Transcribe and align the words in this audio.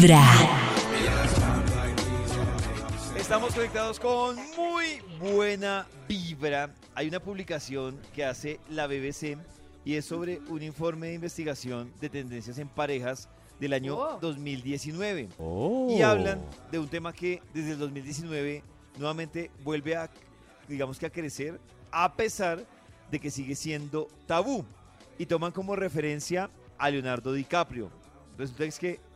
Vibra. 0.00 0.22
Estamos 3.16 3.52
conectados 3.52 3.98
con 3.98 4.36
muy 4.56 5.00
buena 5.18 5.88
vibra. 6.06 6.72
Hay 6.94 7.08
una 7.08 7.18
publicación 7.18 7.98
que 8.14 8.24
hace 8.24 8.60
la 8.70 8.86
BBC 8.86 9.36
y 9.84 9.96
es 9.96 10.04
sobre 10.04 10.38
un 10.50 10.62
informe 10.62 11.08
de 11.08 11.14
investigación 11.14 11.92
de 12.00 12.08
tendencias 12.10 12.58
en 12.58 12.68
parejas 12.68 13.28
del 13.58 13.72
año 13.72 13.96
Oh. 13.96 14.18
2019. 14.20 15.30
Oh. 15.36 15.88
Y 15.90 16.00
hablan 16.02 16.40
de 16.70 16.78
un 16.78 16.86
tema 16.86 17.12
que 17.12 17.42
desde 17.52 17.72
el 17.72 17.78
2019 17.80 18.62
nuevamente 18.98 19.50
vuelve 19.64 19.96
a, 19.96 20.08
digamos 20.68 21.00
que 21.00 21.06
a 21.06 21.10
crecer, 21.10 21.58
a 21.90 22.14
pesar 22.14 22.64
de 23.10 23.18
que 23.18 23.32
sigue 23.32 23.56
siendo 23.56 24.06
tabú. 24.26 24.64
Y 25.18 25.26
toman 25.26 25.50
como 25.50 25.74
referencia 25.74 26.50
a 26.78 26.88
Leonardo 26.88 27.32
DiCaprio. 27.32 27.90
Resulta 28.38 28.62
que 28.62 28.68
es 28.68 28.78
que 28.78 29.07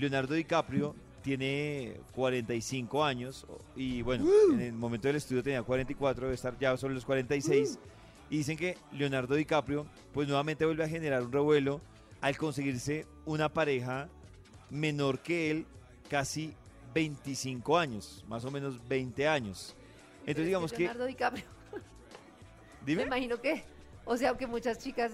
Leonardo 0.00 0.34
DiCaprio 0.34 0.94
tiene 1.22 2.00
45 2.14 3.04
años 3.04 3.46
y 3.76 4.00
bueno, 4.02 4.26
en 4.52 4.60
el 4.60 4.72
momento 4.72 5.08
del 5.08 5.16
estudio 5.16 5.42
tenía 5.42 5.62
44, 5.62 6.24
debe 6.24 6.34
estar 6.34 6.58
ya 6.58 6.76
sobre 6.76 6.94
los 6.94 7.04
46. 7.04 7.78
Y 8.30 8.38
dicen 8.38 8.56
que 8.56 8.78
Leonardo 8.92 9.34
DiCaprio 9.34 9.86
pues 10.14 10.26
nuevamente 10.26 10.64
vuelve 10.64 10.84
a 10.84 10.88
generar 10.88 11.22
un 11.22 11.32
revuelo 11.32 11.80
al 12.20 12.36
conseguirse 12.36 13.06
una 13.26 13.48
pareja 13.48 14.08
menor 14.70 15.18
que 15.18 15.50
él, 15.50 15.66
casi 16.08 16.54
25 16.94 17.76
años, 17.76 18.24
más 18.28 18.44
o 18.44 18.50
menos 18.50 18.86
20 18.88 19.28
años. 19.28 19.74
Entonces 20.20 20.46
digamos 20.46 20.72
que... 20.72 20.84
Leonardo 20.84 21.06
DiCaprio. 21.06 21.44
Me 22.80 22.86
Dime. 22.86 23.02
imagino 23.02 23.40
que, 23.40 23.64
o 24.04 24.16
sea, 24.16 24.36
que 24.36 24.46
muchas 24.46 24.78
chicas 24.78 25.12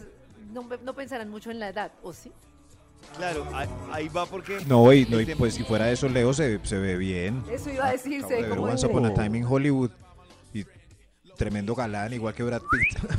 no, 0.53 0.69
no 0.83 0.95
pensarán 0.95 1.29
mucho 1.31 1.51
en 1.51 1.59
la 1.59 1.71
edad, 1.71 1.91
¿o 2.03 2.13
sí? 2.13 2.31
Claro, 3.17 3.47
ahí, 3.91 4.09
va 4.09 4.27
porque... 4.27 4.59
No, 4.67 4.93
y, 4.93 5.07
no, 5.07 5.21
y 5.21 5.35
pues 5.35 5.55
si 5.55 5.65
fuera 5.65 5.91
eso, 5.91 6.09
Leo 6.09 6.35
se, 6.35 6.61
se 6.65 6.79
ve 6.79 6.97
bien. 6.97 7.43
Eso 7.51 7.71
iba 7.71 7.87
a 7.87 7.93
decir, 7.93 8.19
Acabo 8.19 8.29
se 8.29 8.35
de 8.35 8.43
ve 8.43 8.49
ver 8.49 8.59
como... 8.59 8.71
Once 8.71 8.87
Upon 8.87 9.07
a 9.07 9.15
Time 9.15 9.39
in 9.39 9.45
Hollywood. 9.45 9.91
Y 10.53 10.65
tremendo 11.37 11.75
galán, 11.75 12.13
igual 12.13 12.35
que 12.35 12.43
Brad 12.43 12.63
Pitt. 12.63 12.99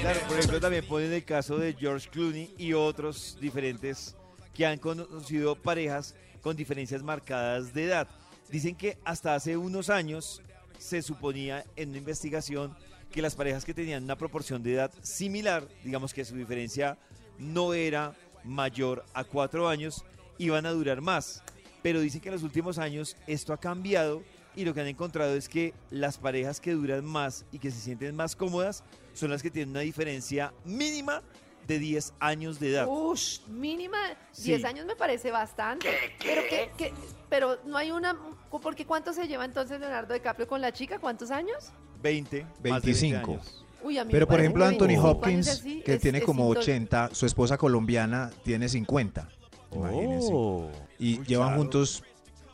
Claro, 0.00 0.20
por 0.28 0.36
ejemplo, 0.36 0.60
también 0.60 0.84
ponen 0.84 1.12
el 1.12 1.24
caso 1.24 1.58
de 1.58 1.72
George 1.72 2.08
Clooney 2.10 2.54
y 2.58 2.74
otros 2.74 3.38
diferentes 3.40 4.14
que 4.52 4.66
han 4.66 4.78
conocido 4.78 5.56
parejas 5.56 6.14
con 6.42 6.54
diferencias 6.56 7.02
marcadas 7.02 7.72
de 7.72 7.84
edad. 7.84 8.08
Dicen 8.50 8.76
que 8.76 8.98
hasta 9.04 9.34
hace 9.34 9.56
unos 9.56 9.90
años 9.90 10.42
se 10.78 11.02
suponía 11.02 11.64
en 11.76 11.90
una 11.90 11.98
investigación 11.98 12.76
que 13.10 13.22
las 13.22 13.34
parejas 13.34 13.64
que 13.64 13.74
tenían 13.74 14.04
una 14.04 14.16
proporción 14.16 14.62
de 14.62 14.74
edad 14.74 14.92
similar, 15.02 15.66
digamos 15.82 16.12
que 16.12 16.24
su 16.24 16.36
diferencia 16.36 16.98
no 17.38 17.74
era 17.74 18.14
mayor 18.46 19.04
a 19.14 19.24
cuatro 19.24 19.68
años, 19.68 20.04
iban 20.38 20.66
a 20.66 20.70
durar 20.70 21.00
más. 21.00 21.42
Pero 21.82 22.00
dicen 22.00 22.20
que 22.20 22.28
en 22.28 22.34
los 22.34 22.42
últimos 22.42 22.78
años 22.78 23.16
esto 23.26 23.52
ha 23.52 23.58
cambiado 23.58 24.22
y 24.54 24.64
lo 24.64 24.72
que 24.74 24.80
han 24.80 24.86
encontrado 24.86 25.34
es 25.34 25.48
que 25.48 25.74
las 25.90 26.18
parejas 26.18 26.60
que 26.60 26.72
duran 26.72 27.04
más 27.04 27.44
y 27.52 27.58
que 27.58 27.70
se 27.70 27.78
sienten 27.80 28.16
más 28.16 28.34
cómodas 28.34 28.82
son 29.12 29.30
las 29.30 29.42
que 29.42 29.50
tienen 29.50 29.70
una 29.70 29.80
diferencia 29.80 30.52
mínima 30.64 31.22
de 31.66 31.78
10 31.78 32.14
años 32.20 32.58
de 32.60 32.70
edad. 32.70 32.86
Ush, 32.88 33.40
mínima, 33.48 33.98
Sí. 34.32 34.44
10 34.50 34.64
años 34.64 34.86
me 34.86 34.94
parece 34.96 35.30
bastante. 35.30 35.88
Pero 36.22 36.42
que, 36.48 36.70
que- 36.78 36.94
pero 37.28 37.58
no 37.66 37.76
hay 37.76 37.90
una, 37.90 38.16
porque 38.62 38.86
¿cuánto 38.86 39.12
se 39.12 39.26
lleva 39.26 39.44
entonces 39.44 39.78
Leonardo 39.80 40.14
DiCaprio 40.14 40.46
con 40.46 40.60
la 40.60 40.72
chica? 40.72 40.98
¿Cuántos 41.00 41.30
años? 41.30 41.72
20, 42.02 42.42
más 42.44 42.54
de 42.54 42.62
20 42.62 42.86
25. 42.86 43.32
años. 43.32 43.65
Uy, 43.86 43.98
a 43.98 44.04
mí 44.04 44.10
Pero 44.10 44.26
por 44.26 44.40
ejemplo, 44.40 44.64
Anthony 44.64 44.86
25 44.88 45.06
años 45.06 45.16
Hopkins, 45.16 45.48
así 45.48 45.82
que 45.82 45.94
es- 45.94 46.00
tiene 46.00 46.18
es 46.18 46.24
como 46.24 46.48
intol- 46.52 46.58
80, 46.58 47.10
su 47.12 47.24
esposa 47.26 47.56
colombiana 47.56 48.30
tiene 48.42 48.68
50. 48.68 49.28
Imagínense. 49.72 50.28
Oh. 50.32 50.70
Y 50.98 51.22
llevan 51.24 51.48
claro. 51.48 51.62
juntos 51.62 52.02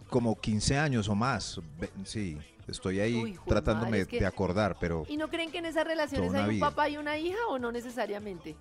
como 0.08 0.38
15 0.38 0.76
años 0.78 1.08
o 1.08 1.14
más. 1.14 1.60
Sí, 2.04 2.36
estoy 2.68 3.00
ahí 3.00 3.14
Uy, 3.22 3.38
tratándome 3.46 3.90
madre, 3.92 4.02
es 4.02 4.08
que- 4.08 4.20
de 4.20 4.26
acordar, 4.26 4.76
pero 4.80 5.04
¿Y 5.08 5.16
no 5.16 5.28
creen 5.28 5.50
que 5.50 5.58
en 5.58 5.66
esas 5.66 5.84
relaciones 5.86 6.34
hay 6.34 6.42
un 6.44 6.50
vida. 6.50 6.68
papá 6.68 6.88
y 6.88 6.96
una 6.98 7.16
hija 7.18 7.38
o 7.48 7.58
no 7.58 7.72
necesariamente? 7.72 8.56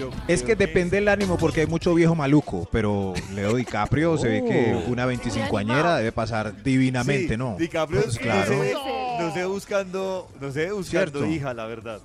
Yo 0.00 0.10
es 0.28 0.42
que 0.42 0.56
depende 0.56 0.96
del 0.96 1.08
ánimo 1.08 1.36
porque 1.36 1.60
hay 1.60 1.66
mucho 1.66 1.94
viejo 1.94 2.14
maluco, 2.14 2.68
pero 2.72 3.12
Leo 3.34 3.54
DiCaprio 3.56 4.16
se 4.18 4.28
ve 4.28 4.44
que 4.44 4.74
Oh. 4.74 4.90
una 4.90 5.06
25 5.06 5.58
animado. 5.58 5.78
añera 5.80 5.96
debe 5.98 6.12
pasar 6.12 6.62
divinamente, 6.62 7.34
Sí, 7.34 7.36
¿no? 7.36 7.56
DiCaprio 7.58 8.02
Pues 8.02 8.14
no 8.16 8.20
claro. 8.22 8.56
Puede 8.56 8.68
ser. 8.70 8.76
no 9.20 9.34
sé 9.34 9.44
buscando, 9.46 10.28
no 10.40 10.52
sé 10.52 10.72
buscando 10.72 10.84
Cierto. 11.20 11.26
hija, 11.26 11.54
la 11.54 11.66
verdad. 11.66 12.00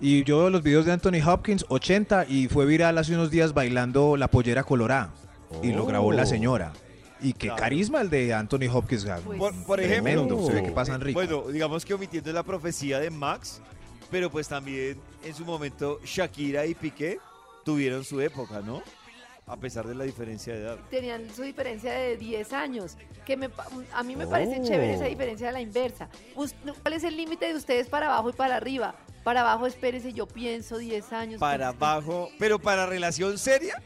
Y 0.00 0.24
yo 0.24 0.38
veo 0.40 0.50
los 0.50 0.62
videos 0.62 0.84
de 0.86 0.92
Anthony 0.92 1.20
Hopkins, 1.26 1.64
80, 1.68 2.26
y 2.28 2.48
fue 2.48 2.66
viral 2.66 2.98
hace 2.98 3.14
unos 3.14 3.30
días 3.30 3.54
bailando 3.54 4.16
la 4.16 4.28
pollera 4.28 4.62
colorada. 4.64 5.10
Y 5.62 5.72
lo 5.72 5.86
grabó 5.86 6.12
la 6.12 6.24
Oh. 6.24 6.26
señora. 6.26 6.72
Y 7.22 7.32
qué 7.32 7.46
Claro. 7.48 7.56
carisma 7.62 8.02
el 8.02 8.10
de 8.10 8.34
Anthony 8.34 8.68
Hopkins. 8.70 9.06
Pues 9.24 9.38
Por, 9.38 9.54
por 9.64 9.80
ejemplo, 9.80 10.12
Tremendo, 10.12 10.46
se 10.46 10.52
ve 10.52 10.62
que 10.62 10.70
pasan 10.70 11.00
rico. 11.00 11.18
Bueno, 11.18 11.44
digamos 11.50 11.84
que 11.86 11.94
omitiendo 11.94 12.30
la 12.32 12.42
profecía 12.42 12.98
de 12.98 13.08
Max, 13.10 13.62
pero 14.10 14.30
pues 14.30 14.48
también 14.48 15.00
en 15.24 15.34
su 15.34 15.44
momento 15.44 16.00
Shakira 16.04 16.66
y 16.66 16.74
Piqué 16.74 17.18
tuvieron 17.64 18.04
su 18.04 18.20
época, 18.20 18.60
¿no? 18.60 18.82
A 19.48 19.56
pesar 19.56 19.86
de 19.86 19.94
la 19.94 20.04
diferencia 20.04 20.54
de 20.54 20.60
edad. 20.62 20.78
Tenían 20.90 21.28
su 21.34 21.42
diferencia 21.42 21.92
de 21.92 22.16
10 22.16 22.52
años, 22.52 22.96
que 23.24 23.36
me, 23.36 23.48
pa- 23.48 23.66
a 23.92 24.02
mí 24.02 24.16
me 24.16 24.26
parece 24.26 24.58
Oh. 24.60 24.64
chévere 24.64 24.94
esa 24.94 25.04
diferencia 25.04 25.46
de 25.48 25.52
la 25.52 25.60
inversa. 25.60 26.08
¿Cuál 26.34 26.94
es 26.94 27.04
el 27.04 27.16
límite 27.16 27.46
de 27.46 27.54
ustedes 27.54 27.88
para 27.88 28.06
abajo 28.06 28.30
y 28.30 28.32
para 28.32 28.56
arriba? 28.56 28.96
Para 29.22 29.42
abajo, 29.42 29.66
espérese, 29.66 30.12
yo 30.12 30.26
pienso 30.26 30.78
10 30.78 31.12
años. 31.12 31.40
Para 31.40 31.68
abajo, 31.68 32.28
pero 32.38 32.58
para 32.58 32.86
relación 32.86 33.38
seria, 33.38 33.80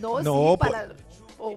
No, 0.00 0.20
No, 0.20 0.52
sí, 0.52 0.56
para... 0.58 0.88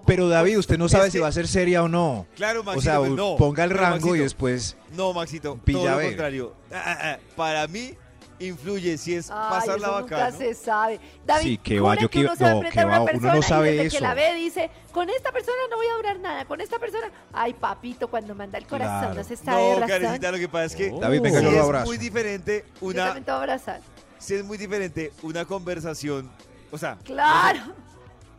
Pero 0.06 0.28
David, 0.28 0.58
usted 0.58 0.78
no 0.78 0.88
sabe 0.88 1.06
Es 1.08 1.12
si 1.12 1.18
va 1.18 1.28
a 1.28 1.32
ser 1.32 1.46
seria 1.48 1.82
o 1.82 1.88
no. 1.88 2.26
claro, 2.36 2.60
O 2.60 2.64
Maxito, 2.64 2.82
sea, 2.82 2.98
pues 2.98 3.10
no. 3.12 3.36
ponga 3.36 3.64
el 3.64 3.70
rango 3.70 4.08
y 4.16 4.20
Maxito, 4.20 4.22
después... 4.22 4.76
No, 4.92 5.12
Maxito, 5.12 5.56
Pilla 5.64 5.78
todo 5.78 5.88
a 5.88 5.92
lo 5.92 5.96
ver. 5.98 6.06
contrario. 6.08 6.52
Ah, 6.72 6.82
ah, 6.86 6.98
ah, 7.02 7.18
Para 7.36 7.66
mí, 7.68 7.94
influye 8.40 8.98
si 8.98 9.14
es 9.14 9.30
Ay, 9.30 9.36
pasarla 9.50 9.86
eso 9.88 10.00
nunca 10.00 10.16
bacano. 10.16 10.38
se 10.38 10.54
sabe. 10.54 11.00
David, 11.24 11.42
Sí, 11.44 11.58
que 11.58 11.80
va, 11.80 11.94
yo 11.96 12.08
que 12.10 12.20
uno 12.20 12.30
no, 12.30 12.36
que 12.36 12.80
a 12.80 12.86
va, 12.86 13.00
una 13.00 13.02
uno 13.02 13.04
no 13.04 13.04
persona 13.04 13.38
y 13.38 13.42
sabe 13.42 13.70
desde 13.72 13.86
eso. 13.86 13.96
que 13.98 14.02
la 14.02 14.14
ve 14.14 14.34
dice, 14.34 14.70
con 14.92 15.08
esta 15.08 15.30
persona 15.32 15.56
no 15.70 15.76
voy 15.76 15.86
a 15.86 15.94
durar 15.96 16.18
nada, 16.20 16.44
con 16.44 16.60
esta 16.60 16.78
persona... 16.78 17.10
Ay, 17.32 17.54
papito, 17.54 18.08
cuando 18.08 18.34
manda 18.34 18.58
el 18.58 18.66
corazón 18.66 18.98
Claro. 19.00 19.14
no 19.14 19.24
se 19.24 19.34
está 19.34 19.52
No, 19.52 19.74
razón. 19.74 19.88
Karencita, 19.88 20.32
lo 20.32 20.38
que 20.38 20.48
pasa 20.48 20.64
es 20.64 20.76
que 20.76 20.90
Oh. 20.92 21.00
David, 21.00 21.20
venga, 21.22 21.38
sí 21.38 21.44
yo 21.44 21.50
lo 21.50 21.56
es 21.58 21.62
abrazo. 21.62 21.86
muy 21.86 21.98
diferente 21.98 22.64
Yo 22.80 22.86
una 22.88 23.04
también 23.06 23.24
te 23.24 23.30
voy 23.30 23.36
a 23.36 23.42
abrazar. 23.42 23.80
sí 24.18 24.34
es 24.34 24.44
muy 24.44 24.58
diferente 24.58 25.12
una 25.22 25.44
conversación, 25.44 26.30
o 26.72 26.78
sea, 26.78 26.98
Claro. 27.04 27.60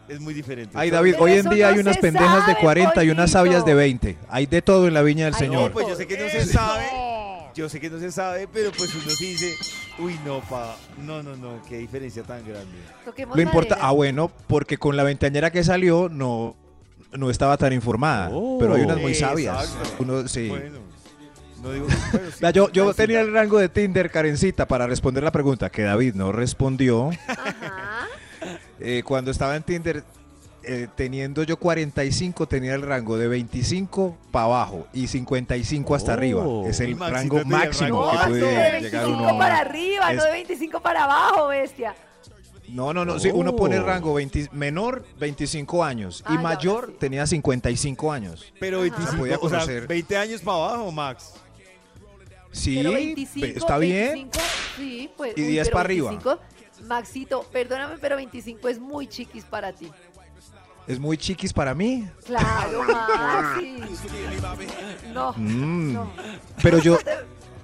Es 0.07 0.19
muy 0.19 0.33
diferente. 0.33 0.71
Ay, 0.77 0.89
David, 0.89 1.13
Pero 1.13 1.23
hoy 1.23 1.33
en 1.33 1.49
día 1.49 1.67
no 1.67 1.73
hay 1.73 1.79
unas 1.79 1.97
pendejas 1.97 2.45
de 2.47 2.53
sabe, 2.53 2.63
40 2.63 3.03
y 3.03 3.09
unas 3.09 3.31
sabias 3.31 3.65
de 3.65 3.73
20. 3.73 4.17
Hay 4.29 4.45
de 4.45 4.61
todo 4.61 4.87
en 4.87 4.93
la 4.93 5.01
viña 5.01 5.25
del 5.25 5.35
Ay, 5.35 5.47
No, 5.47 5.53
Señor. 5.53 5.71
pues 5.71 5.87
yo 5.87 5.95
sé 5.95 6.07
que 6.07 6.17
no 6.17 6.29
se 6.29 6.45
sabe. 6.45 6.85
Yo 7.55 7.69
sé 7.69 7.79
que 7.79 7.89
no 7.89 7.97
se 7.99 8.11
sabe, 8.11 8.49
pero 8.51 8.69
pues 8.73 8.93
uno 8.93 9.09
sí 9.11 9.27
dice, 9.27 9.55
uy, 9.99 10.19
no, 10.25 10.41
pa, 10.41 10.75
no, 11.05 11.23
no, 11.23 11.37
no, 11.37 11.61
qué 11.69 11.77
diferencia 11.77 12.21
tan 12.21 12.45
grande. 12.45 12.75
Toquemos 13.05 13.33
Lo 13.33 13.41
importa, 13.41 13.77
ah 13.79 13.91
bueno, 13.91 14.29
porque 14.47 14.77
con 14.77 14.97
la 14.97 15.03
veinteañera 15.03 15.51
que 15.51 15.63
salió 15.63 16.09
no, 16.09 16.57
no 17.13 17.29
estaba 17.29 17.55
tan 17.55 17.71
informada. 17.71 18.29
Oh. 18.33 18.57
Pero 18.59 18.75
hay 18.75 18.81
unas 18.81 18.99
muy 18.99 19.15
sabias. 19.15 19.73
Exacto. 19.73 20.03
Uno, 20.03 20.27
sí. 20.27 20.49
Bueno, 20.49 20.79
no 21.63 21.71
digo 21.71 21.87
bueno, 22.11 22.27
sí, 22.37 22.45
yo 22.53 22.69
yo 22.71 22.93
tenía 22.93 23.21
el 23.21 23.31
rango 23.31 23.57
de 23.57 23.69
Tinder, 23.69 24.11
Karencita, 24.11 24.67
para 24.67 24.85
responder 24.85 25.23
la 25.23 25.31
pregunta 25.31 25.69
que 25.69 25.83
David 25.83 26.15
no 26.15 26.33
respondió. 26.33 27.11
Ajá. 27.27 28.04
Eh, 28.87 29.01
cuando 29.03 29.31
estaba 29.31 29.55
en 29.55 29.63
Tinder, 29.63 30.03
eh, 30.61 30.87
teniendo 30.95 31.41
yo 31.41 31.57
45, 31.57 32.47
tenía 32.47 32.75
el 32.75 32.83
rango 32.83 33.17
de 33.17 33.27
25 33.27 34.15
para 34.31 34.45
abajo 34.45 34.87
y 34.93 35.07
55 35.07 35.95
hasta 35.95 36.11
Oh. 36.11 36.13
arriba. 36.13 36.43
Es 36.67 36.79
el 36.81 36.99
rango 36.99 37.39
el 37.39 37.45
máximo 37.47 38.05
rango 38.05 38.11
que 38.11 38.27
puede 38.29 38.71
25 38.71 38.81
llegar 38.81 39.07
uno. 39.07 39.37
para 39.39 39.59
arriba, 39.59 40.11
Es- 40.11 40.17
no 40.17 40.23
de 40.25 40.31
25 40.33 40.79
para 40.81 41.03
abajo, 41.05 41.47
bestia. 41.47 41.95
No, 42.69 42.93
no, 42.93 43.05
no. 43.05 43.19
Sí, 43.19 43.29
uno 43.33 43.55
pone 43.55 43.75
el 43.77 43.81
Oh. 43.81 43.85
rango 43.87 44.13
20 44.13 44.49
menor 44.51 45.03
25 45.19 45.83
años 45.83 46.23
Ah, 46.25 46.35
y 46.35 46.37
mayor 46.37 46.89
sí. 46.89 46.95
tenía 46.99 47.25
55 47.25 48.11
años. 48.11 48.53
Pero 48.59 48.77
Ajá. 48.77 48.83
25, 48.83 49.17
Podía 49.17 49.35
o 49.37 49.49
sea, 49.49 49.59
conocer. 49.59 49.87
20 49.87 50.15
años 50.17 50.41
para 50.41 50.57
abajo, 50.57 50.91
Max. 50.91 51.33
Sí, 52.51 52.75
pero 52.77 52.91
pe- 52.91 52.95
25, 52.97 53.57
está 53.59 53.77
bien. 53.79 54.13
25, 54.13 54.39
sí, 54.77 55.09
pues. 55.17 55.33
Y 55.37 55.41
uy, 55.41 55.47
10 55.47 55.67
pero 55.67 55.73
para 55.73 55.85
arriba. 55.85 56.11
25, 56.85 56.87
Maxito, 56.87 57.43
perdóname, 57.51 57.95
pero 57.99 58.15
25 58.15 58.67
es 58.69 58.79
muy 58.79 59.07
chiquis 59.07 59.43
para 59.43 59.73
ti. 59.73 59.91
Es 60.87 60.99
muy 60.99 61.17
chiquis 61.17 61.51
para 61.51 61.73
mí. 61.73 62.07
Claro, 62.25 62.83
Maxi. 62.87 63.77
No, 65.13 65.33
Mm. 65.33 65.93
no. 65.93 66.11
Pero 66.61 66.77
yo, 66.79 66.97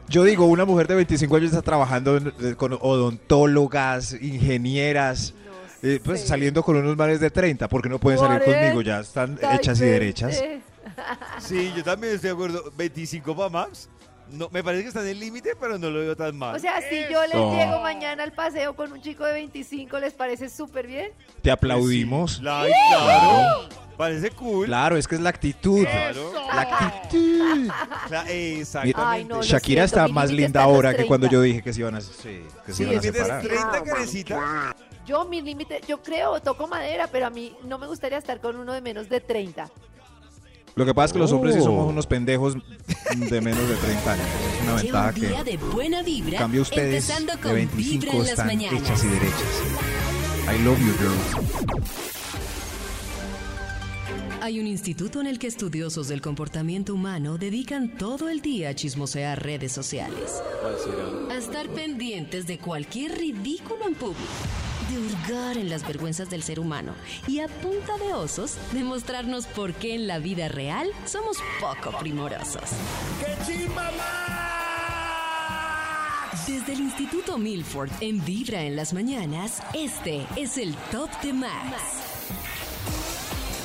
yo 0.09 0.23
digo, 0.23 0.45
una 0.45 0.65
mujer 0.65 0.87
de 0.87 0.95
25 0.95 1.35
años 1.35 1.49
está 1.51 1.61
trabajando 1.61 2.19
con 2.57 2.73
odontólogas, 2.73 4.13
ingenieras, 4.13 5.33
no 5.83 5.89
eh, 5.89 5.99
pues 6.03 6.21
saliendo 6.27 6.63
con 6.63 6.77
unos 6.77 6.97
mares 6.97 7.19
de 7.19 7.29
30, 7.29 7.67
porque 7.67 7.89
no 7.89 7.99
pueden 7.99 8.19
salir 8.19 8.41
conmigo, 8.43 8.81
ya 8.81 8.99
están 9.01 9.37
hechas 9.53 9.79
y 9.81 9.85
derechas. 9.85 10.41
Sí, 11.39 11.71
yo 11.75 11.83
también 11.83 12.15
estoy 12.15 12.29
de 12.29 12.33
acuerdo. 12.33 12.71
25 12.75 13.35
para 13.35 13.49
Max. 13.49 13.87
No, 14.31 14.49
me 14.51 14.63
parece 14.63 14.83
que 14.83 14.87
está 14.89 15.01
en 15.01 15.07
el 15.09 15.19
límite, 15.19 15.51
pero 15.59 15.77
no 15.77 15.89
lo 15.89 15.99
veo 15.99 16.15
tan 16.15 16.35
mal. 16.37 16.55
O 16.55 16.59
sea, 16.59 16.81
si 16.81 17.01
yo 17.11 17.21
les 17.23 17.33
llego 17.33 17.79
mañana 17.81 18.23
al 18.23 18.31
paseo 18.33 18.75
con 18.75 18.91
un 18.91 19.01
chico 19.01 19.25
de 19.25 19.33
25, 19.33 19.99
¿les 19.99 20.13
parece 20.13 20.49
súper 20.49 20.87
bien? 20.87 21.11
Te 21.41 21.51
aplaudimos. 21.51 22.41
Ay, 22.45 22.71
claro. 22.89 23.69
Parece 23.97 24.31
cool. 24.31 24.65
Claro, 24.65 24.97
es 24.97 25.07
que 25.07 25.15
es 25.15 25.21
la 25.21 25.29
actitud. 25.29 25.83
Claro. 25.85 26.33
La 26.55 26.61
actitud. 26.61 27.69
Cla- 28.09 28.25
exactamente. 28.29 29.01
Ay, 29.03 29.25
no, 29.25 29.35
lo 29.37 29.43
Shakira 29.43 29.83
siento, 29.87 29.95
está 29.97 30.07
mi 30.07 30.13
más 30.13 30.25
límite 30.29 30.41
linda 30.43 30.59
está 30.61 30.63
en 30.63 30.67
los 30.69 30.75
ahora 30.75 30.97
que 30.97 31.05
cuando 31.05 31.27
30. 31.27 31.33
yo 31.33 31.41
dije 31.43 31.61
que 31.61 31.73
se 31.73 31.79
iban 31.81 31.95
a, 31.95 32.01
sí, 32.01 32.43
que 32.65 32.71
se 32.71 32.73
Sí, 32.73 32.83
iban 32.83 32.95
a 32.95 32.97
es 32.97 33.05
que 33.05 33.11
¿Tienes 33.11 33.27
separar. 33.27 33.41
30, 33.43 33.83
carecita? 33.83 34.75
Yo, 35.05 35.25
mi 35.25 35.41
límite, 35.41 35.81
yo 35.87 36.01
creo, 36.01 36.39
toco 36.41 36.67
madera, 36.67 37.07
pero 37.11 37.27
a 37.27 37.29
mí 37.29 37.55
no 37.65 37.77
me 37.77 37.85
gustaría 37.87 38.17
estar 38.17 38.39
con 38.39 38.55
uno 38.55 38.73
de 38.73 38.81
menos 38.81 39.07
de 39.09 39.19
30. 39.19 39.69
Lo 40.75 40.85
que 40.85 40.93
pasa 40.93 41.07
es 41.07 41.13
que 41.13 41.19
los 41.19 41.31
hombres 41.31 41.53
sí 41.55 41.61
Oh. 41.61 41.65
somos 41.65 41.89
unos 41.89 42.07
pendejos 42.07 42.55
de 42.55 43.41
menos 43.41 43.67
de 43.67 43.75
30 43.75 44.13
años. 44.13 44.25
Es 44.57 44.63
una 44.63 44.75
ventaja 44.75 45.13
que, 45.13 45.51
de 45.51 45.57
buena 45.57 45.99
en 45.99 46.05
vibra, 46.05 46.37
cambio, 46.39 46.61
ustedes 46.61 47.09
empezando 47.09 47.33
de 47.33 47.39
con 47.39 47.53
25 47.53 47.99
Vibra 48.01 48.11
en 48.13 48.19
las 48.19 48.29
están 48.29 48.47
mañanas. 48.47 48.81
hechas 48.81 49.03
y 49.03 49.07
derechas. 49.07 49.61
I 50.53 50.63
love 50.63 50.79
you, 50.79 50.93
girls. 50.97 51.81
Hay 54.43 54.59
un 54.59 54.65
instituto 54.65 55.21
en 55.21 55.27
el 55.27 55.37
que 55.37 55.45
estudiosos 55.45 56.07
del 56.07 56.19
comportamiento 56.19 56.95
humano 56.95 57.37
dedican 57.37 57.95
todo 57.95 58.27
el 58.27 58.41
día 58.41 58.69
a 58.69 58.73
chismosear 58.73 59.43
redes 59.43 59.71
sociales, 59.71 60.41
a 61.29 61.35
estar 61.37 61.69
pendientes 61.69 62.47
de 62.47 62.57
cualquier 62.57 63.11
ridículo 63.19 63.85
en 63.87 63.93
público, 63.93 64.19
de 64.91 64.97
hurgar 64.99 65.57
en 65.57 65.69
las 65.69 65.87
vergüenzas 65.87 66.29
del 66.29 66.43
ser 66.43 66.59
humano 66.59 66.93
y 67.27 67.39
a 67.39 67.47
punta 67.47 67.97
de 67.97 68.13
osos 68.13 68.57
demostrarnos 68.73 69.45
por 69.47 69.73
qué 69.73 69.95
en 69.95 70.07
la 70.07 70.19
vida 70.19 70.49
real 70.49 70.91
somos 71.05 71.37
poco 71.59 71.97
primorosos. 71.99 72.61
Desde 76.47 76.73
el 76.73 76.81
Instituto 76.81 77.37
Milford 77.37 77.91
en 78.01 78.23
Vibra 78.25 78.63
en 78.63 78.75
las 78.75 78.93
mañanas, 78.93 79.61
este 79.73 80.25
es 80.35 80.57
el 80.57 80.75
Top 80.91 81.09
de 81.21 81.33
Max. 81.33 81.77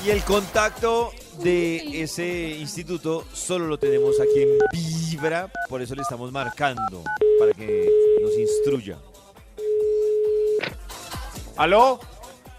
Y 0.05 0.11
el 0.11 0.23
contacto 0.23 1.11
de 1.43 2.03
ese 2.03 2.51
instituto 2.51 3.25
solo 3.33 3.67
lo 3.67 3.79
tenemos 3.79 4.21
aquí 4.21 4.43
en 4.43 4.59
Vibra, 4.73 5.51
por 5.69 5.83
eso 5.83 5.97
le 5.97 6.03
estamos 6.03 6.31
marcando, 6.31 7.03
para 7.41 7.53
que 7.53 7.91
nos 8.23 8.39
instruya. 8.39 8.99
¿Aló? 11.57 12.01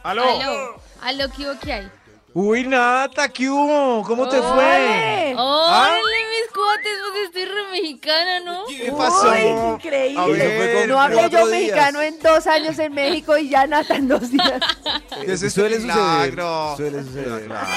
¿Aló? 0.04 0.24
Aló, 0.24 0.82
aló, 1.02 1.26
¿qué 1.36 1.44
hubo 1.50 1.60
que 1.60 1.74
hay? 1.74 1.92
Uy, 2.34 2.66
Nata, 2.68 3.30
¿qué 3.30 3.50
hubo? 3.50 4.04
¿Cómo 4.04 4.28
te 4.30 4.38
fue? 4.42 5.34
¡Órale, 5.36 6.02
mis 6.02 6.52
cuates! 6.54 6.92
Pues 7.12 7.24
estoy 7.26 7.46
re 7.46 7.72
mexicana, 7.72 8.40
¿no? 8.42 8.66
¿Qué 8.68 8.92
Uy, 8.92 8.98
pasó? 8.98 9.36
increíble. 9.74 10.20
A 10.22 10.26
ver, 10.28 10.88
no 10.88 11.02
hablé 11.02 11.22
yo 11.30 11.48
días. 11.48 11.50
mexicano 11.50 12.02
en 12.02 12.20
dos 12.20 12.46
años 12.48 12.78
en 12.80 12.94
México 12.94 13.38
y 13.38 13.50
ya 13.50 13.66
Nata 13.68 13.96
en 13.96 14.08
dos 14.08 14.30
días. 14.32 14.62
¿Qué 15.10 15.26
es 15.34 15.42
este 15.42 15.50
suele 15.50 15.78
suceder. 15.82 16.36
Suele 16.78 17.04
suceder. 17.04 17.46
Claro. 17.48 17.68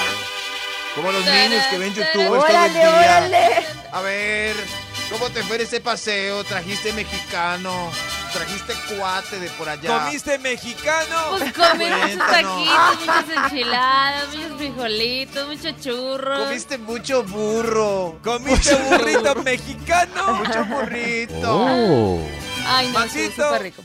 Como 0.95 1.11
los 1.11 1.25
niños 1.25 1.63
que 1.69 1.77
ven 1.77 1.93
YouTube 1.93 2.11
todo 2.13 2.35
el 2.35 2.41
¡Órale, 2.41 2.73
día. 2.73 2.89
órale! 2.89 3.65
A 3.93 4.01
ver, 4.01 4.55
¿cómo 5.09 5.29
te 5.29 5.41
fue 5.43 5.55
en 5.55 5.61
ese 5.63 5.79
paseo? 5.79 6.43
¿Trajiste 6.43 6.91
mexicano? 6.93 7.89
¿Trajiste 8.33 8.73
cuate 8.95 9.39
de 9.39 9.49
por 9.51 9.67
allá? 9.67 9.99
¿Comiste 10.05 10.37
mexicano? 10.39 11.15
Pues 11.31 11.53
comí 11.53 11.85
muchos 11.85 11.99
Cuéntanos. 11.99 12.65
taquitos, 12.65 12.99
muchas 13.27 13.45
enchiladas, 13.51 14.27
muchos 14.35 14.57
frijolitos, 14.57 15.47
mucho 15.47 15.71
churro. 15.81 16.45
¿Comiste 16.45 16.77
mucho 16.77 17.23
burro? 17.23 18.19
¿Comiste 18.23 18.75
burrito 18.75 19.35
mexicano? 19.43 20.33
Mucho 20.35 20.65
burrito. 20.65 21.39
Oh. 21.43 22.27
Ay, 22.67 22.87
no, 22.87 22.99
Maxito. 22.99 23.57
rico. 23.59 23.83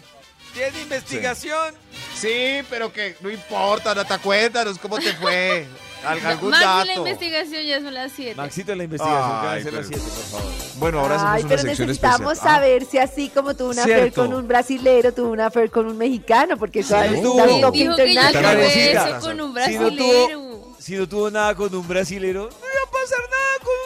¿Tiene 0.55 0.81
investigación? 0.83 1.75
Sí, 2.15 2.63
pero 2.71 2.93
que 2.93 3.17
no 3.21 3.31
importa, 3.31 3.95
Nata, 3.95 4.19
cuéntanos 4.19 4.79
cómo 4.79 4.99
te 4.99 5.13
fue. 5.15 5.67
Al- 6.05 6.25
¿Algún 6.27 6.51
Más 6.51 6.61
de 6.61 6.65
la 6.67 6.75
dato? 6.95 6.99
investigación 7.09 7.65
ya 7.65 7.81
son 7.81 7.95
las 7.95 8.13
7. 8.13 8.35
Maxito, 8.37 8.75
la 8.75 8.85
investigación 8.85 9.23
que 9.41 9.47
va 9.47 9.51
a 9.51 9.53
Ay, 9.55 9.63
ser 9.63 9.73
las 9.73 9.87
pero- 9.89 10.01
7, 10.03 10.13
por 10.17 10.41
favor. 10.41 10.53
Bueno, 10.77 11.01
ahora 11.01 11.15
hacemos 11.17 11.33
Ay, 11.35 11.41
una 11.41 11.49
pero 11.49 11.63
sección 11.63 11.89
necesitamos 11.89 12.33
especial. 12.33 12.49
Ah, 12.55 12.57
saber 12.57 12.85
si 12.85 12.99
así 12.99 13.29
como 13.31 13.55
tuvo 13.55 13.71
una 13.71 13.83
affair 13.83 14.13
con 14.13 14.35
un 14.35 14.47
brasilero, 14.49 15.13
tuvo 15.13 15.29
una 15.31 15.47
affair 15.47 15.71
con 15.71 15.87
un 15.87 15.97
mexicano, 15.97 16.57
porque 16.57 16.81
eso 16.81 16.97
es 17.01 17.13
un 17.13 17.23
toque 17.23 17.79
Dijo 17.79 17.97
que 17.97 18.07
internacional. 18.09 18.43
Cabecita. 18.57 19.09
eso 19.09 19.21
con 19.21 19.41
un 19.41 19.47
Si 19.49 19.49
no 19.49 19.53
brasilero. 19.53 19.97
tuvo, 19.97 20.77
si 20.79 20.95
no 20.97 21.09
tuvo 21.09 21.31
nada 21.31 21.55
con 21.55 21.75
un 21.75 21.89
brasilero, 21.89 22.43
no 22.43 22.49
iba 22.49 22.83
a 22.87 22.91
pasar 22.93 23.19
nada 23.19 23.59
con 23.65 23.75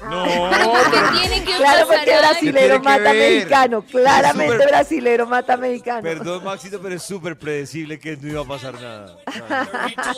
mexicano. 0.00 0.72
¿Qué 0.92 1.18
tiene 1.18 1.44
que 1.44 1.56
Claro, 1.56 1.86
porque 1.88 2.16
brasilero 2.18 2.34
¿Qué 2.34 2.50
tiene 2.52 2.68
que 2.68 2.78
mata 2.78 3.12
mexicano. 3.12 3.82
Claramente 3.82 4.66
brasilero 4.66 5.26
mata 5.26 5.56
mexicano. 5.56 6.02
Perdón, 6.02 6.44
Maxito, 6.44 6.80
pero 6.80 6.94
es 6.94 7.02
súper 7.02 7.38
predecible 7.38 7.98
que 7.98 8.16
no 8.16 8.28
iba 8.28 8.42
a 8.42 8.44
pasar 8.44 8.74
nada. 8.80 9.16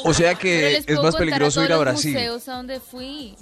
O 0.05 0.13
sea 0.13 0.35
que 0.35 0.83
es 0.87 1.03
más 1.03 1.17
peligroso 1.17 1.61
a 1.61 1.65
ir 1.65 1.73
a 1.73 1.79
Brasil. 1.79 2.13
museos 2.13 2.49
a 2.49 2.53
donde 2.57 2.81
fui. 2.81 3.37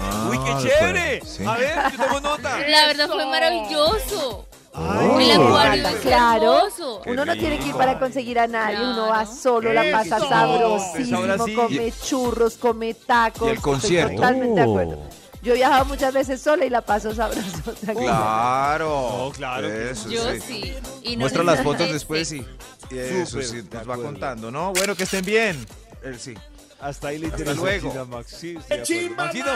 Ah, 0.00 0.28
¡Uy, 0.30 0.38
qué 0.38 0.68
chévere! 0.68 1.20
sí. 1.24 1.44
A 1.46 1.56
ver, 1.56 1.74
yo 1.96 2.04
tomo 2.04 2.20
nota. 2.20 2.58
La 2.66 2.86
verdad 2.86 3.08
fue 3.08 3.26
maravilloso. 3.26 4.46
Oh. 4.76 5.20
El 5.20 5.30
acuario 5.30 5.86
es 5.86 5.94
Claro, 5.96 6.56
hermoso. 6.58 7.02
uno 7.06 7.24
no 7.24 7.32
tiene 7.34 7.58
que 7.60 7.68
ir 7.68 7.74
para 7.76 7.96
conseguir 8.00 8.40
a 8.40 8.48
nadie, 8.48 8.78
uno 8.80 9.06
va 9.06 9.24
solo, 9.24 9.72
la 9.72 9.84
pasa 9.92 10.18
sabrosísimo, 10.18 11.20
come 11.54 11.92
churros, 12.02 12.56
come 12.56 12.92
tacos. 12.94 13.42
Y 13.46 13.50
el 13.50 13.56
estoy 13.58 13.72
concierto. 13.72 14.16
Totalmente 14.16 14.60
de 14.60 14.66
Oh. 14.66 14.70
acuerdo. 14.70 14.98
Yo 15.44 15.52
he 15.52 15.56
viajado 15.56 15.84
muchas 15.84 16.12
veces 16.14 16.40
sola 16.40 16.64
y 16.64 16.70
la 16.70 16.80
paso 16.80 17.14
sabroso. 17.14 17.74
Claro. 17.94 19.26
No, 19.26 19.32
claro 19.32 19.68
que 19.68 19.90
Eso, 19.90 20.08
Yo 20.08 20.32
sí. 20.32 20.40
sí. 20.40 20.74
Y 21.02 21.16
no 21.16 21.20
Muestra 21.20 21.44
las 21.44 21.62
fotos 21.62 21.92
después 21.92 22.32
y, 22.32 22.44
y 22.90 22.98
eso 22.98 23.42
sí, 23.42 23.62
nos 23.70 23.88
va 23.88 23.96
contando, 23.96 24.50
¿no? 24.50 24.72
Bueno, 24.72 24.94
que 24.96 25.04
estén 25.04 25.24
bien. 25.24 25.64
Él 26.02 26.18
sí. 26.18 26.34
Hasta 26.80 27.08
ahí 27.08 27.18
le 27.18 27.26
interesa 27.26 27.54
luego. 27.54 27.92
Sí. 28.26 28.58
Maxito, 29.16 29.50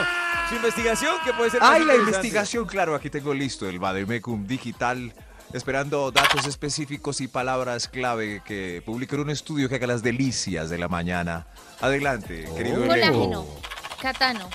su 0.49 0.55
investigación 0.57 1.15
que 1.25 1.33
puede 1.33 1.51
ser 1.51 1.61
Ay, 1.63 1.85
la 1.85 1.95
investigación, 1.97 2.67
claro, 2.67 2.95
aquí 2.95 3.11
tengo 3.11 3.35
listo 3.35 3.69
el 3.69 3.79
Bademecum 3.79 4.47
digital, 4.47 5.13
esperando 5.53 6.11
datos 6.11 6.47
específicos 6.47 7.21
y 7.21 7.29
palabras 7.29 7.89
clave 7.89 8.43
que 8.47 8.83
publique 8.85 9.17
un 9.17 9.29
estudio 9.31 9.69
que 9.69 9.75
haga 9.75 9.87
las 9.87 10.03
delicias 10.03 10.71
de 10.71 10.79
la 10.79 10.89
mañana. 10.89 11.47
Adelante, 11.81 12.49
querido 12.57 12.81
Colágeno. 12.81 13.25
elenco. 13.25 13.61
Catano. 14.01 14.49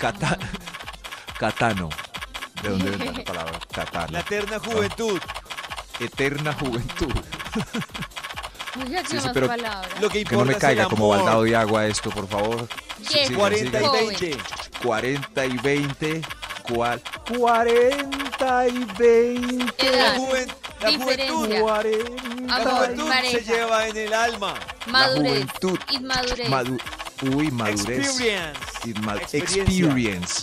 Cata- 0.00 0.38
Catano. 1.38 1.88
¿De 2.62 2.68
dónde 2.70 2.90
vendrá 2.90 3.12
la 3.12 3.24
palabra? 3.24 3.58
Catano. 3.72 4.12
La 4.12 4.20
eterna 4.20 4.58
juventud. 4.58 5.20
Eterna 6.00 6.52
juventud. 6.54 7.12
Sí, 9.08 9.20
sí, 9.20 9.28
pero-. 9.34 9.48
Lo 10.00 10.08
que 10.08 10.24
Que 10.24 10.36
no 10.36 10.44
me 10.44 10.54
caiga 10.54 10.86
como 10.86 11.08
baldado 11.08 11.42
de 11.42 11.54
agua 11.56 11.86
esto, 11.86 12.10
por 12.10 12.26
favor. 12.28 12.68
Yes. 13.00 13.26
sigan, 13.28 13.34
40 13.40 13.64
y 13.64 13.66
sigan. 13.68 13.84
Joven. 13.84 14.06
20. 14.20 14.38
40 14.82 15.46
y 15.46 15.56
20. 15.58 16.22
¿Cuál? 16.62 17.02
40 17.36 18.68
y 18.68 18.84
20. 18.98 19.90
La, 19.96 20.14
juven- 20.16 20.52
la 20.80 20.92
juventud, 20.92 21.48
40 21.60 22.46
la 22.46 22.56
Amor, 22.56 22.70
juventud 22.76 23.02
se 23.04 23.08
pareja. 23.10 23.38
lleva 23.52 23.86
en 23.88 23.96
el 23.96 24.14
alma. 24.14 24.54
Madurez. 24.86 25.30
juventud. 25.32 25.78
Inmadurez. 25.90 26.48
Madu- 26.48 26.80
Uy, 27.34 27.50
madurez. 27.50 27.98
Experience. 28.06 28.60
Experience. 29.32 30.42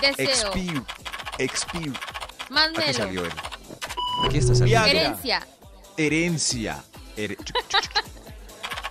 Deseo. 0.00 0.52
Exper- 0.52 0.84
exper- 1.38 1.98
Más 2.50 2.68
Aquí 2.68 2.78
melo. 2.78 2.92
salió 2.92 3.24
él. 3.24 3.32
Aquí 4.26 4.38
está 4.38 4.54
saliendo. 4.54 4.86
Herencia. 4.86 5.46
Herencia. 5.96 6.82
Here- 7.16 7.36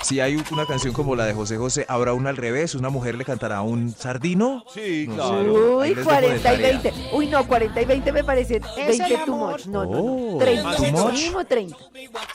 Si 0.01 0.19
hay 0.21 0.41
una 0.51 0.65
canción 0.65 0.93
como 0.93 1.15
la 1.15 1.25
de 1.25 1.33
José 1.33 1.57
José, 1.57 1.85
habrá 1.89 2.13
una 2.13 2.29
al 2.29 2.37
revés. 2.37 2.75
Una 2.75 2.89
mujer 2.89 3.15
le 3.15 3.25
cantará 3.25 3.57
a 3.57 3.61
un 3.61 3.93
sardino. 3.93 4.63
Sí, 4.73 5.05
No 5.07 5.15
claro. 5.15 5.77
Uy, 5.79 5.87
les 5.89 5.97
dejo 5.97 6.09
de 6.09 6.15
40 6.15 6.37
y 6.37 6.41
tarea. 6.61 6.79
20. 6.81 6.93
Uy, 7.13 7.27
no, 7.27 7.45
40 7.47 7.81
y 7.81 7.85
20 7.85 8.11
me 8.13 8.23
parece 8.23 8.61
20 8.77 9.17
too 9.25 9.35
much. 9.35 9.65
No, 9.65 9.83
no, 9.83 9.89
Oh, 9.91 10.31
no. 10.33 10.37
30. 10.37 10.75
too 10.77 10.85
much. 10.91 11.13
Mínimo 11.13 11.45
30. 11.45 11.77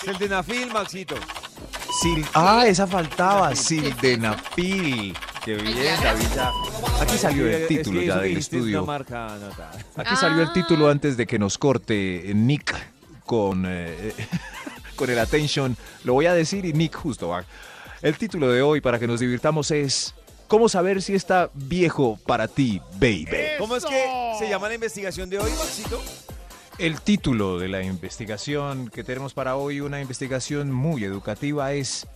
Sildenafil, 0.04 0.66
Maxito. 0.72 1.14
Sil- 2.02 2.28
ah, 2.34 2.64
esa 2.66 2.86
faltaba. 2.86 3.54
Sildenafil. 3.56 5.16
Qué 5.44 5.54
bien, 5.56 5.74
David. 6.02 6.26
ya. 6.36 6.52
Aquí 7.00 7.18
salió 7.18 7.46
el 7.48 7.54
Es 7.62 7.68
título 7.68 8.00
que 8.00 8.06
ya 8.06 8.18
del 8.18 8.32
es 8.32 8.38
estudio. 8.38 8.84
marca. 8.86 9.34
Aquí 9.96 10.16
salió 10.16 10.42
el 10.42 10.48
Ah. 10.48 10.52
título 10.52 10.88
antes 10.88 11.16
de 11.16 11.26
que 11.26 11.38
nos 11.38 11.58
corte 11.58 12.30
Nick 12.34 12.74
con, 13.26 13.64
eh, 13.66 14.12
con 14.96 15.10
el 15.10 15.18
attention. 15.18 15.76
Lo 16.04 16.12
voy 16.14 16.26
a 16.26 16.34
decir 16.34 16.64
y 16.64 16.72
Nick 16.72 16.94
justo 16.94 17.28
va. 17.28 17.44
El 18.02 18.16
título 18.18 18.50
de 18.50 18.62
hoy 18.62 18.80
para 18.80 18.98
que 18.98 19.06
nos 19.06 19.20
divirtamos 19.20 19.70
es 19.70 20.14
¿Cómo 20.48 20.68
saber 20.68 21.00
si 21.00 21.14
está 21.14 21.48
viejo 21.54 22.18
para 22.26 22.46
ti, 22.46 22.78
baby? 23.00 23.26
¿Cómo 23.58 23.74
es 23.74 23.86
que 23.86 24.34
se 24.38 24.50
llama 24.50 24.68
la 24.68 24.74
investigación 24.74 25.30
de 25.30 25.38
hoy, 25.38 25.50
Maxito? 25.58 25.98
El 26.76 27.00
título 27.00 27.58
de 27.58 27.68
la 27.68 27.82
investigación 27.82 28.90
que 28.90 29.02
tenemos 29.02 29.32
para 29.32 29.56
hoy, 29.56 29.80
una 29.80 30.02
investigación 30.02 30.70
muy 30.70 31.04
educativa, 31.04 31.72
es 31.72 32.06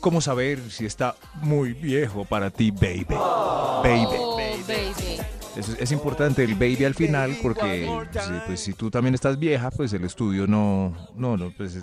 ¿Cómo 0.00 0.20
saber 0.20 0.60
si 0.70 0.86
está 0.86 1.16
muy 1.42 1.72
viejo 1.72 2.24
para 2.24 2.50
ti, 2.50 2.70
baby? 2.70 3.06
Baby. 3.08 4.16
Oh, 4.18 4.36
baby. 4.36 5.20
Es, 5.56 5.70
es 5.70 5.90
importante 5.90 6.44
el 6.44 6.54
baby 6.54 6.84
al 6.84 6.94
final 6.94 7.34
porque 7.42 7.88
si, 8.12 8.32
pues, 8.46 8.60
si 8.60 8.74
tú 8.74 8.90
también 8.90 9.14
estás 9.14 9.38
vieja, 9.38 9.70
pues 9.70 9.90
el 9.94 10.04
estudio 10.04 10.46
no, 10.46 10.94
no, 11.16 11.38
no, 11.38 11.50
pues, 11.56 11.78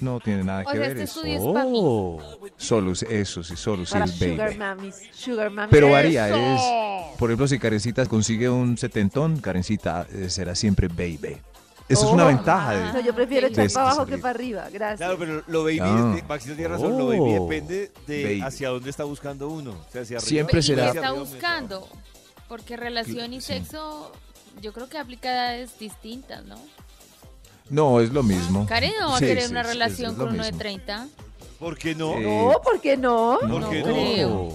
no 0.00 0.18
tiene 0.18 0.44
nada 0.44 0.62
O 0.62 0.70
que 0.70 0.78
sea, 0.78 0.80
ver. 0.80 0.90
este 0.96 1.02
es 1.04 1.10
estudio 1.10 1.36
es 2.92 3.02
eso, 3.02 3.42
sí, 3.42 3.54
solo 3.54 3.82
es 3.82 3.90
Para 3.90 4.06
el 4.06 4.10
Sugar 4.12 4.38
baby. 4.38 4.56
Mamis. 4.58 4.94
Sugar 5.12 5.50
Mamis. 5.50 5.70
Pero 5.70 5.90
varía, 5.90 6.28
es, 6.30 6.62
por 7.18 7.28
ejemplo, 7.28 7.46
si 7.46 7.58
Karencita 7.58 8.06
consigue 8.06 8.48
un 8.48 8.78
setentón, 8.78 9.40
Karencita 9.40 10.06
eh, 10.10 10.30
será 10.30 10.54
siempre 10.54 10.88
baby. 10.88 11.36
Esa 11.88 12.06
es 12.06 12.12
una 12.12 12.24
Oh. 12.24 12.28
ventaja 12.28 12.74
No, 12.74 12.92
de... 12.98 13.04
yo 13.04 13.14
prefiero 13.14 13.46
echar 13.46 13.64
este 13.64 13.74
para 13.74 13.90
abajo 13.90 14.06
que 14.06 14.18
para 14.18 14.30
arriba. 14.34 14.68
Gracias. 14.70 14.98
Claro, 14.98 15.16
pero 15.18 15.42
lo 15.46 15.64
baby, 15.64 15.78
Ah. 15.80 16.12
este, 16.16 16.26
Maxito 16.28 16.54
tiene 16.54 16.68
razón, 16.74 16.98
lo 16.98 17.06
baby 17.06 17.18
Oh. 17.20 17.42
depende 17.44 17.90
de 18.06 18.22
Baby. 18.24 18.40
hacia 18.42 18.68
dónde 18.68 18.90
está 18.90 19.04
buscando 19.04 19.48
uno. 19.48 19.70
O 19.70 19.90
sea, 19.92 20.02
hacia 20.02 20.18
arriba. 20.18 20.20
Siempre 20.28 20.60
¿Y 20.60 20.62
será- 20.62 20.82
qué 20.84 20.88
hacia 20.90 21.00
está 21.00 21.12
buscando? 21.12 21.88
Porque 22.48 22.76
relación 22.76 23.32
y 23.32 23.40
Sí. 23.40 23.54
sexo, 23.54 24.12
yo 24.60 24.72
creo 24.72 24.88
que 24.88 24.98
aplica 24.98 25.28
a 25.28 25.32
edades 25.54 25.78
distintas, 25.78 26.44
¿no? 26.44 26.56
No, 27.70 28.00
es 28.00 28.12
lo 28.12 28.22
mismo. 28.22 28.66
Karen 28.66 28.92
no 29.00 29.10
va 29.10 29.16
a 29.16 29.18
Sí, 29.18 29.26
querer 29.26 29.44
sí, 29.44 29.50
una 29.50 29.62
relación 29.62 30.14
con 30.14 30.28
uno 30.28 30.42
de 30.42 30.50
mismo. 30.52 30.58
30. 30.58 30.94
abajo. 30.96 31.10
¿Por 31.58 31.76
qué 31.76 31.94
no? 31.94 32.14
Eh, 32.14 32.20
no, 32.22 32.60
¿por 32.62 32.80
qué 32.80 32.96
no? 32.96 33.38
¿Por 33.40 33.48
no 33.48 33.70
qué 33.70 33.78
no? 33.80 33.84
creo. 33.84 34.52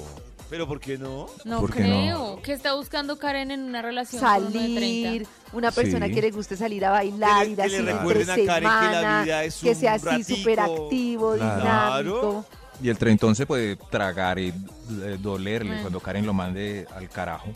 ¿Pero 0.53 0.67
por 0.67 0.79
qué 0.79 0.99
no? 0.99 1.25
No 1.45 1.61
¿Por 1.61 1.73
qué 1.73 1.79
no? 1.79 1.85
creo. 1.87 2.39
¿Qué 2.43 2.53
está 2.53 2.75
buscando 2.75 3.17
Karen 3.17 3.49
en 3.49 3.63
una 3.63 3.81
relación 3.81 4.21
con 4.21 4.29
uno 4.37 4.49
de 4.51 4.59
Salir, 4.59 4.77
30? 5.23 5.29
una 5.53 5.71
persona 5.71 6.05
Sí. 6.05 6.13
que 6.13 6.21
le 6.21 6.29
guste 6.29 6.55
salir 6.55 6.85
a 6.85 6.91
bailar, 6.91 7.39
Que 7.39 7.45
le- 7.45 7.49
ir 7.53 7.55
que 7.55 7.61
así 7.63 7.71
le 7.71 7.77
entre 7.79 7.93
recuerden 7.95 8.29
a 8.29 8.35
Karen 8.35 8.45
que 8.45 8.61
la 8.61 8.69
semana, 8.91 9.23
vida 9.23 9.43
es 9.45 9.55
que 9.55 9.69
un 9.71 9.75
sea 9.75 9.93
así 9.95 10.05
ratico. 10.05 10.35
súper 10.37 10.59
activo, 10.59 11.33
Claro. 11.33 12.03
dinámico. 12.03 12.45
Y 12.83 12.89
el 12.89 12.97
treintón 12.99 13.35
se 13.35 13.47
puede 13.47 13.77
tragar 13.77 14.37
y 14.37 14.49
eh, 14.49 15.17
dolerle 15.19 15.81
cuando 15.81 15.99
Karen 15.99 16.23
lo 16.23 16.33
mande 16.33 16.85
al 16.95 17.09
carajo. 17.09 17.47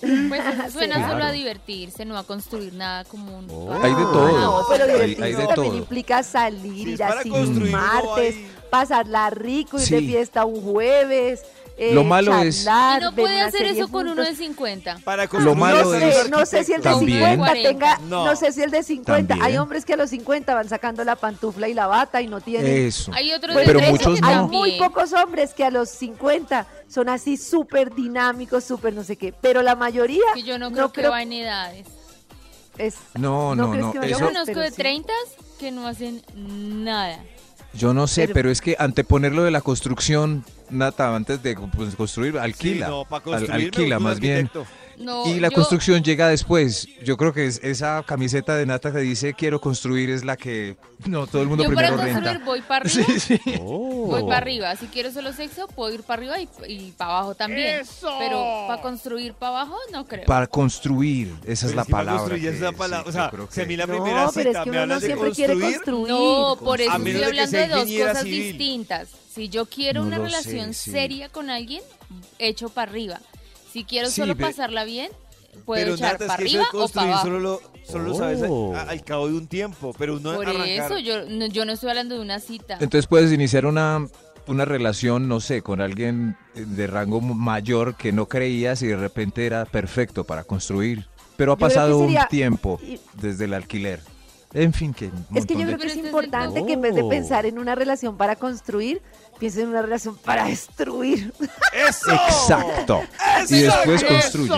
Pues 0.00 0.40
eso 0.44 0.70
suena 0.72 1.08
solo 1.08 1.22
a 1.22 1.30
divertirse, 1.30 2.04
no 2.04 2.18
a 2.18 2.24
construir 2.24 2.72
nada 2.74 3.04
como 3.04 3.38
un... 3.38 3.46
Oh. 3.48 3.72
Hay 3.80 3.94
de 3.94 4.02
todo. 4.02 4.40
No, 4.40 4.64
pero 4.68 4.86
Hay- 4.86 4.90
divertirse 4.92 5.22
hay 5.24 5.32
de 5.34 5.46
también 5.46 5.54
todo. 5.54 5.76
implica 5.76 6.24
salir, 6.24 6.88
es 6.88 6.94
ir 6.94 6.98
para 6.98 7.22
construir, 7.22 7.70
no 7.70 7.78
martes, 7.78 8.34
hay- 8.34 8.50
pasarla 8.70 9.30
rico, 9.30 9.76
ir 9.78 9.88
de 9.88 9.98
Sí. 10.00 10.06
fiesta 10.08 10.44
un 10.44 10.60
jueves. 10.62 11.42
Eh, 11.82 11.94
Lo 11.94 12.04
malo 12.04 12.36
es- 12.42 12.64
Y 12.66 13.00
no 13.00 13.14
puede 13.14 13.40
hacer 13.40 13.62
eso 13.66 13.88
con 13.88 14.02
uno 14.06 14.16
juntos. 14.22 14.28
de 14.38 14.44
50. 14.44 14.98
Para 15.02 15.24
Lo 15.26 15.54
malo 15.54 15.82
no 15.84 15.90
sé, 15.98 16.08
es- 16.08 16.30
no 16.30 16.44
sé 16.44 16.62
si 16.64 16.72
el 16.74 16.82
de 16.82 16.90
También. 16.90 17.30
50 17.30 17.52
tenga, 17.62 17.98
No. 18.08 18.26
no. 18.26 18.36
sé 18.36 18.52
si 18.52 18.62
el 18.62 18.70
de 18.70 18.82
50, 18.82 19.32
hay 19.34 19.38
También. 19.40 19.60
hombres 19.60 19.84
que 19.86 19.94
a 19.94 19.96
los 19.96 20.10
50 20.10 20.54
van 20.54 20.68
sacando 20.68 21.02
la 21.04 21.16
pantufla 21.16 21.68
y 21.68 21.74
la 21.74 21.86
bata 21.86 22.20
y 22.20 22.26
no 22.26 22.42
tienen. 22.42 22.86
Eso. 22.86 23.10
Hay 23.14 23.32
otros 23.32 23.54
Pues 23.54 23.66
de 23.66 23.72
Pero 23.72 23.78
30 23.80 24.08
muchos 24.08 24.20
que 24.20 24.26
hay 24.28 24.36
no. 24.36 24.48
muy 24.48 24.72
pocos 24.78 25.12
hombres 25.14 25.54
que 25.54 25.64
a 25.64 25.70
los 25.70 25.88
50 25.88 26.66
son 26.86 27.08
así 27.08 27.38
súper 27.38 27.94
dinámicos, 27.94 28.62
súper 28.64 28.92
no 28.92 29.02
sé 29.02 29.16
qué, 29.16 29.32
pero 29.32 29.62
la 29.62 29.74
mayoría 29.74 30.24
Que 30.34 30.42
yo 30.42 30.58
no 30.58 30.70
creo 30.72 30.92
que 30.92 31.08
va 31.08 31.22
en 31.22 31.32
edades. 31.32 31.86
es 32.76 32.96
No, 33.14 33.54
no, 33.54 33.74
no, 33.74 33.90
que 33.92 33.96
Yo 33.96 34.00
vaya 34.00 34.16
eso- 34.16 34.24
más? 34.24 34.32
conozco 34.32 34.60
de 34.60 34.70
sí. 34.70 34.76
30 34.76 35.12
que 35.58 35.70
no 35.70 35.86
hacen 35.86 36.22
nada. 36.34 37.18
Yo 37.72 37.94
no 37.94 38.06
sé, 38.06 38.22
Pero- 38.22 38.34
pero 38.34 38.50
es 38.50 38.60
que 38.60 38.76
anteponerlo 38.78 39.42
de 39.44 39.50
la 39.50 39.60
construcción, 39.60 40.44
Nata, 40.70 41.14
antes 41.14 41.42
de 41.42 41.56
pues, 41.56 41.94
construir, 41.94 42.38
alquila. 42.38 42.86
Sí, 42.86 42.92
no, 42.92 43.04
para 43.04 43.16
Al- 43.18 43.22
construir 43.22 43.66
alquila 43.66 43.98
más 43.98 44.18
bien. 44.20 44.46
arquitecto. 44.46 44.66
No, 45.00 45.26
Y 45.26 45.40
la 45.40 45.48
yo- 45.48 45.54
construcción 45.54 46.02
llega 46.02 46.28
después. 46.28 46.86
Yo 47.02 47.16
creo 47.16 47.32
que 47.32 47.46
es- 47.46 47.58
esa 47.62 48.02
camiseta 48.06 48.54
de 48.54 48.66
Nata 48.66 48.92
que 48.92 48.98
dice 48.98 49.32
quiero 49.34 49.60
construir 49.60 50.10
es 50.10 50.24
la 50.24 50.36
que 50.36 50.76
no 51.06 51.26
todo 51.26 51.40
el 51.42 51.48
mundo 51.48 51.64
Yo 51.64 51.70
para 51.74 51.88
primero 51.88 52.02
construir 52.02 52.24
renta. 52.34 52.44
voy 52.44 52.60
para 52.62 52.84
arriba, 52.84 53.06
Sí, 53.18 53.20
sí. 53.20 53.40
voy 53.60 54.22
para 54.24 54.36
arriba. 54.36 54.76
Si 54.76 54.86
quiero 54.86 55.10
solo 55.10 55.32
sexo, 55.32 55.66
puedo 55.68 55.94
ir 55.94 56.02
para 56.02 56.20
arriba 56.20 56.36
y, 56.68 56.92
para 56.92 57.10
abajo 57.12 57.34
también. 57.34 57.82
Pero 58.18 58.64
para 58.68 58.82
construir 58.82 59.32
para 59.34 59.60
abajo, 59.62 59.76
no 59.92 60.06
creo. 60.06 60.26
Para 60.26 60.46
construir, 60.46 61.34
esa 61.46 61.66
es 61.66 61.72
Pero 61.72 61.76
la 61.76 61.84
si 61.84 61.90
para 61.92 62.04
palabra. 62.12 62.36
es 62.36 62.42
que- 62.42 62.60
la 62.60 62.72
palabra. 62.72 63.04
sí, 63.04 63.08
o 63.08 63.12
yo 63.12 63.18
sea, 63.22 63.30
creo 63.30 63.48
si 63.50 63.60
a 63.62 63.64
mí 63.64 63.76
la 63.76 63.86
No, 63.86 63.92
primera 63.94 64.28
cita 64.28 64.32
pero 64.34 64.50
es 64.50 64.64
que 64.64 64.70
me 64.70 64.78
hablas 64.78 65.00
de 65.00 65.06
siempre 65.06 65.30
quiere 65.32 65.52
construir, 65.54 65.76
construir. 65.76 66.08
No, 66.12 66.56
por 66.62 66.80
eso 66.80 66.90
estoy 66.96 67.12
que 67.12 67.24
hablando 67.24 67.56
de 67.58 67.68
dos 67.68 67.84
cosas 68.10 68.22
civil. 68.24 68.42
distintas. 68.58 69.08
Si 69.34 69.48
yo 69.48 69.64
quiero 69.64 70.02
No 70.02 70.08
una 70.08 70.16
sé, 70.16 70.22
relación 70.24 70.74
sí. 70.74 70.90
seria 70.90 71.28
con 71.28 71.48
alguien, 71.50 71.82
echo 72.38 72.68
para 72.68 72.90
arriba. 72.90 73.20
Si 73.72 73.84
quiero 73.84 74.08
Sí, 74.08 74.20
solo 74.20 74.36
pasarla 74.36 74.84
bien, 74.84 75.10
puedo 75.64 75.82
Pero 75.82 75.94
echar 75.94 76.12
Nata, 76.12 76.24
es 76.24 76.28
para 76.28 76.38
que 76.42 76.48
eso 76.48 76.58
arriba 76.58 76.62
de 76.62 76.68
o 76.68 76.70
para 76.72 76.80
construir 76.80 77.08
abajo. 77.12 77.24
solo 77.26 77.38
lo, 77.40 77.60
solo 77.84 78.04
lo 78.04 78.14
sabes 78.14 78.42
Oh. 78.48 78.74
a- 78.74 78.82
al 78.82 79.04
cabo 79.04 79.28
de 79.28 79.34
un 79.34 79.46
tiempo, 79.46 79.94
pero 79.98 80.16
uno 80.16 80.34
Por 80.34 80.46
arrancar... 80.48 80.68
eso 80.92 80.98
yo 80.98 81.24
no, 81.28 81.46
yo 81.46 81.64
no 81.64 81.72
estoy 81.72 81.90
hablando 81.90 82.14
de 82.16 82.20
una 82.20 82.40
cita. 82.40 82.74
Entonces 82.80 83.06
puedes 83.06 83.32
iniciar 83.32 83.66
una, 83.66 84.06
una 84.46 84.64
relación, 84.64 85.28
no 85.28 85.40
sé, 85.40 85.62
con 85.62 85.80
alguien 85.80 86.36
de 86.54 86.86
rango 86.86 87.20
mayor 87.20 87.94
que 87.96 88.12
no 88.12 88.26
creías 88.26 88.82
y 88.82 88.88
de 88.88 88.96
repente 88.96 89.46
era 89.46 89.64
perfecto 89.66 90.24
para 90.24 90.44
construir. 90.44 91.06
Pero 91.36 91.52
ha 91.52 91.56
que 91.56 91.60
pasado 91.60 92.00
sería- 92.00 92.22
un 92.22 92.28
tiempo 92.28 92.80
desde 93.14 93.44
el 93.46 93.54
alquiler. 93.54 94.00
En 94.52 94.72
fin, 94.72 94.92
que 94.92 95.10
Es 95.34 95.46
que 95.46 95.54
yo 95.54 95.60
creo 95.60 95.70
de- 95.72 95.76
que 95.78 95.86
es 95.86 95.92
es 95.92 95.98
el 96.00 96.06
importante 96.06 96.48
punto. 96.60 96.66
que 96.66 96.72
en 96.72 96.80
vez 96.80 96.94
de 96.96 97.02
Oh. 97.02 97.08
pensar 97.08 97.46
en 97.46 97.56
una 97.58 97.76
relación 97.76 98.16
para 98.16 98.34
construir, 98.34 99.00
piensen 99.40 99.62
en 99.62 99.68
una 99.70 99.82
relación 99.82 100.16
para 100.18 100.44
destruir. 100.44 101.32
¡Eso! 101.72 102.12
Exacto. 102.12 103.02
Y 103.48 103.62
después 103.62 104.04
construyen. 104.04 104.52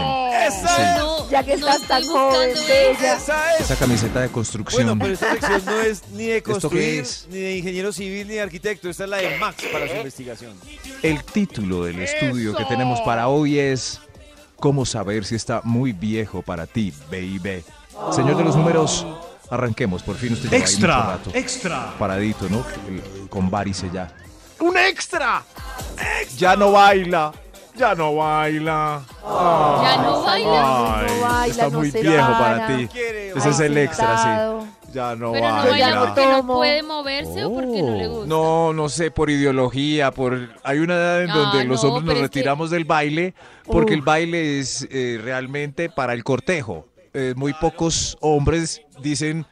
Sí. 0.51 0.83
No, 0.99 1.31
Ya 1.31 1.43
que 1.45 1.57
no 1.57 1.69
estás 1.69 1.89
tan 1.89 2.05
joven, 2.07 2.51
bella. 2.69 3.15
eso. 3.15 3.23
¡Esa 3.23 3.55
es! 3.55 3.61
Esa 3.63 3.77
camiseta 3.77 4.21
de 4.21 4.29
construcción. 4.29 4.99
Bueno, 4.99 4.99
pero 5.01 5.15
esta 5.15 5.31
sección 5.31 5.65
no 5.65 5.81
es 5.81 6.03
ni 6.11 6.27
de 6.27 6.37
¿Esto 6.39 6.45
qué 6.45 6.53
construir, 6.53 7.07
ni 7.31 7.39
de 7.39 7.57
ingeniero 7.57 7.93
civil, 7.93 8.27
ni 8.29 8.35
de 8.35 8.41
arquitecto. 8.43 8.91
Esta 8.91 9.05
es 9.05 9.11
la 9.11 9.17
de 9.19 9.39
Max 9.39 9.65
para 9.73 9.89
su 9.89 9.95
investigación. 9.95 10.53
El 11.03 11.23
título 11.25 11.85
del 11.85 12.01
estudio 12.01 12.55
que 12.55 12.65
tenemos 12.67 13.01
para 13.03 13.29
hoy 13.29 13.59
es 13.59 14.01
¿Cómo 14.57 14.85
saber 14.85 15.25
si 15.25 15.35
está 15.37 15.61
muy 15.65 15.93
viejo 15.93 16.43
para 16.43 16.67
ti, 16.67 16.93
baby? 17.11 17.65
Señor 18.13 18.37
de 18.37 18.45
los 18.45 18.57
números, 18.57 19.07
arranquemos. 19.51 20.03
Por 20.03 20.17
fin 20.17 20.33
usted 20.35 20.51
lleva 20.51 20.65
ahí 20.67 20.75
mucho 20.75 20.87
rato. 20.87 21.31
extra. 21.35 21.95
Paradito, 21.99 22.49
¿no? 22.49 22.65
Con 23.29 23.51
varice 23.51 23.89
ya. 23.93 24.13
¡Un 24.63 24.77
extra! 24.79 25.43
Ya 26.37 26.57
no 26.57 26.73
baila, 26.73 27.33
ya 27.75 27.95
no 27.95 28.15
baila. 28.17 29.03
Ya 29.23 29.97
no 30.03 30.23
baila. 30.23 31.01
Ay, 31.01 31.07
no 31.07 31.21
baila, 31.23 31.47
está 31.47 31.69
no 31.69 31.79
muy 31.79 31.91
viejo 31.91 32.17
para. 32.33 32.39
para 32.39 32.67
ti. 32.77 32.89
Ese 33.37 33.49
es 33.51 33.61
el 33.61 33.79
extra, 33.79 34.19
sí. 34.63 34.69
Ya 34.93 35.15
no 35.17 35.33
Pero 35.33 35.49
no 35.49 35.55
baila 35.71 35.91
no 35.95 36.01
porque 36.07 36.27
no 36.27 36.47
puede 36.47 36.83
moverse 36.83 37.45
o 37.45 37.53
porque 37.55 37.83
no 37.83 37.97
le 37.97 38.07
gusta. 38.09 38.27
No, 38.27 38.73
no 38.75 38.89
sé, 38.89 39.11
por 39.11 39.31
ideología, 39.31 40.11
por 40.11 40.51
hay 40.63 40.79
una 40.81 40.95
edad 40.95 41.23
en 41.23 41.31
Ah, 41.31 41.35
donde 41.37 41.65
los 41.65 41.83
no, 41.83 41.91
hombres 41.95 42.05
nos 42.05 42.15
es 42.25 42.31
que- 42.31 42.39
retiramos 42.41 42.71
del 42.71 42.85
baile 42.85 43.35
porque 43.65 43.93
Uf. 43.95 43.99
el 43.99 44.03
baile 44.03 44.61
es 44.61 44.87
eh, 44.91 45.19
realmente 45.23 45.89
para 45.89 46.13
el 46.13 46.23
cortejo. 46.25 46.87
Eh, 47.15 47.33
muy 47.37 47.53
pocos 47.55 48.17
hombres 48.21 48.83
dicen, 49.01 49.47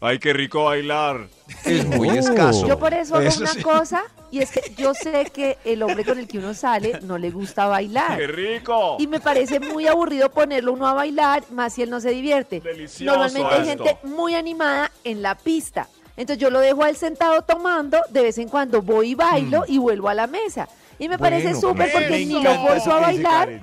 ay, 0.00 0.18
qué 0.20 0.32
rico 0.32 0.64
bailar. 0.64 1.26
Es 1.64 1.84
muy 1.86 2.08
escaso. 2.10 2.66
Yo 2.66 2.78
por 2.78 2.94
eso 2.94 3.16
hago 3.16 3.26
una 3.38 3.46
sí. 3.52 3.62
cosa, 3.62 4.02
y 4.30 4.40
es 4.40 4.50
que 4.50 4.74
yo 4.76 4.92
sé 4.94 5.26
que 5.32 5.56
el 5.64 5.82
hombre 5.82 6.04
con 6.04 6.18
el 6.18 6.26
que 6.28 6.38
uno 6.38 6.52
sale 6.54 7.00
no 7.02 7.18
le 7.18 7.30
gusta 7.30 7.66
bailar. 7.66 8.18
¡Qué 8.18 8.26
rico! 8.26 8.96
Y 8.98 9.06
me 9.06 9.20
parece 9.20 9.60
muy 9.60 9.86
aburrido 9.86 10.30
ponerlo 10.30 10.72
uno 10.72 10.86
a 10.86 10.94
bailar, 10.94 11.44
más 11.50 11.74
si 11.74 11.82
él 11.82 11.90
no 11.90 12.00
se 12.00 12.10
divierte. 12.10 12.60
Delicioso 12.60 13.04
Normalmente 13.18 13.54
hay 13.54 13.68
esto. 13.70 13.84
gente 13.84 13.98
muy 14.06 14.34
animada 14.34 14.90
en 15.04 15.22
la 15.22 15.34
pista. 15.36 15.88
Entonces 16.16 16.38
yo 16.40 16.50
lo 16.50 16.60
dejo 16.60 16.82
a 16.82 16.88
él 16.88 16.96
sentado 16.96 17.42
tomando, 17.42 17.98
de 18.10 18.22
vez 18.22 18.38
en 18.38 18.48
cuando 18.48 18.80
voy 18.82 19.10
y 19.10 19.14
bailo 19.14 19.64
y 19.68 19.78
vuelvo 19.78 20.08
a 20.08 20.14
la 20.14 20.26
mesa. 20.26 20.68
Y 20.98 21.08
me 21.08 21.18
parece 21.18 21.54
súper 21.54 21.92
porque 21.92 22.24
ni 22.24 22.42
lo 22.42 22.54
forzo 22.66 22.92
a 22.92 23.00
bailar. 23.00 23.60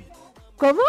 ¿Cómo? 0.58 0.82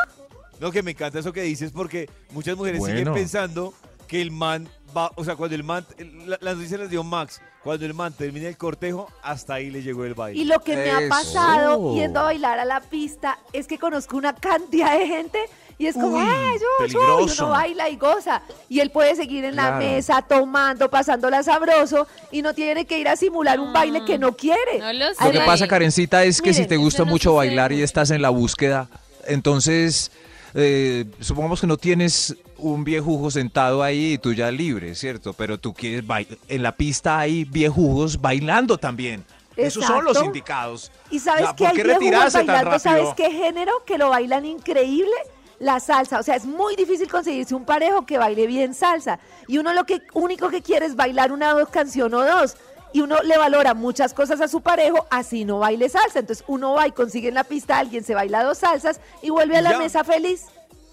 No, 0.60 0.70
que 0.70 0.82
me 0.82 0.90
encanta 0.92 1.18
eso 1.18 1.32
que 1.32 1.42
dices 1.42 1.72
porque 1.72 2.08
muchas 2.30 2.56
mujeres 2.56 2.78
Bueno. 2.80 2.96
siguen 2.98 3.14
pensando 3.14 3.74
que 4.06 4.20
el 4.20 4.30
man 4.30 4.68
va, 4.96 5.10
o 5.16 5.24
sea, 5.24 5.36
cuando 5.36 5.56
el 5.56 5.64
man, 5.64 5.86
la- 6.26 6.38
las 6.40 6.56
noticias 6.56 6.78
las 6.78 6.90
dio 6.90 7.02
Max, 7.02 7.40
cuando 7.64 7.86
el 7.86 7.94
man 7.94 8.12
termina 8.12 8.46
el 8.46 8.58
cortejo, 8.58 9.10
hasta 9.22 9.54
ahí 9.54 9.70
le 9.70 9.82
llegó 9.82 10.04
el 10.04 10.12
baile. 10.12 10.38
Y 10.38 10.44
lo 10.44 10.60
que 10.60 10.76
me 10.76 10.90
ha 10.90 11.08
pasado 11.08 11.94
yendo 11.94 12.20
a 12.20 12.24
bailar 12.24 12.58
a 12.58 12.66
la 12.66 12.80
pista 12.80 13.38
es 13.54 13.66
que 13.66 13.78
conozco 13.78 14.18
una 14.18 14.34
cantidad 14.34 14.98
de 14.98 15.06
gente 15.06 15.38
y 15.78 15.86
es 15.86 15.94
como, 15.94 16.18
Uy, 16.18 16.22
¡ay, 16.22 16.58
yo, 16.60 16.86
yo! 16.86 17.20
Y 17.20 17.32
uno 17.32 17.48
baila 17.48 17.88
y 17.88 17.96
goza. 17.96 18.42
Y 18.68 18.80
él 18.80 18.90
puede 18.90 19.16
seguir 19.16 19.46
en 19.46 19.56
la 19.56 19.72
mesa 19.72 20.20
tomando, 20.20 20.90
pasándola 20.90 21.42
sabroso 21.42 22.06
y 22.30 22.42
no 22.42 22.52
tiene 22.52 22.84
que 22.84 22.98
ir 22.98 23.08
a 23.08 23.16
simular 23.16 23.58
un 23.58 23.72
baile 23.72 24.04
que 24.04 24.18
no 24.18 24.36
quiere. 24.36 24.78
No 24.78 24.92
lo 24.92 25.06
Lo 25.08 25.32
que 25.32 25.40
pasa, 25.40 25.66
Karencita, 25.66 26.22
es 26.24 26.42
que 26.42 26.52
si 26.52 26.66
te 26.66 26.76
gusta 26.76 27.04
no 27.04 27.12
mucho 27.12 27.34
bailar 27.34 27.72
y 27.72 27.82
estás 27.82 28.10
en 28.10 28.20
la 28.20 28.28
búsqueda, 28.28 28.88
entonces 29.26 30.12
eh, 30.52 31.06
supongamos 31.18 31.62
que 31.62 31.66
no 31.66 31.78
tienes 31.78 32.36
un 32.58 32.84
viejujo 32.84 33.30
sentado 33.30 33.82
ahí 33.82 34.14
y 34.14 34.18
tú 34.18 34.32
ya 34.32 34.50
libre, 34.50 34.94
¿cierto? 34.94 35.32
Pero 35.32 35.58
tú 35.58 35.72
quieres 35.74 36.06
bailar. 36.06 36.38
En 36.48 36.62
la 36.62 36.76
pista 36.76 37.18
hay 37.18 37.44
viejujos 37.44 38.20
bailando 38.20 38.78
también. 38.78 39.24
Esos 39.56 39.84
son 39.84 40.04
los 40.04 40.20
indicados. 40.22 40.90
Y 41.10 41.20
sabes 41.20 41.44
Ya, 41.44 41.54
que 41.54 41.64
¿por 41.64 41.66
hay 41.68 41.76
qué 41.76 41.84
retirarse 41.84 42.38
tan 42.38 42.46
bailando, 42.46 42.78
¿sabes 42.78 43.08
qué 43.16 43.30
género? 43.30 43.72
Que 43.86 43.98
lo 43.98 44.08
bailan 44.08 44.44
increíble. 44.44 45.12
La 45.60 45.78
salsa, 45.78 46.18
o 46.18 46.22
sea, 46.24 46.34
es 46.34 46.44
muy 46.44 46.74
difícil 46.74 47.08
conseguirse 47.08 47.54
un 47.54 47.64
parejo 47.64 48.04
que 48.04 48.18
baile 48.18 48.46
bien 48.48 48.74
salsa. 48.74 49.20
Y 49.46 49.58
uno 49.58 49.72
lo 49.72 49.84
que 49.84 50.02
único 50.12 50.48
que 50.48 50.60
quiere 50.62 50.86
es 50.86 50.96
bailar 50.96 51.30
una 51.30 51.52
dos 51.52 51.68
canción 51.68 52.12
o 52.14 52.24
dos. 52.24 52.56
Y 52.92 53.00
uno 53.00 53.22
le 53.22 53.38
valora 53.38 53.74
muchas 53.74 54.12
cosas 54.14 54.40
a 54.40 54.48
su 54.48 54.60
parejo, 54.60 55.06
así 55.10 55.44
no 55.44 55.60
baile 55.60 55.88
salsa. 55.88 56.18
Entonces 56.18 56.44
uno 56.48 56.72
va 56.74 56.88
y 56.88 56.92
consigue 56.92 57.28
en 57.28 57.34
la 57.34 57.44
pista 57.44 57.76
a 57.76 57.78
alguien, 57.80 58.02
se 58.04 58.14
baila 58.14 58.42
dos 58.42 58.58
salsas 58.58 59.00
y 59.22 59.30
vuelve 59.30 59.56
a 59.56 59.62
la 59.62 59.70
Ya. 59.72 59.78
mesa 59.78 60.02
feliz. 60.04 60.46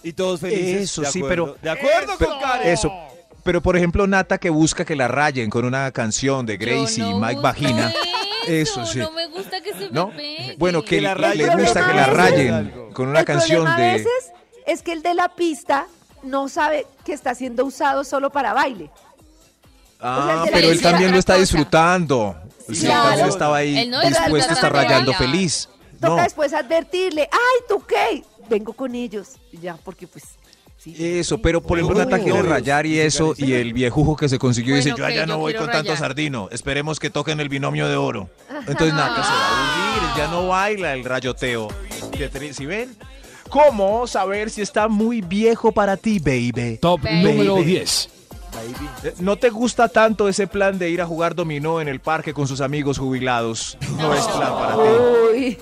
Y 0.04 0.14
todos 0.14 0.40
felices. 0.40 0.82
Eso, 0.84 1.02
de 1.02 1.12
sí, 1.12 1.20
acuerdo. 1.20 1.56
pero- 1.56 1.58
De 1.62 1.70
acuerdo 1.70 2.18
con 2.18 2.40
Karen. 2.40 2.68
Eso. 2.68 2.92
Pero 3.44 3.62
por 3.62 3.76
ejemplo, 3.76 4.06
Nata 4.08 4.38
que 4.38 4.50
busca 4.50 4.86
que 4.86 4.96
la 4.96 5.08
rayen 5.08 5.50
con 5.50 5.66
una 5.66 5.92
canción 5.92 6.46
de 6.46 6.58
Gracie 6.58 7.04
Yo 7.04 7.10
y 7.10 7.14
no 7.14 7.20
Mike 7.20 7.42
Vagina. 7.42 7.92
Eso, 8.48 8.82
Eso 8.82 8.86
sí. 8.86 9.00
No 9.00 9.12
me 9.12 9.28
gusta 9.28 9.62
que 9.62 9.74
se 9.74 9.90
¿No? 9.92 10.08
me 10.08 10.14
pegue. 10.18 10.56
Bueno, 10.58 10.82
que, 10.82 10.96
Que 10.98 11.02
la 11.02 11.16
le- 11.16 11.36
le 11.36 11.56
gusta 11.56 11.86
que 11.88 11.94
la 11.94 12.06
rayen 12.08 12.90
con 12.94 13.08
una 13.08 13.20
el 13.20 13.26
canción 13.26 13.64
problema 13.66 13.76
a 13.76 13.80
de... 13.82 13.94
veces 13.98 14.32
es 14.68 14.82
que 14.84 14.94
el 14.94 15.02
de 15.04 15.14
la 15.14 15.30
pista 15.30 15.88
no 16.24 16.50
sabe 16.50 16.86
que 17.06 17.14
está 17.14 17.34
siendo 17.36 17.66
usado 17.66 18.04
solo 18.04 18.32
para 18.32 18.54
baile. 18.54 18.90
Ah, 20.00 20.18
O 20.20 20.26
sea, 20.26 20.34
de 20.46 20.46
la 20.52 20.58
pero 20.58 20.72
él 20.72 20.82
también 20.82 21.12
lo 21.12 21.18
está 21.18 21.34
cosa. 21.34 21.42
disfrutando. 21.42 22.36
Sí, 22.72 22.86
Claro. 22.86 23.10
también 23.10 23.28
estaba 23.28 23.58
ahí 23.58 23.88
no 23.88 24.00
dispuesto 24.02 24.18
a 24.22 24.28
disfruta 24.28 24.54
estar 24.54 24.72
tanto 24.72 24.76
rayando 24.88 25.14
feliz. 25.14 25.70
Toca 26.00 26.16
No, 26.16 26.24
después 26.24 26.54
advertirle, 26.54 27.30
ay, 27.32 27.64
¿tú 27.68 27.84
qué? 27.86 28.24
Vengo 28.52 28.74
con 28.74 28.94
ellos. 28.94 29.30
Ya, 29.62 29.78
porque 29.78 30.08
pues... 30.08 30.24
sí. 30.78 30.96
eso, 31.00 31.42
pero 31.42 31.62
por 31.62 31.80
ejemplo 31.80 31.98
Nata 31.98 32.20
quiere 32.20 32.42
rayar 32.42 32.86
y 32.86 33.00
eso, 33.00 33.34
y 33.38 33.54
el 33.54 33.74
viejujo 33.74 34.16
que 34.16 34.28
se 34.28 34.38
consiguió 34.38 34.76
dice, 34.76 34.94
yo 34.98 35.06
allá 35.06 35.26
no 35.26 35.36
yo 35.36 35.40
voy 35.40 35.54
con 35.54 35.68
tanto 35.68 35.92
rayar. 35.92 35.98
sardino, 35.98 36.50
esperemos 36.52 37.00
que 37.00 37.10
toquen 37.10 37.40
el 37.40 37.50
binomio 37.50 37.88
de 37.88 37.96
oro. 37.96 38.30
Entonces 38.68 38.94
Nata 38.94 39.24
se 39.24 39.32
va 39.32 39.48
a 39.48 39.94
aburrir, 39.94 40.18
ya 40.18 40.28
no 40.28 40.48
baila 40.48 40.94
el 40.94 41.04
rayoteo. 41.04 41.70
¿Sí 42.54 42.66
ven? 42.66 42.96
¿Cómo 43.50 44.08
saber 44.08 44.50
si 44.50 44.62
está 44.62 44.88
muy 44.88 45.22
viejo 45.22 45.72
para 45.74 45.98
ti, 45.98 46.20
baby? 46.20 46.78
Top 46.82 47.02
Baby. 47.02 47.24
número 47.24 47.56
10. 47.58 48.10
Baby. 48.54 48.90
Eh, 49.04 49.14
¿No 49.20 49.36
te 49.36 49.50
gusta 49.50 49.90
tanto 49.90 50.30
ese 50.30 50.48
plan 50.48 50.78
de 50.80 50.90
ir 50.90 51.02
a 51.02 51.06
jugar 51.06 51.36
dominó 51.36 51.82
en 51.82 51.88
el 51.90 52.00
parque 52.00 52.34
con 52.34 52.48
sus 52.48 52.62
amigos 52.62 52.98
jubilados? 52.98 53.78
No, 53.98 54.14
es 54.14 54.26
plan 54.26 54.54
para 54.54 54.76
ti. 54.76 54.82
Uy, 55.34 55.58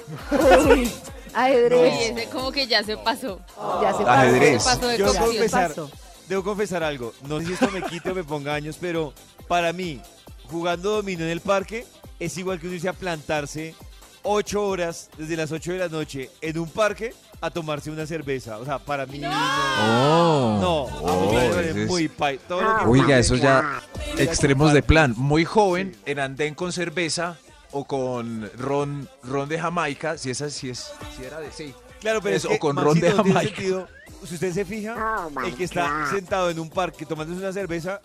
uy, 0.70 0.92
ajedrez. 1.44 2.12
Ese 2.18 2.30
como 2.30 2.52
que 2.52 2.68
ya 2.68 2.84
se 2.84 2.98
pasó. 2.98 3.40
Ya 3.82 3.94
se 3.94 4.04
Ajedrez. 4.04 4.64
Se 4.64 4.70
pasó 4.70 4.88
de 4.88 4.98
Yo 4.98 5.12
debo 5.14 5.26
confesar, 5.26 5.68
pasó. 5.70 5.92
debo 6.28 6.44
confesar 6.44 6.84
algo. 6.84 7.14
No 7.28 7.40
sé 7.40 7.48
si 7.48 7.54
esto 7.54 7.70
me 7.72 7.82
quite 7.84 8.12
o 8.12 8.16
me 8.16 8.24
ponga 8.24 8.54
años, 8.54 8.78
pero 8.80 9.14
para 9.48 9.74
mí, 9.74 10.02
jugando 10.50 10.92
dominó 10.92 11.24
en 11.24 11.30
el 11.32 11.42
parque 11.42 11.86
es 12.20 12.38
igual 12.38 12.60
que 12.60 12.68
uno 12.68 12.76
irse 12.76 12.90
a 12.90 12.94
plantarse 12.94 13.76
ocho 14.24 14.66
horas 14.68 15.10
desde 15.18 15.38
las 15.38 15.52
8 15.52 15.72
de 15.74 15.78
la 15.80 15.88
noche 15.88 16.30
en 16.42 16.58
un 16.60 16.70
parque 16.70 17.14
a 17.42 17.50
tomarse 17.50 17.90
una 17.90 18.06
cerveza. 18.06 18.58
O 18.58 18.66
sea, 18.66 18.78
para 18.78 19.06
mí 19.06 19.20
no. 19.20 19.30
Oh. 19.32 20.58
No, 20.62 20.84
Oh, 21.02 21.60
es- 21.60 21.88
muy 21.88 22.10
pai. 22.10 22.38
Todo 22.48 22.62
lo 22.62 22.78
que 22.80 22.86
Oiga, 22.86 23.18
eso 23.18 23.36
ya 23.36 23.82
extremos 24.18 24.74
de 24.74 24.84
plan. 24.84 25.14
Muy 25.16 25.46
joven, 25.46 25.96
en 26.06 26.20
andén 26.20 26.54
con 26.54 26.74
cerveza 26.74 27.38
o 27.72 27.86
con 27.86 28.50
ron, 28.58 29.08
ron 29.24 29.50
de 29.50 29.60
Jamaica, 29.60 30.18
si 30.18 30.30
esa 30.32 30.50
si 30.50 30.70
es, 30.70 30.92
si 31.16 31.24
era 31.24 31.40
de 31.40 31.52
sí. 31.52 31.74
Claro, 32.00 32.22
pero 32.22 32.36
es 32.36 32.46
que, 32.46 32.56
o 32.56 32.60
con 32.60 32.76
Maxito, 32.76 32.86
ron 32.86 33.00
de 33.00 33.08
tiene 33.08 33.16
Jamaica. 33.16 33.56
sentido. 33.56 33.88
Si 34.26 34.34
usted 34.34 34.54
se 34.54 34.66
fija, 34.66 35.28
el 35.46 35.56
que 35.56 35.64
está 35.64 36.10
sentado 36.12 36.50
en 36.50 36.60
un 36.60 36.70
parque 36.70 37.06
tomándose 37.06 37.40
una 37.40 37.54
cerveza, 37.54 38.02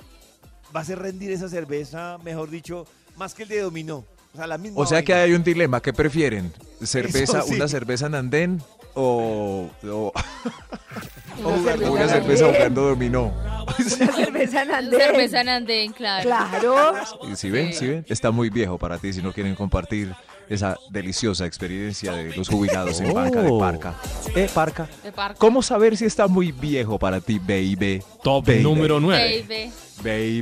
va 0.74 0.80
a 0.80 0.82
hacer 0.82 0.98
rendir 0.98 1.32
esa 1.32 1.48
cerveza, 1.48 2.18
mejor 2.22 2.50
dicho, 2.50 2.86
más 3.16 3.34
que 3.34 3.44
el 3.44 3.48
de 3.48 3.60
dominó. 3.60 4.04
O 4.32 4.36
sea, 4.36 4.46
la 4.46 4.58
misma 4.58 4.80
O 4.80 4.86
sea 4.86 5.02
que 5.02 5.14
hay 5.14 5.32
un 5.32 5.44
dilema, 5.44 5.80
¿qué 5.80 5.92
prefieren? 5.92 6.52
¿Cerveza, 6.82 7.42
sí. 7.42 7.54
una 7.54 7.68
cerveza 7.68 8.06
en 8.06 8.14
andén 8.16 8.62
o, 8.94 9.68
o- 9.84 10.12
o 11.44 11.48
Una 11.48 11.56
jugar- 11.88 12.08
cerveza 12.08 12.46
una 12.46 12.54
jugando 12.56 12.82
dominó? 12.88 13.32
Una 14.00 14.12
cerveza 14.12 14.62
en 14.62 14.70
andén. 14.72 15.00
Cerveza 15.00 15.40
en 15.40 15.48
andén, 15.48 15.92
claro. 15.92 16.22
Claro. 16.24 16.94
¿Y 17.30 17.36
¿Sí 17.36 17.50
ven? 17.50 17.72
¿Sí 17.72 17.86
ven? 17.88 18.04
Está 18.08 18.30
muy 18.30 18.50
viejo 18.50 18.78
para 18.78 18.98
ti 18.98 19.12
si 19.12 19.22
no 19.22 19.32
quieren 19.32 19.54
compartir 19.54 20.14
esa 20.48 20.76
deliciosa 20.90 21.46
experiencia 21.46 22.12
de 22.12 22.36
los 22.36 22.48
jubilados 22.50 23.00
en 23.00 23.14
banca 23.14 23.40
de 23.42 23.48
Oh. 23.50 23.58
Parca. 23.58 23.94
¿Eh, 24.34 24.48
Parca? 24.52 24.86
De 25.02 25.10
parque. 25.10 25.38
¿Cómo 25.38 25.62
saber 25.62 25.96
si 25.96 26.04
está 26.04 26.28
muy 26.28 26.52
viejo 26.52 26.98
para 26.98 27.20
ti, 27.20 27.38
baby? 27.38 28.02
Top 28.22 28.46
Baby. 28.46 28.62
número 28.62 29.00
9. 29.00 29.44
Baby. 29.48 29.72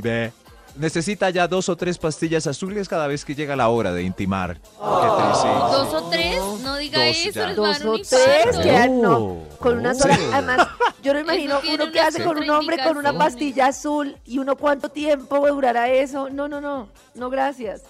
Baby. 0.01 0.31
Necesita 0.75 1.29
ya 1.29 1.47
dos 1.47 1.69
o 1.69 1.75
tres 1.75 1.99
pastillas 1.99 2.47
azules 2.47 2.89
cada 2.89 3.05
vez 3.05 3.23
que 3.23 3.35
llega 3.35 3.55
la 3.55 3.69
hora 3.69 3.93
de 3.93 4.01
intimar. 4.03 4.55
Qué 4.59 5.23
triste. 5.23 5.47
¿Dos 5.47 5.93
o 5.93 6.09
tres? 6.09 6.39
No 6.63 6.77
diga 6.77 7.05
Dos 7.05 7.17
eso, 7.17 7.31
ya. 7.31 7.47
les 7.47 7.59
va 7.59 7.63
a 7.63 7.67
Dos 7.67 7.79
dar 7.79 7.87
o 7.87 7.91
un 7.93 8.01
tres, 8.01 8.57
que 8.57 8.89
no, 8.89 9.17
Oh. 9.17 9.47
con 9.59 9.77
una 9.77 9.93
sola. 9.93 10.17
Además, 10.33 10.67
yo 11.03 11.13
lo 11.13 11.19
imagino 11.19 11.59
uno 11.71 11.91
que 11.91 11.99
hace 11.99 12.23
con 12.23 12.37
un 12.37 12.49
hombre 12.49 12.77
con 12.83 12.97
una 12.97 13.13
pastilla 13.15 13.67
azul 13.67 14.17
y 14.25 14.39
uno 14.39 14.55
cuánto 14.55 14.89
tiempo 14.89 15.47
durará 15.47 15.89
eso. 15.91 16.29
No, 16.31 16.47
no, 16.47 16.59
no, 16.59 16.89
no, 17.13 17.29
gracias. 17.29 17.83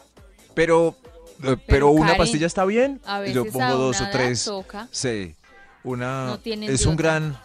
Pero, 0.53 0.95
eh, 1.43 1.55
pero, 1.65 1.89
una 1.91 2.07
Karen, 2.07 2.17
pasta 2.17 2.45
está 2.45 2.65
bien. 2.65 2.99
a 3.05 3.19
Yo 3.25 3.43
veces 3.45 3.53
pongo 3.53 3.65
a 3.65 3.71
dos 3.71 3.99
una 4.01 4.09
o 4.09 4.11
tres. 4.11 4.43
toca. 4.43 4.87
Sí. 4.91 5.35
Una 5.85 6.25
No 6.37 6.39
es 6.67 6.85
un 6.85 6.93
otra. 6.93 7.03
gran 7.03 7.37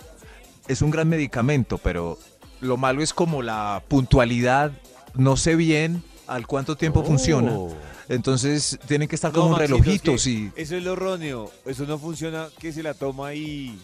es 0.66 0.82
un 0.82 0.90
gran 0.90 1.08
medicamento, 1.08 1.78
pero 1.78 2.18
lo 2.60 2.76
malo 2.76 3.02
es 3.02 3.12
como 3.14 3.40
la 3.40 3.82
puntualidad. 3.88 4.72
No 5.18 5.37
sé 5.37 5.54
bien 5.57 6.02
al 6.26 6.46
cuánto 6.46 6.76
tiempo 6.76 7.02
funciona. 7.04 7.52
Oh. 7.52 7.74
Entonces 8.09 8.78
tienen 8.87 9.07
que 9.09 9.16
estar 9.16 9.31
No, 9.33 9.40
como 9.40 9.46
un 9.46 9.52
Maxito, 9.52 9.74
relojito, 9.76 10.11
es 10.12 10.22
que 10.22 10.31
sí. 10.31 10.50
Eso 10.57 10.76
es 10.76 10.83
lo 10.83 10.94
erróneo. 10.94 11.50
Eso 11.66 11.85
no 11.85 11.98
funciona 11.98 12.48
que 12.59 12.72
se 12.72 12.83
la 12.83 12.94
toma 12.94 13.35
y. 13.35 13.78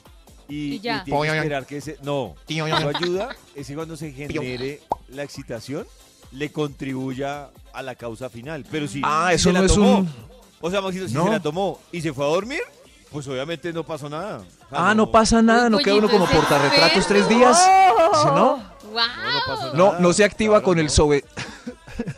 Y, 0.48 0.74
Y 0.74 0.80
ya. 0.80 1.02
y 1.06 1.10
tiene 1.10 1.22
que 1.30 1.36
esperar 1.36 1.66
que 1.66 1.80
se. 1.80 1.98
No. 2.02 2.34
Eso 2.48 2.64
ayuda 2.88 3.36
es 3.54 3.66
que 3.66 3.74
cuando 3.74 3.96
se 3.96 4.12
genere 4.12 4.80
la 5.08 5.22
excitación, 5.22 5.86
le 6.32 6.50
contribuya 6.52 7.50
a 7.72 7.82
la 7.82 7.94
causa 7.94 8.30
final. 8.30 8.64
Pero 8.70 8.86
si. 8.88 9.00
Ah, 9.04 9.26
si 9.30 9.34
eso 9.36 9.48
se 9.50 9.52
la 9.52 9.60
no 9.60 9.66
es 9.66 9.74
tomó, 9.74 9.98
un- 9.98 10.10
O 10.60 10.70
sea, 10.70 10.80
Maxito, 10.80 11.08
si 11.08 11.14
No. 11.14 11.24
se 11.24 11.30
la 11.30 11.40
tomó 11.40 11.80
y 11.92 12.00
se 12.00 12.12
fue 12.12 12.24
a 12.24 12.28
dormir, 12.28 12.60
pues 13.10 13.26
obviamente 13.28 13.72
no 13.72 13.84
pasó 13.84 14.08
nada. 14.08 14.38
O 14.38 14.40
sea, 14.70 14.90
Ah, 14.90 14.94
no 14.94 15.10
pasa 15.10 15.42
nada, 15.42 15.68
no 15.68 15.78
queda 15.78 15.94
uno 15.96 16.08
como 16.08 16.24
pollito, 16.26 16.40
portarretratos 16.40 16.98
¿es 16.98 17.06
tres 17.06 17.28
días. 17.28 17.58
¡Oh! 17.68 18.22
¿Sí, 18.22 18.28
¿No? 18.34 18.73
No, 19.74 19.98
no 19.98 20.12
se 20.12 20.24
activa 20.24 20.54
Claro, 20.54 20.64
con 20.64 20.78
el 20.78 20.90
sobe. 20.90 21.24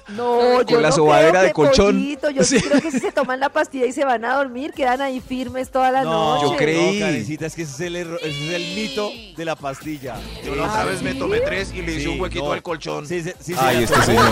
No, 0.09 0.63
yo 0.63 0.77
Con 0.77 0.83
la 0.83 0.89
no 0.89 0.95
sobadera 0.97 1.31
creo 1.31 1.43
de 1.43 1.49
que 1.49 1.53
colchón. 1.53 1.87
pollito, 1.97 2.31
yo 2.31 2.43
sí. 2.45 2.59
Creo 2.63 2.81
que 2.81 2.91
si 2.91 2.99
se 2.99 3.13
toman 3.13 3.41
la 3.41 3.51
pastilla 3.51 3.85
y 3.85 3.93
se 3.93 4.07
van 4.07 4.25
a 4.25 4.35
dormir, 4.35 4.73
quedan 4.73 5.03
ahí 5.03 5.21
firmes 5.21 5.71
toda 5.71 5.91
la 5.93 6.03
No, 6.03 6.37
noche. 6.37 6.47
yo 6.51 6.57
creí. 6.57 6.99
No, 6.99 7.07
Karencita, 7.07 7.45
es 7.45 7.55
que 7.55 7.63
ese 7.63 7.73
es 7.75 7.81
el, 7.81 7.97
erro- 7.97 8.19
ese 8.23 8.47
es 8.49 8.55
el 8.55 8.75
mito 8.75 9.11
de 9.37 9.45
la 9.45 9.55
pastilla. 9.55 10.17
Yo 10.43 10.55
la 10.55 10.65
otra 10.69 10.85
vez 10.87 11.03
me 11.03 11.15
tomé 11.15 11.41
tres 11.41 11.73
y 11.75 11.83
le 11.83 11.93
hice 11.93 12.01
Sí, 12.05 12.07
un 12.07 12.21
huequito 12.21 12.47
no. 12.47 12.53
al 12.53 12.63
colchón. 12.63 13.07
Sí, 13.07 13.23
sí, 13.39 13.55
Ay, 13.59 13.83
este 13.85 14.01
señor. 14.03 14.25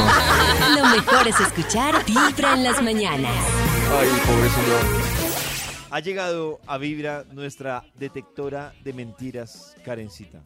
Lo 0.78 0.86
mejor 0.86 1.28
es 1.28 1.38
escuchar 1.38 2.02
Vibra 2.06 2.54
en 2.54 2.64
las 2.64 2.82
mañanas. 2.82 3.32
Ay, 4.00 4.08
pobre 4.26 4.48
señor. 4.48 4.80
Ha 5.90 6.00
llegado 6.00 6.58
a 6.66 6.78
Vibra 6.78 7.24
nuestra 7.32 7.84
detectora 7.96 8.72
de 8.82 8.94
mentiras, 8.94 9.76
Karencita. 9.84 10.38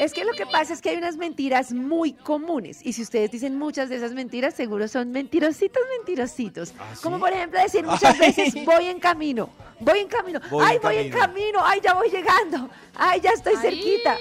Es 0.00 0.14
que 0.14 0.24
lo 0.24 0.32
que 0.32 0.46
pasa 0.46 0.72
es 0.72 0.80
que 0.80 0.88
hay 0.90 0.96
unas 0.96 1.16
mentiras 1.16 1.72
muy 1.72 2.14
comunes. 2.14 2.80
Y 2.82 2.94
si 2.94 3.02
ustedes 3.02 3.30
dicen 3.30 3.58
muchas 3.58 3.88
de 3.90 3.96
esas 3.96 4.12
mentiras, 4.12 4.54
seguro 4.54 4.88
son 4.88 5.10
mentirositos, 5.12 5.82
mentirositos. 5.98 6.72
¿Ah, 6.78 6.92
sí? 6.94 7.00
Como 7.02 7.18
por 7.18 7.30
ejemplo 7.32 7.60
decir 7.60 7.84
muchas 7.84 8.18
veces, 8.18 8.54
voy 8.64 8.86
en 8.86 8.98
camino, 8.98 9.50
voy 9.78 9.98
en 10.00 10.08
camino, 10.08 10.40
Voy 10.50 10.64
ay, 10.66 10.76
en 10.76 10.82
voy 10.82 10.96
en 10.96 11.10
camino. 11.12 11.58
ay, 11.62 11.80
ya 11.84 11.92
voy 11.94 12.08
llegando, 12.10 12.70
ay, 12.94 13.20
ya 13.20 13.30
estoy 13.30 13.54
Ay. 13.56 13.60
cerquita. 13.62 14.16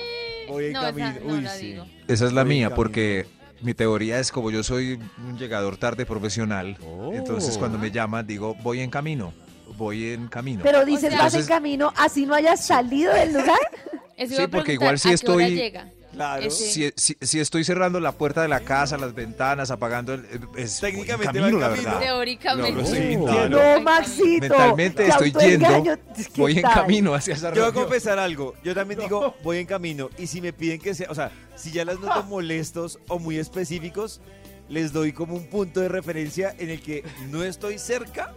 Voy 0.50 0.66
en 0.66 0.74
No, 0.74 0.82
esa 0.82 0.92
camino. 0.94 1.20
no 1.26 1.34
Uy, 1.34 1.48
sí. 1.58 1.66
digo. 1.72 1.86
Esa 2.08 2.26
es 2.26 2.34
la 2.34 2.44
Voy 2.44 2.56
mía, 2.56 2.76
porque 2.76 3.26
mi 3.62 3.74
teoría 3.74 4.20
es 4.20 4.32
como 4.34 4.52
yo 4.52 4.64
soy 4.64 5.00
un 5.26 5.38
llegador 5.38 5.78
tarde 5.78 6.06
profesional, 6.06 6.78
Oh. 6.86 7.12
entonces 7.14 7.58
cuando 7.58 7.78
me 7.78 7.90
llaman 7.90 8.28
digo, 8.28 8.54
voy 8.64 8.82
en 8.82 8.90
camino, 8.90 9.34
voy 9.78 10.10
en 10.12 10.28
camino. 10.28 10.62
Pero 10.62 10.84
dices, 10.84 11.12
sea- 11.14 11.22
vas 11.22 11.36
en 11.36 11.46
camino, 11.46 11.94
así 11.96 12.26
no 12.26 12.34
hayas 12.36 12.66
salido 12.66 13.14
del 13.14 13.32
lugar. 13.34 13.58
Eso 14.20 14.36
Sí, 14.36 14.48
porque 14.48 14.74
igual 14.74 15.00
si 15.00 15.10
¿a 15.10 15.16
qué 15.18 15.32
hora 15.32 15.46
estoy- 15.46 15.56
llega? 15.56 15.90
Claro. 16.12 16.42
Ese- 16.44 16.72
si, 16.72 16.92
si- 16.96 17.18
si 17.22 17.40
estoy 17.40 17.64
cerrando 17.64 18.00
la 18.00 18.12
puerta 18.14 18.42
de 18.42 18.48
la 18.48 18.62
casa, 18.62 18.98
las 18.98 19.14
ventanas, 19.14 19.70
apagando 19.72 20.14
el... 20.16 20.26
Es 20.58 20.80
Técnicamente 20.80 21.38
en 21.38 21.44
la 21.60 21.68
camino. 21.70 21.84
verdad. 21.86 22.00
Teóricamente. 22.00 23.16
No, 23.18 23.60
Oh. 23.78 23.82
Maxito. 23.82 24.42
Mentalmente 24.42 25.08
estoy 25.08 25.32
yendo, 25.32 25.68
autoengaño, 25.68 25.98
¿qué 26.16 26.42
voy 26.42 26.56
en 26.58 26.62
camino 26.64 27.14
hacia 27.14 27.36
esa 27.36 27.54
Yo 27.54 27.62
voy 27.62 27.70
a 27.70 27.74
confesar 27.74 28.18
algo. 28.20 28.56
Yo 28.64 28.74
también 28.74 29.00
digo, 29.00 29.36
voy 29.44 29.60
en 29.60 29.68
camino. 29.68 30.10
Y 30.18 30.26
si 30.28 30.42
me 30.42 30.52
piden 30.52 30.80
que 30.82 30.94
sea, 30.96 31.08
o 31.12 31.16
sea, 31.16 31.32
si 31.56 31.72
ya 31.72 31.86
las 31.86 32.00
noto 32.00 32.24
molestos 32.24 33.00
o 33.08 33.20
muy 33.20 33.38
específicos, 33.38 34.20
les 34.68 34.92
doy 34.92 35.14
como 35.14 35.36
un 35.36 35.46
punto 35.48 35.80
de 35.80 35.90
referencia 35.90 36.54
en 36.58 36.72
el 36.72 36.82
que 36.82 37.04
no 37.30 37.44
estoy 37.44 37.78
cerca, 37.78 38.34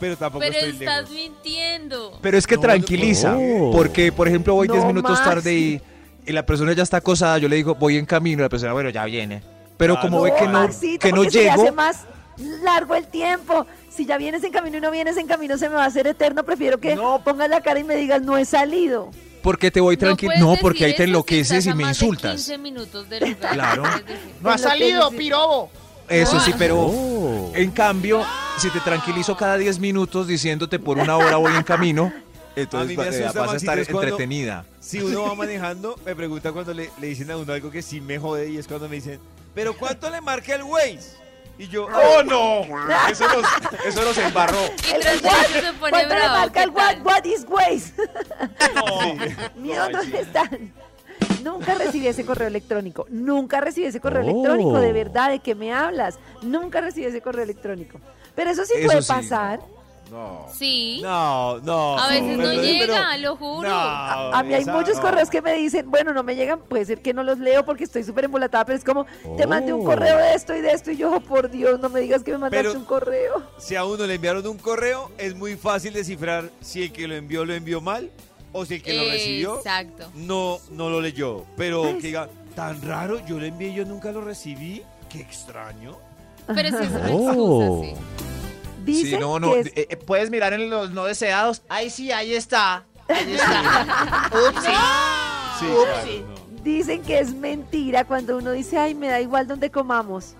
pero 0.00 0.16
tampoco 0.16 0.44
Pero 0.44 0.54
estoy 0.54 0.70
estás 0.84 1.10
lejos. 1.10 1.10
mintiendo. 1.10 2.18
Pero 2.22 2.38
es 2.38 2.46
que 2.46 2.56
No, 2.56 2.60
tranquiliza, 2.62 3.32
no. 3.32 3.70
porque 3.72 4.12
por 4.12 4.28
ejemplo 4.28 4.54
voy 4.54 4.68
No, 4.68 4.74
10 4.74 4.86
minutos 4.86 5.10
Maxi. 5.12 5.24
tarde 5.24 5.54
y, 5.54 5.80
y 6.26 6.32
la 6.32 6.44
persona 6.46 6.72
ya 6.72 6.82
está 6.82 6.98
acosada, 6.98 7.38
yo 7.38 7.48
le 7.48 7.56
digo, 7.56 7.74
voy 7.74 7.96
en 7.98 8.06
camino, 8.06 8.40
y 8.40 8.42
la 8.42 8.48
persona, 8.48 8.72
bueno, 8.72 8.90
ya 8.90 9.04
viene. 9.04 9.42
Pero 9.76 9.98
como 10.00 10.22
ve 10.22 10.32
que 10.38 10.46
no, 10.46 10.52
Maxito, 10.60 11.00
que 11.00 11.12
no 11.12 11.24
se 11.30 11.38
me 11.42 11.48
hace 11.50 11.62
llego, 11.62 11.74
más 11.74 12.04
largo 12.62 12.94
el 12.94 13.06
tiempo. 13.08 13.66
Si 13.90 14.06
ya 14.06 14.16
vienes 14.18 14.42
en 14.44 14.50
camino 14.52 14.78
y 14.78 14.80
no 14.80 14.90
vienes 14.90 15.16
en 15.16 15.26
camino, 15.26 15.56
se 15.58 15.68
me 15.68 15.74
va 15.76 15.84
a 15.84 15.86
hacer 15.86 16.06
eterno. 16.06 16.42
Prefiero 16.44 16.78
que 16.78 16.94
No. 16.96 17.22
pongas 17.24 17.48
la 17.48 17.60
cara 17.60 17.78
y 17.80 17.84
me 17.84 17.94
digas, 17.96 18.22
no 18.22 18.36
he 18.36 18.44
salido. 18.44 19.10
porque 19.42 19.70
te 19.70 19.78
voy 19.80 19.96
tranquilo. 19.96 20.32
No, 20.38 20.54
porque 20.60 20.84
ahí 20.86 20.94
te 20.96 21.04
enloqueces 21.04 21.50
estás 21.58 21.66
y 21.66 21.70
a 21.70 21.74
me 21.74 21.82
de 21.84 21.88
insultas. 21.90 22.32
15 22.32 22.58
minutos 22.58 23.08
del 23.10 23.30
lugar. 23.32 23.52
Claro. 23.52 23.82
No 24.40 24.50
ha 24.50 24.56
salido, 24.58 25.10
pirobo. 25.10 25.70
Eso 26.08 26.38
sí, 26.40 26.52
pero 26.58 26.76
Oh. 26.80 27.52
en 27.54 27.70
cambio, 27.70 28.24
si 28.58 28.70
te 28.70 28.80
tranquilizo 28.80 29.36
cada 29.36 29.56
10 29.56 29.78
minutos 29.78 30.26
diciéndote 30.26 30.78
por 30.78 30.98
una 30.98 31.16
hora 31.16 31.36
voy 31.36 31.54
en 31.54 31.62
camino, 31.62 32.12
Entonces 32.56 32.96
A 32.96 33.02
eh, 33.06 33.08
asusta, 33.24 33.40
vas 33.40 33.52
a 33.52 33.56
estar 33.56 33.84
cuando- 33.86 34.02
entretenida. 34.02 34.64
Si 34.78 35.00
uno 35.00 35.22
va 35.22 35.34
manejando, 35.34 35.98
me 36.04 36.14
pregunta 36.14 36.52
cuando 36.52 36.72
le, 36.72 36.88
le 37.00 37.06
dicen 37.08 37.28
a 37.32 37.36
uno 37.36 37.52
algo 37.52 37.68
que 37.70 37.82
sí 37.82 38.00
me 38.00 38.18
jode 38.18 38.48
y 38.50 38.58
es 38.58 38.68
cuando 38.68 38.88
me 38.88 38.94
dicen, 38.96 39.18
¿pero 39.54 39.74
cuánto 39.76 40.08
le 40.10 40.20
marca 40.20 40.54
el 40.54 40.62
Waze? 40.62 41.24
Y 41.58 41.66
yo, 41.68 41.86
¡Oh, 41.86 42.22
no! 42.22 42.62
Eso 43.10 43.26
nos, 43.28 43.44
eso 43.86 44.02
nos 44.04 44.18
embarró. 44.18 44.58
Y 44.76 45.02
se 45.02 45.72
pone 45.78 45.90
¿Cuánto 45.90 46.14
le 46.14 46.28
marca 46.28 46.52
¿qué 46.52 46.62
el 46.64 46.70
what, 46.70 46.96
what 47.04 47.24
is 47.24 47.44
Waze? 47.48 47.92
No. 48.74 49.14
Mío, 49.62 49.82
¿dónde 49.92 50.20
están? 50.20 50.72
Nunca 51.44 51.74
recibí 51.74 52.06
ese 52.08 52.24
correo 52.24 52.48
electrónico. 52.48 53.06
Nunca 53.10 53.60
recibí 53.60 53.86
ese 53.86 54.00
correo 54.00 54.22
Oh. 54.22 54.30
electrónico. 54.30 54.80
De 54.80 54.92
verdad, 54.92 55.30
¿de 55.30 55.38
qué 55.40 55.54
me 55.54 55.72
hablas? 55.72 56.18
Nunca 56.42 56.80
recibí 56.80 57.06
ese 57.06 57.20
correo 57.20 57.44
electrónico. 57.44 57.98
Pero 58.34 58.50
eso 58.50 58.64
sí 58.64 58.72
Eso 58.76 58.86
puede 58.86 59.02
sí. 59.02 59.08
pasar. 59.12 59.60
No. 60.10 60.46
Sí. 60.54 61.00
no, 61.02 61.58
no. 61.60 61.98
A 61.98 62.08
veces 62.08 62.36
no 62.36 62.52
llega, 62.52 62.94
pero- 63.10 63.22
lo 63.22 63.36
juro. 63.36 63.68
No, 63.68 63.74
A 63.74 64.42
mí 64.42 64.52
hay 64.54 64.64
muchos 64.66 64.96
no. 64.96 65.00
correos 65.02 65.30
que 65.30 65.40
me 65.40 65.54
dicen, 65.54 65.90
bueno, 65.90 66.12
no 66.12 66.22
me 66.22 66.36
llegan, 66.36 66.60
puede 66.60 66.84
ser 66.84 67.00
que 67.00 67.14
no 67.14 67.22
los 67.22 67.38
leo 67.38 67.64
porque 67.64 67.84
estoy 67.84 68.04
súper 68.04 68.26
embolatada, 68.26 68.66
pero 68.66 68.76
es 68.78 68.84
como, 68.84 69.06
te 69.38 69.46
mandé 69.46 69.72
un 69.72 69.80
Oh. 69.80 69.84
correo 69.84 70.18
de 70.18 70.34
esto 70.34 70.54
y 70.54 70.60
de 70.60 70.72
esto, 70.72 70.90
y 70.92 70.98
yo, 70.98 71.10
oh, 71.16 71.20
por 71.20 71.50
Dios, 71.50 71.80
no 71.80 71.88
me 71.88 72.00
digas 72.00 72.22
que 72.22 72.32
me 72.32 72.38
mandaste 72.38 72.68
Pero- 72.68 72.78
un 72.78 72.84
correo. 72.84 73.42
Si 73.58 73.76
a 73.76 73.84
uno 73.86 74.06
le 74.06 74.14
enviaron 74.14 74.46
un 74.46 74.58
correo, 74.58 75.10
es 75.16 75.34
muy 75.34 75.56
fácil 75.56 75.94
descifrar 75.94 76.50
si 76.60 76.82
el 76.82 76.92
que 76.92 77.08
lo 77.08 77.14
envió 77.14 77.44
lo 77.46 77.54
envió 77.54 77.80
mal 77.80 78.10
o 78.54 78.64
si 78.64 78.76
el 78.76 78.82
que 78.82 78.94
lo 78.94 79.10
recibió 79.10 79.56
Exacto. 79.58 80.08
no, 80.14 80.58
no 80.70 80.88
lo 80.88 81.00
leyó. 81.02 81.44
Pero 81.58 81.82
que 81.82 82.06
diga, 82.06 82.28
tan 82.56 82.80
raro, 82.80 83.18
yo 83.26 83.38
lo 83.38 83.44
envié 83.44 83.68
y 83.68 83.74
yo 83.74 83.84
nunca 83.84 84.10
lo 84.12 84.22
recibí. 84.22 84.82
Qué 85.10 85.20
extraño. 85.20 85.98
Pero 86.46 86.70
sí 86.70 86.84
es 86.84 86.90
una 86.90 87.10
Oh. 87.10 87.82
excusa, 87.84 88.00
sí. 88.00 88.24
Dicen 88.84 89.10
Sí, 89.10 89.16
no, 89.18 89.38
no. 89.40 89.52
que 89.54 89.60
es- 89.60 89.66
eh, 89.68 89.86
eh, 89.90 89.96
puedes 89.96 90.30
mirar 90.30 90.52
en 90.54 90.70
los 90.70 90.90
no 90.92 91.04
deseados. 91.04 91.62
Ay, 91.68 91.90
sí, 91.90 92.12
ahí 92.12 92.34
está. 92.34 92.84
Ahí 93.08 93.32
está. 93.34 94.30
Upsi. 94.32 94.66
Sí, 95.58 95.66
Upsi. 95.66 96.18
claro, 96.18 96.28
no. 96.28 96.62
Dicen 96.62 97.02
que 97.02 97.18
es 97.18 97.34
mentira 97.34 98.04
cuando 98.04 98.36
uno 98.38 98.52
dice, 98.52 98.78
ay, 98.78 98.94
me 98.94 99.08
da 99.08 99.20
igual 99.20 99.46
donde 99.46 99.70
comamos. 99.70 100.34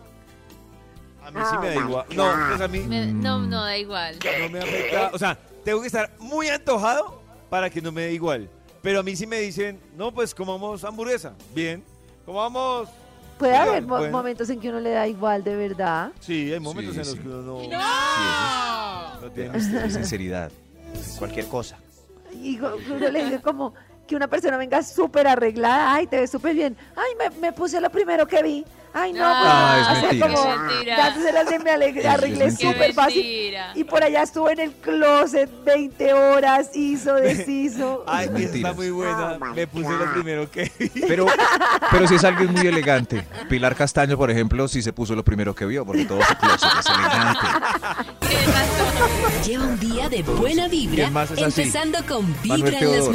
A 1.24 1.30
mí 1.30 1.40
sí 1.50 1.56
me 1.58 1.68
da 1.68 1.74
igual. 1.76 2.06
No, 2.14 2.32
pues 2.48 2.60
a 2.60 2.68
mí 2.68 2.78
Me- 2.80 3.06
no, 3.06 3.38
no 3.38 3.62
da 3.64 3.76
igual. 3.78 4.18
no 4.42 4.48
me 4.50 4.58
afecta. 4.60 5.10
O 5.14 5.18
sea, 5.18 5.38
tengo 5.64 5.80
que 5.80 5.86
estar 5.86 6.10
muy 6.18 6.48
antojado 6.48 7.22
para 7.54 7.70
que 7.70 7.80
no 7.80 7.92
me 7.92 8.02
dé 8.02 8.12
igual. 8.14 8.48
Pero 8.82 8.98
a 8.98 9.02
mí 9.04 9.14
sí 9.14 9.28
me 9.28 9.38
dicen, 9.38 9.78
no, 9.96 10.12
pues 10.12 10.34
comamos 10.34 10.82
hamburguesa. 10.82 11.34
Bien. 11.54 11.84
Comamos. 12.26 12.88
Puede 13.38 13.54
haber 13.54 13.82
mo- 13.84 13.98
bueno. 13.98 14.10
momentos 14.10 14.50
en 14.50 14.58
que 14.58 14.70
uno 14.70 14.80
le 14.80 14.90
da 14.90 15.06
igual, 15.06 15.44
de 15.44 15.54
verdad. 15.54 16.10
Sí, 16.18 16.52
hay 16.52 16.58
momentos 16.58 16.94
Sí, 16.96 17.00
en 17.02 17.06
los 17.06 17.14
que 17.14 17.28
uno 17.28 17.42
no, 17.42 17.60
Sí, 17.60 17.70
no 19.22 19.30
tiene. 19.30 19.60
sinceridad. 19.88 20.50
Cualquier 21.20 21.46
cosa. 21.46 21.78
Y 22.42 22.58
uno 22.58 23.08
le 23.08 23.24
dice 23.24 23.40
como 23.40 23.72
que 24.06 24.16
una 24.16 24.28
persona 24.28 24.56
venga 24.56 24.82
súper 24.82 25.26
arreglada, 25.26 25.94
ay, 25.94 26.06
te 26.06 26.20
ves 26.20 26.30
súper 26.30 26.54
bien. 26.54 26.76
Ay, 26.96 27.12
me, 27.18 27.40
me 27.40 27.52
puse 27.52 27.80
lo 27.80 27.90
primero 27.90 28.26
que 28.26 28.42
vi. 28.42 28.64
Ay, 28.96 29.12
no, 29.12 29.18
pues, 29.18 29.28
Ah, 29.34 29.76
es 29.80 29.88
o 29.88 30.00
sea, 30.00 30.02
mentira, 30.02 30.26
como, 30.28 30.52
es 30.52 30.60
mentira. 30.72 30.96
ya 30.96 31.14
se 31.14 31.32
las 31.32 31.50
de 31.50 31.58
me 31.58 31.70
alegre- 31.72 32.06
arreglé 32.06 32.50
súper 32.52 32.94
fácil. 32.94 33.16
mentira. 33.24 33.72
Y 33.74 33.82
por 33.82 34.04
allá 34.04 34.22
estuve 34.22 34.52
en 34.52 34.60
el 34.60 34.72
closet 34.72 35.50
20 35.64 36.14
horas, 36.14 36.70
hizo, 36.76 37.12
deshizo. 37.16 38.04
Ay, 38.06 38.30
está 38.36 38.72
muy 38.72 38.90
buena. 38.90 39.36
Me 39.52 39.66
puse 39.66 39.90
lo 39.90 40.12
primero 40.12 40.48
que 40.48 40.70
vi. 40.78 40.88
Pero, 41.08 41.26
pero 41.90 42.06
si 42.06 42.14
es 42.14 42.22
alguien 42.22 42.52
muy 42.52 42.68
elegante. 42.68 43.26
Pilar 43.48 43.74
Castaño, 43.74 44.16
por 44.16 44.30
ejemplo, 44.30 44.68
sí 44.68 44.80
se 44.80 44.92
puso 44.92 45.16
lo 45.16 45.24
primero 45.24 45.56
que 45.56 45.66
vio, 45.66 45.84
porque 45.84 46.04
todo 46.04 46.20
su 46.22 46.34
closet 46.36 46.70
es 46.78 46.86
elegante. 46.86 47.46
Lleva 49.44 49.64
un 49.64 49.80
día 49.80 50.08
de 50.08 50.22
buena 50.22 50.68
vibra, 50.68 51.10
empezando 51.36 51.98
con 52.06 52.26
Vibra 52.42 52.56
en 52.58 52.62
las 52.70 52.78
Teodoro. 52.78 53.10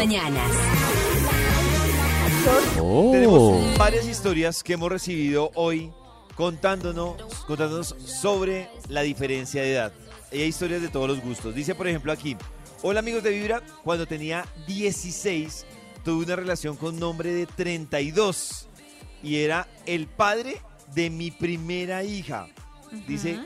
Mañanas. 0.80 2.76
Tenemos 3.12 3.78
varias 3.78 4.06
historias 4.08 4.64
que 4.64 4.74
hemos 4.74 4.92
recibido 4.92 5.52
hoy 5.56 5.92
contándonos, 6.36 7.16
contándonos 7.48 7.96
sobre 8.06 8.70
la 8.88 9.02
diferencia 9.02 9.62
de 9.62 9.74
edad. 9.74 9.94
Y 10.32 10.42
hay 10.42 10.48
historias 10.48 10.82
de 10.82 10.90
todos 10.90 11.08
los 11.08 11.22
gustos. 11.22 11.54
Dice, 11.56 11.76
por 11.76 11.88
ejemplo, 11.88 12.12
aquí, 12.12 12.38
hola 12.82 13.00
amigos 13.00 13.24
de 13.24 13.32
Vibra, 13.32 13.62
cuando 13.84 14.06
tenía 14.06 14.46
16 14.68 15.66
tuve 16.06 16.24
una 16.26 16.36
relación 16.38 16.78
con 16.78 16.96
un 16.96 17.04
hombre 17.04 17.34
de 17.34 17.46
32 17.46 18.68
y 19.22 19.38
era 19.38 19.68
el 19.86 20.08
padre 20.08 20.62
de 20.96 21.10
mi 21.10 21.30
primera 21.30 22.04
hija. 22.04 22.48
Dice, 23.08 23.38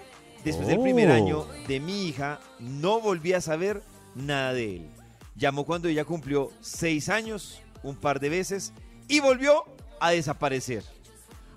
después 0.45 0.67
del 0.67 0.79
primer 0.79 1.09
Oh. 1.09 1.13
año 1.13 1.47
de 1.67 1.79
mi 1.79 2.07
hija, 2.07 2.39
no 2.59 3.01
volví 3.01 3.33
a 3.33 3.41
saber 3.41 3.81
nada 4.13 4.53
de 4.53 4.75
él. 4.77 4.89
Llamó 5.35 5.65
cuando 5.65 5.87
ella 5.87 6.05
cumplió 6.05 6.51
seis 6.61 7.09
años, 7.09 7.61
un 7.81 7.95
par 7.95 8.19
de 8.19 8.29
veces, 8.29 8.73
y 9.07 9.19
volvió 9.19 9.65
a 9.99 10.11
desaparecer. 10.11 10.83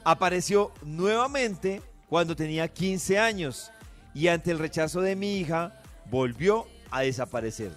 Apareció 0.04 0.72
nuevamente 0.82 1.82
cuando 2.08 2.36
tenía 2.36 2.68
15 2.68 3.18
años 3.18 3.70
y 4.14 4.28
ante 4.28 4.50
el 4.50 4.58
rechazo 4.58 5.00
de 5.00 5.16
mi 5.16 5.36
hija, 5.36 5.80
volvió 6.10 6.66
a 6.90 7.02
desaparecer. 7.02 7.72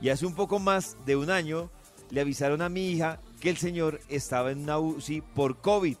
Y 0.00 0.08
hace 0.08 0.26
un 0.26 0.34
poco 0.34 0.58
más 0.58 0.96
de 1.04 1.16
un 1.16 1.30
año 1.30 1.70
le 2.10 2.20
avisaron 2.20 2.62
a 2.62 2.68
mi 2.68 2.88
hija 2.88 3.20
que 3.40 3.50
el 3.50 3.56
señor 3.56 4.00
estaba 4.08 4.50
en 4.50 4.60
una 4.60 4.78
UCI 4.78 5.20
por 5.20 5.60
COVID 5.60 5.96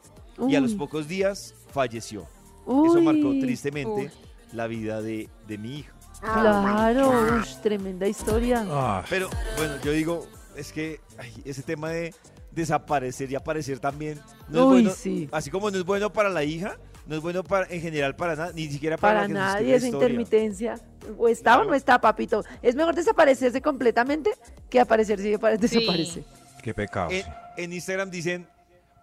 y 0.48 0.54
a 0.54 0.60
los 0.60 0.74
pocos 0.74 1.08
días 1.08 1.54
falleció. 1.72 2.26
Eso 2.62 3.00
marcó 3.02 3.28
Uy, 3.28 3.40
tristemente 3.40 4.10
la 4.52 4.66
vida 4.66 5.02
de, 5.02 5.28
de 5.46 5.58
mi 5.58 5.78
hija. 5.78 5.93
Claro, 6.24 7.38
ush, 7.40 7.56
tremenda 7.62 8.06
historia. 8.06 8.64
Ah, 8.68 9.04
Pero 9.10 9.28
bueno, 9.56 9.74
yo 9.82 9.92
digo, 9.92 10.26
es 10.56 10.72
que 10.72 11.00
ay, 11.18 11.32
ese 11.44 11.62
tema 11.62 11.90
de 11.90 12.14
desaparecer 12.50 13.30
y 13.30 13.34
aparecer 13.34 13.78
también 13.80 14.20
no 14.48 14.60
es 14.60 14.66
bueno. 14.66 14.90
sí. 14.90 15.28
Así 15.32 15.50
como 15.50 15.70
no 15.70 15.76
es 15.78 15.84
bueno 15.84 16.12
para 16.12 16.28
la 16.30 16.44
hija, 16.44 16.78
no 17.06 17.16
es 17.16 17.20
bueno 17.20 17.42
para, 17.44 17.66
en 17.72 17.80
general 17.80 18.16
para 18.16 18.36
nada, 18.36 18.52
ni 18.54 18.68
siquiera 18.70 18.96
para, 18.96 19.14
Para 19.14 19.20
la 19.22 19.26
que 19.28 19.32
nadie 19.34 19.74
esa 19.74 19.88
intermitencia. 19.88 20.78
O 21.18 21.28
está 21.28 21.60
o 21.60 21.64
no 21.64 21.74
está, 21.74 22.00
papito. 22.00 22.42
Es 22.62 22.74
mejor 22.74 22.94
desaparecerse 22.94 23.60
completamente 23.60 24.30
que 24.70 24.80
aparecerse 24.80 25.28
y 25.30 25.34
apare- 25.34 25.58
Sí. 25.68 25.78
desaparece. 25.78 26.24
qué 26.62 26.72
pecado. 26.72 27.10
En, 27.10 27.24
en 27.58 27.72
Instagram 27.74 28.10
dicen, 28.10 28.46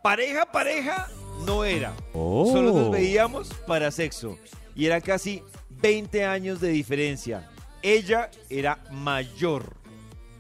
pareja, 0.01 0.45
pareja, 0.45 1.07
no 1.45 1.63
era. 1.63 1.93
Oh. 2.13 2.49
Solo 2.51 2.71
nos 2.73 2.89
veíamos 2.91 3.49
para 3.67 3.91
sexo. 3.91 4.37
Y 4.73 4.85
era 4.87 4.99
casi 5.01 5.43
20 5.81 6.25
años 6.25 6.59
de 6.61 6.69
diferencia. 6.69 7.49
Ella 7.81 8.29
era 8.49 8.77
mayor. 8.91 9.73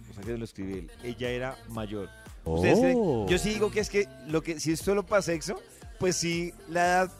O 0.09 0.13
sea 0.13 0.23
que 0.23 0.37
lo 0.37 0.45
escribí 0.45 0.73
él. 0.73 0.91
Ella 1.03 1.29
era 1.29 1.57
mayor. 1.69 2.09
Creen- 2.45 2.95
Oh. 2.97 3.27
yo 3.29 3.37
sí 3.37 3.49
digo 3.49 3.69
que 3.71 3.79
es 3.81 3.89
que 3.89 4.07
lo 4.27 4.41
que 4.41 4.59
si 4.59 4.71
es 4.71 4.79
solo 4.79 5.03
para 5.03 5.21
sexo, 5.21 5.61
pues 5.99 6.15
sí, 6.15 6.53
la 6.69 6.85
edad, 6.85 7.11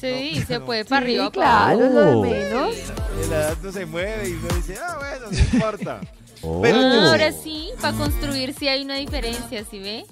Sí, 0.00 0.34
No, 0.38 0.46
se 0.46 0.58
no. 0.60 0.64
puede 0.64 0.84
para 0.84 1.04
Sí, 1.04 1.12
arriba. 1.12 1.30
claro, 1.32 1.84
es 1.84 1.90
lo 1.92 2.00
de 2.00 2.14
Oh. 2.14 2.22
menos. 2.22 2.76
la 3.28 3.36
edad 3.36 3.56
no 3.62 3.72
se 3.72 3.84
mueve 3.84 4.28
y 4.28 4.32
uno 4.32 4.48
dice, 4.54 4.76
ah, 4.80 4.96
bueno, 4.98 5.26
no 5.30 5.38
importa. 5.38 6.00
Oh. 6.42 6.62
Pero 6.62 6.78
abajo. 6.78 6.94
yo- 6.94 7.10
Ahora 7.10 7.32
sí, 7.32 7.70
para 7.80 7.96
construir 7.98 8.54
sí 8.56 8.68
hay 8.68 8.84
una 8.84 8.94
diferencia, 8.94 9.64
¿sí 9.68 9.80
ve? 9.80 10.06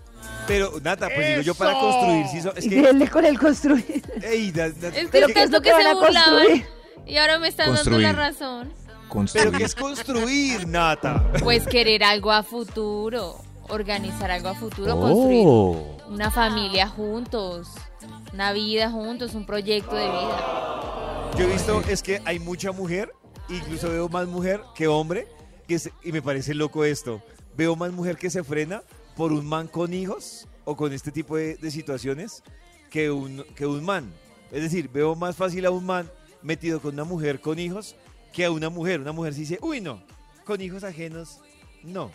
Pero, 0.48 0.72
Nata, 0.82 1.08
pues 1.14 1.28
digo 1.28 1.42
yo 1.42 1.54
para 1.54 1.72
construir, 1.78 2.26
sí, 2.26 2.42
so- 2.42 2.52
es 2.56 2.66
Y 2.66 2.68
que, 2.68 2.82
denle 2.82 3.08
con 3.08 3.24
el 3.24 3.38
construir. 3.38 4.02
ey, 4.22 4.50
da- 4.50 4.70
da- 4.70 4.90
Pero 5.12 5.28
¿qué 5.28 5.42
es 5.44 5.50
lo 5.52 5.60
que 5.62 5.70
que 5.70 5.76
se 5.82 5.94
burlaban. 5.94 5.98
construir? 6.34 6.66
Y 7.06 7.16
ahora 7.18 7.38
me 7.38 7.48
están 7.48 7.68
Construir. 7.68 8.02
dando 8.06 8.20
la 8.22 8.28
razón. 8.28 8.72
Construir. 9.08 9.46
pero 9.46 9.58
¿qué 9.58 9.64
es 9.64 9.74
construir, 9.74 10.66
Nata? 10.66 11.30
Pues 11.42 11.66
querer 11.66 12.02
algo 12.02 12.32
a 12.32 12.42
futuro, 12.42 13.36
organizar 13.68 14.30
algo 14.30 14.48
a 14.48 14.54
futuro, 14.54 14.96
Oh. 14.96 15.00
construir 15.00 15.46
una 16.12 16.30
familia 16.30 16.88
juntos, 16.88 17.68
una 18.32 18.52
vida 18.52 18.90
juntos, 18.90 19.34
un 19.34 19.46
proyecto 19.46 19.94
de 19.94 20.06
vida. 20.08 21.30
Yo 21.38 21.44
he 21.44 21.52
visto, 21.52 21.80
es 21.88 22.02
que 22.02 22.20
hay 22.24 22.38
mucha 22.40 22.72
mujer, 22.72 23.12
incluso 23.48 23.88
veo 23.90 24.08
más 24.08 24.26
mujer 24.26 24.60
que 24.74 24.88
hombre, 24.88 25.28
que 25.68 25.78
se- 25.78 25.92
y 26.02 26.10
me 26.12 26.22
parece 26.22 26.54
loco 26.54 26.84
esto. 26.84 27.22
Veo 27.56 27.76
más 27.76 27.92
mujer 27.92 28.16
que 28.16 28.30
se 28.30 28.42
frena 28.42 28.82
por 29.16 29.32
un 29.32 29.46
man 29.46 29.68
con 29.68 29.94
hijos 29.94 30.46
o 30.64 30.76
con 30.76 30.92
este 30.92 31.12
tipo 31.12 31.36
de, 31.36 31.56
de 31.56 31.70
situaciones 31.70 32.42
que 32.90 33.10
un, 33.10 33.44
que 33.54 33.66
un 33.66 33.84
man. 33.84 34.12
Es 34.50 34.62
decir, 34.62 34.88
veo 34.92 35.14
más 35.14 35.36
fácil 35.36 35.64
a 35.66 35.70
un 35.70 35.84
man 35.86 36.10
metido 36.46 36.80
con 36.80 36.94
una 36.94 37.04
mujer 37.04 37.40
con 37.40 37.58
hijos 37.58 37.96
que 38.32 38.44
a 38.44 38.50
una 38.50 38.70
mujer. 38.70 39.00
Una 39.00 39.12
mujer 39.12 39.34
sí 39.34 39.40
dice, 39.40 39.58
uy, 39.60 39.80
no, 39.80 40.00
con 40.44 40.60
hijos 40.60 40.84
ajenos, 40.84 41.40
no. 41.82 42.10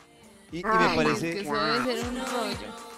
Y, 0.52 0.60
y 0.60 0.64
me 0.64 0.72
que 0.90 0.96
parece... 0.96 1.40
eso 1.42 1.54
debe 1.54 1.86
ser 1.86 2.10
un 2.10 2.16
rollo. 2.18 2.92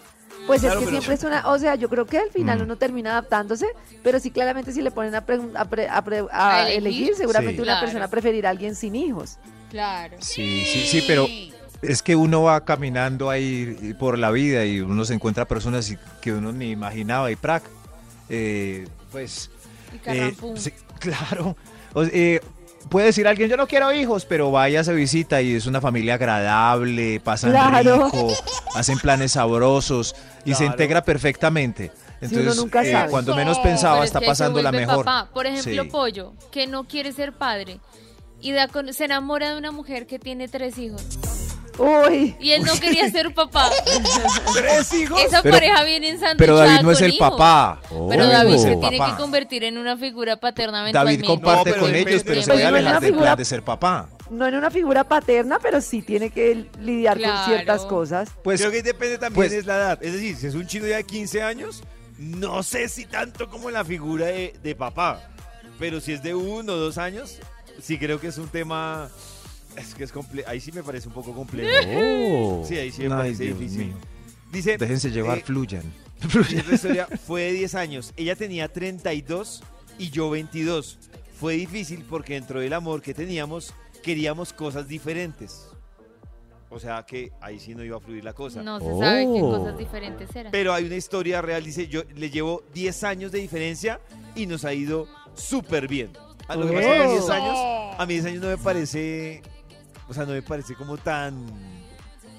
Pues 0.47 0.61
Claro, 0.61 0.79
es 0.79 0.85
que 0.85 0.91
siempre 0.91 1.13
es 1.13 1.23
una, 1.23 1.47
o 1.49 1.57
sea, 1.57 1.75
yo 1.75 1.89
creo 1.89 2.05
que 2.05 2.17
al 2.17 2.29
final 2.29 2.59
Mm. 2.59 2.63
uno 2.63 2.75
termina 2.77 3.11
adaptándose, 3.11 3.67
pero 4.03 4.19
sí 4.19 4.29
claramente 4.31 4.73
si 4.73 4.81
le 4.81 4.91
ponen 4.91 5.15
a, 5.15 5.25
pre- 5.25 5.39
a 5.55 5.65
pre- 5.65 5.87
a 5.87 6.55
¿A 6.55 6.61
elegir? 6.71 6.77
elegir, 7.03 7.15
seguramente 7.15 7.55
Sí. 7.57 7.61
una 7.61 7.73
Claro. 7.73 7.85
persona 7.85 8.07
preferirá 8.09 8.49
a 8.49 8.51
alguien 8.51 8.75
sin 8.75 8.95
hijos. 8.95 9.37
Claro. 9.69 10.17
Sí, 10.19 10.65
sí, 10.65 10.85
sí, 10.87 11.03
pero 11.07 11.27
es 11.81 12.03
que 12.03 12.15
uno 12.17 12.41
va 12.43 12.65
caminando 12.65 13.29
ahí 13.29 13.95
por 13.99 14.17
la 14.19 14.31
vida 14.31 14.65
y 14.65 14.81
uno 14.81 15.05
se 15.05 15.13
encuentra 15.13 15.45
personas 15.47 15.95
que 16.21 16.33
uno 16.33 16.51
ni 16.51 16.71
imaginaba 16.71 17.31
y 17.31 17.35
prac. 17.37 17.63
eh, 18.29 18.87
pues 19.11 19.49
Y 19.93 20.09
Eh. 20.09 20.35
Claro. 21.03 21.55
O- 21.93 22.03
eh, 22.03 22.39
puede 22.89 23.07
decir 23.07 23.27
alguien, 23.27 23.49
yo 23.49 23.57
no 23.57 23.67
quiero 23.67 23.91
hijos, 23.93 24.25
pero 24.25 24.51
vaya, 24.51 24.83
se 24.83 24.93
visita 24.93 25.41
y 25.41 25.53
es 25.55 25.65
una 25.67 25.79
familia 25.81 26.15
agradable, 26.15 27.19
pasan 27.19 27.51
Claro. 27.51 28.05
rico, 28.05 28.27
hacen 28.75 28.97
planes 28.99 29.33
sabrosos 29.33 30.15
y 30.45 30.53
se 30.55 30.65
integra 30.65 31.03
perfectamente. 31.03 31.91
uno 32.21 32.29
Entonces, 32.31 32.55
nunca 32.57 32.83
eh, 32.83 32.91
sabe. 32.91 33.09
cuando 33.11 33.35
menos 33.35 33.57
Pero 33.57 33.69
pensaba, 33.69 33.99
es 33.99 34.05
está 34.05 34.19
que 34.21 34.27
pasando 34.27 34.61
la 34.61 34.71
mejor. 34.71 35.03
papá. 35.03 35.29
Por 35.33 35.45
ejemplo, 35.45 35.83
Sí. 35.83 35.89
Pollo, 35.89 36.33
que 36.51 36.67
no 36.67 36.85
quiere 36.85 37.11
ser 37.11 37.33
padre 37.33 37.79
y 38.39 38.53
da 38.53 38.67
con- 38.69 38.93
se 38.93 39.05
enamora 39.05 39.51
de 39.51 39.57
una 39.57 39.71
mujer 39.71 40.07
que 40.07 40.19
tiene 40.19 40.47
tres 40.47 40.77
hijos 40.77 41.03
Uy, 41.77 42.35
y 42.39 42.51
él 42.51 42.63
no 42.63 42.73
quería 42.79 43.09
ser 43.09 43.33
papá. 43.33 43.69
¿Tres 44.53 44.93
hijos? 44.93 45.19
Esa 45.21 45.41
Pero- 45.41 45.55
pareja 45.55 45.83
viene 45.83 46.09
ensanduchada 46.09 46.37
Pero 46.37 46.55
David 46.57 46.81
no 46.81 46.91
es 46.91 47.01
el 47.01 47.13
hijos. 47.13 47.29
papá. 47.31 47.81
Pero 48.09 48.27
David 48.27 48.57
se 48.57 48.75
tiene 48.75 48.97
papá. 48.97 49.11
que 49.15 49.21
convertir 49.21 49.63
en 49.63 49.77
una 49.77 49.97
figura 49.97 50.37
paterna 50.37 50.89
David 50.91 51.23
comparte 51.25 51.71
No, 51.71 51.77
con 51.77 51.91
depende- 51.91 52.11
ellos, 52.11 52.23
pero 52.25 52.41
se 52.41 52.47
Pero 52.47 52.55
puede 52.59 52.63
no 52.71 52.77
es 52.77 52.83
alejar 52.85 52.91
una 52.91 52.99
del 52.99 53.09
plan 53.11 53.19
figura- 53.21 53.35
de 53.35 53.45
ser 53.45 53.63
papá. 53.63 54.09
no 54.29 54.47
en 54.47 54.55
una 54.55 54.71
figura 54.71 55.03
paterna, 55.03 55.59
pero 55.61 55.81
sí 55.81 56.01
tiene 56.01 56.29
que 56.29 56.67
lidiar 56.79 57.19
con 57.21 57.45
ciertas 57.45 57.85
cosas. 57.85 58.29
Pues 58.43 58.59
Creo 58.61 58.71
que 58.71 58.83
depende 58.83 59.17
también 59.17 59.35
pues- 59.35 59.51
es 59.53 59.65
la 59.65 59.75
edad. 59.77 59.99
Es 60.03 60.13
decir, 60.13 60.35
si 60.37 60.47
es 60.47 60.55
un 60.55 60.67
chino 60.67 60.85
ya 60.87 60.97
de 60.97 61.03
15 61.05 61.41
años, 61.43 61.83
no 62.19 62.61
sé 62.63 62.87
si 62.89 63.05
tanto 63.05 63.49
como 63.49 63.69
la 63.71 63.83
figura 63.83 64.27
de, 64.27 64.53
de 64.61 64.75
papá. 64.75 65.21
Pero 65.79 65.99
si 65.99 66.13
es 66.13 66.21
de 66.21 66.35
uno 66.35 66.73
o 66.73 66.77
dos 66.77 66.97
años, 66.99 67.37
sí 67.81 67.97
creo 67.97 68.19
que 68.19 68.27
es 68.27 68.37
un 68.37 68.47
tema... 68.47 69.09
Es 69.77 69.95
que 69.95 70.03
es 70.03 70.11
complejo. 70.11 70.49
Ahí 70.49 70.59
sí 70.59 70.71
me 70.71 70.83
parece 70.83 71.07
un 71.07 71.13
poco 71.13 71.33
complejo. 71.33 72.63
Sí, 72.65 72.77
ahí 72.77 72.91
sí 72.91 73.01
me 73.01 73.07
Ay, 73.07 73.11
parece 73.11 73.43
Dios 73.45 73.59
difícil. 73.59 73.85
mío. 73.87 73.95
Dice, 74.51 74.77
Déjense 74.77 75.09
llevar, 75.11 75.39
eh, 75.39 75.43
fluyan. 75.43 75.83
Esta 76.23 76.75
historia 76.75 77.07
fue 77.25 77.41
de 77.43 77.53
10 77.53 77.75
años. 77.75 78.13
Ella 78.15 78.35
tenía 78.35 78.67
32 78.71 79.63
y 79.97 80.09
yo 80.09 80.29
22. 80.29 80.99
Fue 81.39 81.55
difícil 81.55 82.05
porque 82.09 82.33
dentro 82.35 82.59
del 82.59 82.73
amor 82.73 83.01
que 83.01 83.13
teníamos 83.13 83.73
queríamos 84.03 84.53
cosas 84.53 84.87
diferentes. 84.87 85.67
O 86.69 86.79
sea 86.79 87.03
que 87.05 87.31
ahí 87.41 87.59
sí 87.59 87.75
no 87.75 87.83
iba 87.83 87.97
a 87.97 87.99
fluir 87.99 88.23
la 88.23 88.33
cosa. 88.33 88.63
No 88.63 88.79
se 88.79 88.85
sabe 88.99 89.21
qué 89.25 89.41
Oh. 89.41 89.57
cosas 89.59 89.77
diferentes 89.77 90.35
eran. 90.35 90.51
Pero 90.51 90.73
hay 90.73 90.85
una 90.85 90.95
historia 90.95 91.41
real, 91.41 91.63
dice, 91.63 91.87
yo 91.87 92.01
le 92.15 92.29
llevo 92.29 92.63
10 92.73 93.03
años 93.03 93.31
de 93.31 93.39
diferencia 93.39 93.99
y 94.35 94.45
nos 94.47 94.65
ha 94.65 94.73
ido 94.73 95.07
súper 95.35 95.87
bien. 95.87 96.11
A 96.47 96.55
lo 96.55 96.67
que 96.67 96.73
pasa 96.73 96.87
es 96.89 96.95
que 96.97 97.03
a 97.03 97.07
mí 97.07 97.11
10 97.13 97.29
años, 97.29 97.57
a 97.99 98.05
mí 98.05 98.13
10 98.15 98.25
años 98.25 98.41
no 98.41 98.47
me 98.49 98.57
parece, 98.57 99.41
o 100.07 100.13
sea, 100.13 100.25
no 100.25 100.31
me 100.33 100.41
parece 100.41 100.75
como 100.75 100.97
tan, 100.97 101.45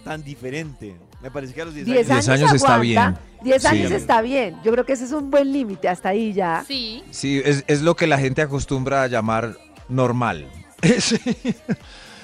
tan 0.05 0.23
diferente. 0.23 0.97
Me 1.23 1.31
parece 1.31 1.55
que 1.55 1.63
a 1.63 1.65
los 1.65 1.75
10, 1.75 1.87
10 1.87 2.11
años... 2.11 2.11
años, 2.11 2.27
Diez 2.27 2.41
años 2.41 2.55
está 2.55 2.75
aguanta, 2.75 3.21
10 3.43 3.63
Sí. 3.63 3.69
años 3.69 3.91
está 3.93 4.21
bien. 4.23 4.57
Yo 4.65 4.73
creo 4.73 4.85
que 4.85 4.93
ese 4.93 5.05
es 5.05 5.13
un 5.13 5.31
buen 5.31 5.53
límite, 5.53 5.89
hasta 5.89 6.11
ahí 6.11 6.33
ya. 6.33 6.65
Sí, 6.67 7.03
Sí, 7.11 7.41
es, 7.45 7.65
es 7.67 7.83
lo 7.83 7.97
que 7.97 8.07
la 8.07 8.19
gente 8.19 8.43
acostumbra 8.43 9.03
a 9.05 9.07
llamar 9.07 9.57
normal. 9.89 10.47
sí. 10.99 11.17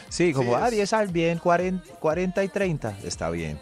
Sí, 0.09 0.33
como, 0.33 0.53
Sí, 0.53 0.59
ah, 0.61 0.66
es- 0.66 0.72
10 0.72 0.92
al 0.92 1.09
bien, 1.09 1.38
40, 1.38 1.85
40 1.94 2.44
y 2.44 2.48
30, 2.48 2.98
está 3.05 3.31
bien. 3.31 3.59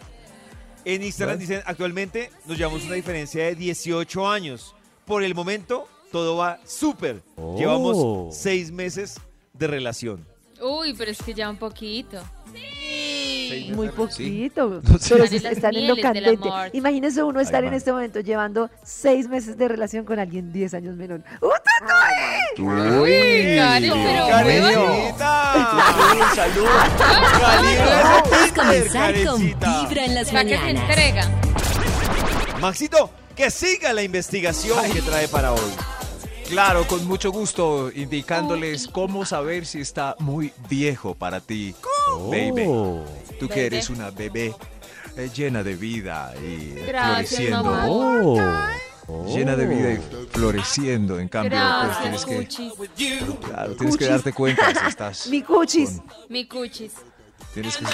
En 0.85 1.03
Instagram 1.03 1.37
¿No? 1.37 1.41
dicen, 1.41 1.61
actualmente 1.67 2.31
nos 2.47 2.57
llevamos 2.57 2.85
una 2.85 2.95
diferencia 2.95 3.45
de 3.45 3.55
18 3.55 4.29
años. 4.29 4.75
Por 5.05 5.23
el 5.23 5.35
momento, 5.35 5.87
todo 6.11 6.37
va 6.39 6.59
súper. 6.65 7.23
Oh. 7.37 7.57
Llevamos 7.59 8.35
6 8.37 8.73
meses 8.73 9.21
de 9.53 9.67
relación. 9.67 10.27
Uy, 10.61 10.95
pero 10.95 11.11
es 11.11 11.19
que 11.23 11.35
ya 11.35 11.49
un 11.51 11.57
poquito. 11.57 12.19
Seis 13.49 13.75
Muy 13.75 13.89
poquito. 13.89 14.81
Sí. 15.01 15.15
Pero 15.15 15.25
Están 15.25 15.29
si 15.29 15.37
en 15.37 15.43
las 15.43 15.53
están 15.53 15.77
en 15.77 15.89
lo 15.89 15.97
candente. 15.97 16.49
Imagínense 16.73 17.23
uno 17.23 17.41
estar 17.41 17.63
en 17.65 17.75
este 17.75 17.93
momento 17.93 18.21
llevando 18.21 18.69
6 18.83 19.29
meses 19.29 19.57
de 19.57 19.69
relación 19.69 20.05
con 20.05 20.19
alguien 20.19 20.53
10 20.53 20.75
años 20.75 20.97
menor. 20.97 21.23
¡Uh, 21.41 21.49
Uy, 22.61 23.57
Karen, 23.57 23.93
pero 23.93 24.27
¡Karencita! 24.27 25.55
¡Salud! 26.35 26.67
¡Calibra 27.41 28.01
ese 28.01 28.45
Es 28.45 28.53
Tinder, 28.53 28.55
comenzar 28.55 29.15
con! 29.25 29.43
Vibra 29.89 30.05
en 30.05 30.15
las 30.15 30.33
la 30.33 30.45
que 30.45 30.49
se 30.57 30.57
mañanas. 30.65 30.91
entrega. 30.91 31.29
Maxito, 32.61 33.11
que 33.37 33.51
siga 33.51 33.93
la 33.93 34.03
investigación 34.03 34.91
que 34.93 35.01
trae 35.03 35.29
para 35.29 35.53
hoy. 35.53 35.71
Claro, 36.49 36.87
con 36.87 37.07
mucho 37.07 37.31
gusto, 37.31 37.91
indicándoles 37.95 38.89
cómo 38.89 39.25
saber 39.27 39.67
si 39.67 39.81
está 39.81 40.17
muy 40.19 40.53
viejo 40.69 41.15
para 41.15 41.41
ti, 41.41 41.75
baby. 42.31 42.65
Tú 43.39 43.49
que 43.49 43.67
eres 43.67 43.91
una 43.91 44.11
bebé 44.11 44.55
eh, 45.17 45.31
llena 45.35 45.63
de 45.63 45.77
vida 45.77 46.35
y 46.43 46.71
Gracias, 46.87 47.29
floreciendo. 47.51 47.65
mamá. 47.65 48.71
Llena 49.27 49.57
de 49.57 49.67
vida 49.67 49.93
y 49.93 49.99
floreciendo. 50.31 51.19
En 51.19 51.29
cambio, 51.29 51.59
pues 51.59 51.99
Gracias, 52.01 52.25
tienes 52.27 52.49
que, 52.49 53.37
claro, 53.47 53.75
tienes 53.77 53.97
que 53.97 54.07
darte 54.07 54.33
cuenta 54.33 54.75
si 54.75 54.87
estás. 54.87 55.27
Mi 55.29 55.43
cuchis. 55.43 55.91
con- 56.01 56.05
Mi 56.31 56.47
cuchis. 56.47 56.93
Tienes 57.55 57.77
que 57.77 57.87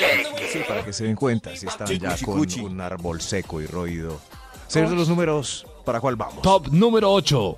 sí, 0.52 0.60
para 0.66 0.84
que 0.84 0.92
se 0.92 1.04
den 1.04 1.16
cuenta 1.16 1.54
si 1.56 1.66
están 1.66 1.86
ya 1.88 2.16
con 2.24 2.38
cuchi. 2.38 2.60
un 2.60 2.80
árbol 2.80 3.20
seco 3.20 3.60
y 3.60 3.66
roído. 3.66 4.20
Señor 4.68 4.90
de 4.90 4.96
los 4.96 5.08
números, 5.08 5.66
¿para 5.84 6.00
cuál 6.00 6.16
vamos? 6.16 6.42
Top 6.42 6.68
número 6.68 7.12
8. 7.12 7.56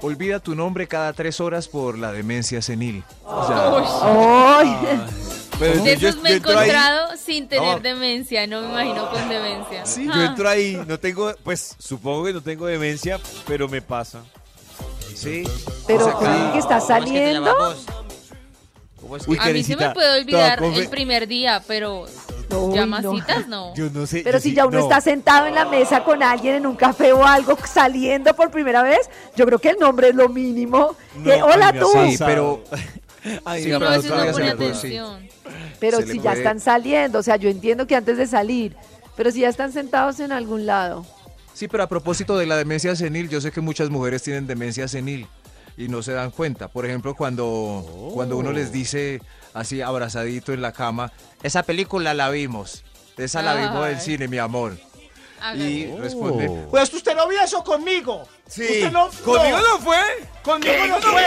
Olvida 0.00 0.38
tu 0.40 0.54
nombre 0.54 0.86
cada 0.86 1.12
tres 1.12 1.40
horas 1.40 1.68
por 1.68 1.98
la 1.98 2.12
demencia 2.12 2.60
senil. 2.62 3.02
¡Ay! 3.26 4.76
Pero 5.58 5.82
De 5.84 5.96
yo- 5.96 6.08
esos 6.08 6.20
me 6.20 6.30
he 6.30 6.32
ahí- 6.32 6.38
encontrado 6.38 7.16
sin 7.16 7.48
tener 7.48 7.76
No. 7.76 7.80
demencia, 7.80 8.46
no 8.46 8.60
me 8.62 8.68
imagino 8.70 9.08
con 9.10 9.28
demencia. 9.28 9.86
Sí, 9.86 10.04
yo 10.06 10.12
Ah. 10.12 10.24
entro 10.26 10.48
ahí, 10.48 10.82
no 10.86 10.98
tengo, 10.98 11.32
pues 11.44 11.76
supongo 11.78 12.24
que 12.24 12.32
no 12.32 12.42
tengo 12.42 12.66
demencia, 12.66 13.20
pero 13.46 13.68
me 13.68 13.80
pasa. 13.80 14.22
Sí. 15.14 15.44
Pero 15.86 16.00
O 16.00 16.04
sea, 16.08 16.12
¿cómo 16.14 16.52
que 16.52 16.58
está 16.58 16.80
saliendo? 16.80 17.54
Uy, 19.26 19.38
A 19.38 19.48
mí 19.50 19.62
se 19.62 19.76
me 19.76 19.90
puede 19.90 20.20
olvidar 20.20 20.62
el 20.62 20.88
primer 20.88 21.28
día, 21.28 21.62
pero 21.66 22.06
Llamasitas 22.48 23.48
no. 23.48 23.74
Yo 23.74 23.90
no 23.90 24.06
sé. 24.06 24.22
Pero 24.24 24.38
si 24.40 24.50
sí- 24.50 24.54
ya 24.54 24.66
uno 24.66 24.78
no. 24.78 24.84
está 24.84 25.00
sentado 25.00 25.46
en 25.46 25.54
la 25.54 25.64
mesa 25.64 26.04
con 26.04 26.22
alguien 26.22 26.56
en 26.56 26.66
un 26.66 26.76
café 26.76 27.12
o 27.12 27.24
algo, 27.26 27.56
saliendo 27.66 28.34
por 28.34 28.50
primera 28.50 28.82
vez, 28.82 29.08
yo 29.36 29.46
creo 29.46 29.58
que 29.58 29.70
el 29.70 29.78
nombre 29.78 30.08
es 30.10 30.14
lo 30.14 30.28
mínimo. 30.28 30.96
No, 31.16 31.24
Que, 31.24 31.42
hola 31.42 31.72
tú. 31.72 31.88
Sí, 31.92 32.16
pero 32.18 32.62
Ay, 33.44 33.62
Sí, 33.64 33.70
No, 33.70 33.78
pero 33.78 33.90
no. 33.90 35.18
Pero 35.80 36.00
si 36.02 36.16
ya 36.18 36.22
puede- 36.22 36.36
están 36.38 36.60
saliendo, 36.60 37.18
o 37.18 37.22
sea, 37.22 37.36
yo 37.36 37.48
entiendo 37.48 37.86
que 37.86 37.96
antes 37.96 38.16
de 38.18 38.26
salir, 38.26 38.76
pero 39.16 39.30
si 39.30 39.40
ya 39.40 39.48
están 39.48 39.72
sentados 39.72 40.20
en 40.20 40.32
algún 40.32 40.66
lado. 40.66 41.06
Sí, 41.52 41.68
pero 41.68 41.84
a 41.84 41.88
propósito 41.88 42.36
de 42.36 42.46
la 42.46 42.56
demencia 42.56 42.96
senil, 42.96 43.28
yo 43.28 43.40
sé 43.40 43.52
que 43.52 43.60
muchas 43.60 43.88
mujeres 43.90 44.22
tienen 44.22 44.46
demencia 44.46 44.88
senil 44.88 45.26
y 45.76 45.88
no 45.88 46.02
se 46.02 46.12
dan 46.12 46.30
cuenta. 46.30 46.68
Por 46.68 46.86
ejemplo, 46.86 47.14
cuando, 47.14 48.10
cuando 48.14 48.36
uno 48.36 48.52
les 48.52 48.72
dice 48.72 49.20
así 49.54 49.80
abrazadito 49.82 50.52
en 50.52 50.62
la 50.62 50.72
cama, 50.72 51.12
esa 51.42 51.62
película 51.62 52.14
la 52.14 52.30
vimos, 52.30 52.84
esa 53.16 53.42
la 53.42 53.54
vimos 53.54 53.88
en 53.88 54.00
cine, 54.00 54.28
mi 54.28 54.38
amor. 54.38 54.76
Y 55.56 55.86
responde, 55.96 56.48
Pues 56.70 56.92
usted 56.94 57.14
no 57.14 57.28
vio 57.28 57.40
eso 57.42 57.62
conmigo. 57.62 58.26
Sí, 58.48 58.62
Usted 58.62 58.90
no- 58.92 59.10
conmigo 59.24 59.58
no 59.58 59.78
fue. 59.78 59.98
Conmigo 60.42 60.86
no 60.88 61.00
fue. 61.02 61.22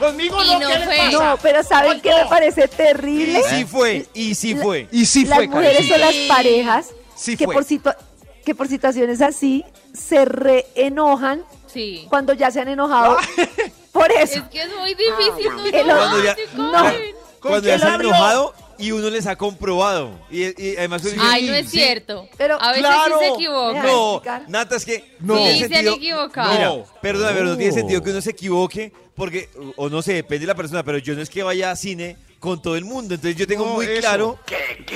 Conmigo 0.00 0.42
Y 0.42 0.46
no, 0.48 0.60
no 0.60 0.68
¿qué 0.68 0.78
le 0.78 0.84
fue. 0.86 0.96
pasa? 0.96 1.10
No, 1.10 1.36
pero 1.42 1.62
¿saben 1.62 2.00
qué 2.00 2.08
me 2.14 2.24
parece 2.28 2.64
Y 2.64 2.68
terrible? 2.76 3.42
sí 3.50 3.64
fue, 3.66 4.06
y 4.14 4.34
sí 4.34 4.54
La- 4.54 4.62
fue. 4.64 4.88
y 4.90 5.04
sí 5.04 5.26
las 5.26 5.36
fue, 5.38 5.46
mujeres 5.48 5.72
Karencita. 5.88 5.94
son 5.94 6.00
las 6.00 6.36
parejas 6.36 6.86
Sí 7.14 7.36
que, 7.36 7.44
fue. 7.44 7.54
por 7.54 7.64
situa- 7.64 7.96
que 8.44 8.54
por 8.54 8.66
situaciones 8.66 9.20
así 9.20 9.62
se 9.92 10.24
reenojan 10.24 11.44
Sí. 11.72 12.06
cuando 12.08 12.32
ya 12.32 12.50
se 12.50 12.60
han 12.60 12.68
enojado. 12.68 13.16
por 13.92 14.10
eso. 14.12 14.38
Es 14.38 14.42
que 14.44 14.62
es 14.62 14.70
muy 14.76 14.94
difícil. 14.94 15.50
no 15.56 15.64
El- 15.66 15.84
Cuando 15.86 16.24
ya- 16.24 16.36
no. 16.54 16.72
Karen. 16.72 17.14
Cuando 17.40 17.68
ya 17.68 17.78
se 17.78 17.86
han 17.86 18.00
enojado 18.00 18.54
y 18.78 18.92
uno 18.92 19.08
les 19.10 19.26
ha 19.26 19.36
comprobado. 19.36 20.18
Y, 20.30 20.42
y 20.62 20.76
además 20.76 21.02
uno 21.02 21.12
dice, 21.12 21.24
Ay, 21.26 21.46
no 21.46 21.54
es 21.54 21.66
sí, 21.70 21.78
cierto. 21.78 22.28
Pero- 22.36 22.60
a 22.60 22.68
veces 22.72 22.86
claro. 22.86 23.18
sí 23.18 23.24
se 23.26 23.30
equivoca. 23.34 23.82
No. 23.82 24.22
Nata, 24.48 24.76
es 24.76 24.84
que 24.84 25.16
No. 25.20 25.36
Sí, 25.36 25.42
tiene 25.54 25.68
se 25.68 25.76
han 25.76 25.88
equivocado. 25.94 26.78
No. 26.78 26.84
perdona, 27.00 27.32
pero 27.32 27.44
no 27.46 27.56
tiene 27.56 27.72
sentido 27.72 28.02
que 28.02 28.10
uno 28.10 28.20
se 28.20 28.30
equivoque 28.30 28.92
porque, 29.14 29.48
o 29.76 29.88
no 29.90 30.00
sé, 30.02 30.14
depende 30.14 30.40
de 30.40 30.46
la 30.48 30.54
persona, 30.54 30.82
pero 30.82 30.98
yo 30.98 31.14
no 31.14 31.20
es 31.22 31.28
que 31.30 31.42
vaya 31.42 31.70
a 31.70 31.76
cine 31.76 32.16
con 32.40 32.60
todo 32.60 32.74
el 32.74 32.84
mundo. 32.84 33.14
Entonces 33.14 33.36
yo 33.38 33.46
tengo 33.46 33.66
No, 33.66 33.74
muy 33.74 33.86
eso. 33.86 34.00
claro 34.00 34.38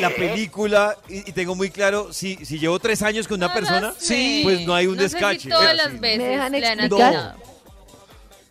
la 0.00 0.10
película 0.10 0.96
y, 1.08 1.28
y 1.28 1.32
tengo 1.32 1.54
muy 1.54 1.70
claro 1.70 2.12
si, 2.12 2.36
si 2.44 2.58
llevo 2.58 2.78
tres 2.80 3.02
años 3.02 3.28
con 3.28 3.36
una 3.36 3.48
No, 3.48 3.54
persona, 3.54 3.80
no 3.80 3.94
sé. 3.98 4.40
pues 4.42 4.62
no 4.66 4.74
hay 4.74 4.86
un 4.88 4.96
No 4.96 5.02
sé 5.02 5.08
si 5.10 5.14
descache. 5.14 5.48
todas 5.50 5.76
las 5.76 6.00
veces 6.00 6.18
¿Me 6.18 6.24
dejan 6.28 6.52
le 6.52 6.66
han 6.66 6.80
explicar? 6.80 7.14
atinado. 7.14 7.54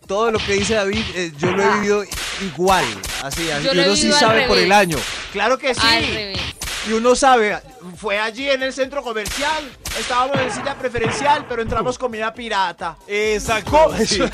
Todo 0.08 0.32
lo 0.32 0.40
que 0.40 0.54
dice 0.54 0.74
David, 0.76 1.04
eh, 1.16 1.32
yo 1.38 1.52
lo 1.52 1.64
he 1.64 1.74
vivido 1.76 2.04
igual, 2.42 2.86
así, 3.24 3.50
así. 3.50 3.64
Yo 3.66 3.72
y 3.72 3.76
lo 3.76 3.82
he 3.84 3.86
uno 3.88 3.96
sí 3.96 4.12
sabe 4.12 4.48
por 4.48 4.58
el 4.58 4.72
año. 4.72 4.98
Claro 5.32 5.58
que 5.58 5.74
sí. 5.74 5.82
Al 5.84 6.06
revés. 6.06 6.40
Y 6.88 6.92
uno 6.92 7.16
sabe, 7.16 7.58
Fue 7.98 8.20
allí 8.20 8.50
en 8.50 8.62
el 8.64 8.74
centro 8.74 9.02
comercial. 9.02 9.64
Estábamos 9.98 10.38
en 10.38 10.52
silla 10.52 10.76
preferencial, 10.78 11.46
pero 11.48 11.62
entramos 11.62 11.98
comida 11.98 12.34
pirata. 12.34 12.98
Exacto. 13.08 13.94
sí. 14.06 14.20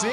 Sí. 0.00 0.08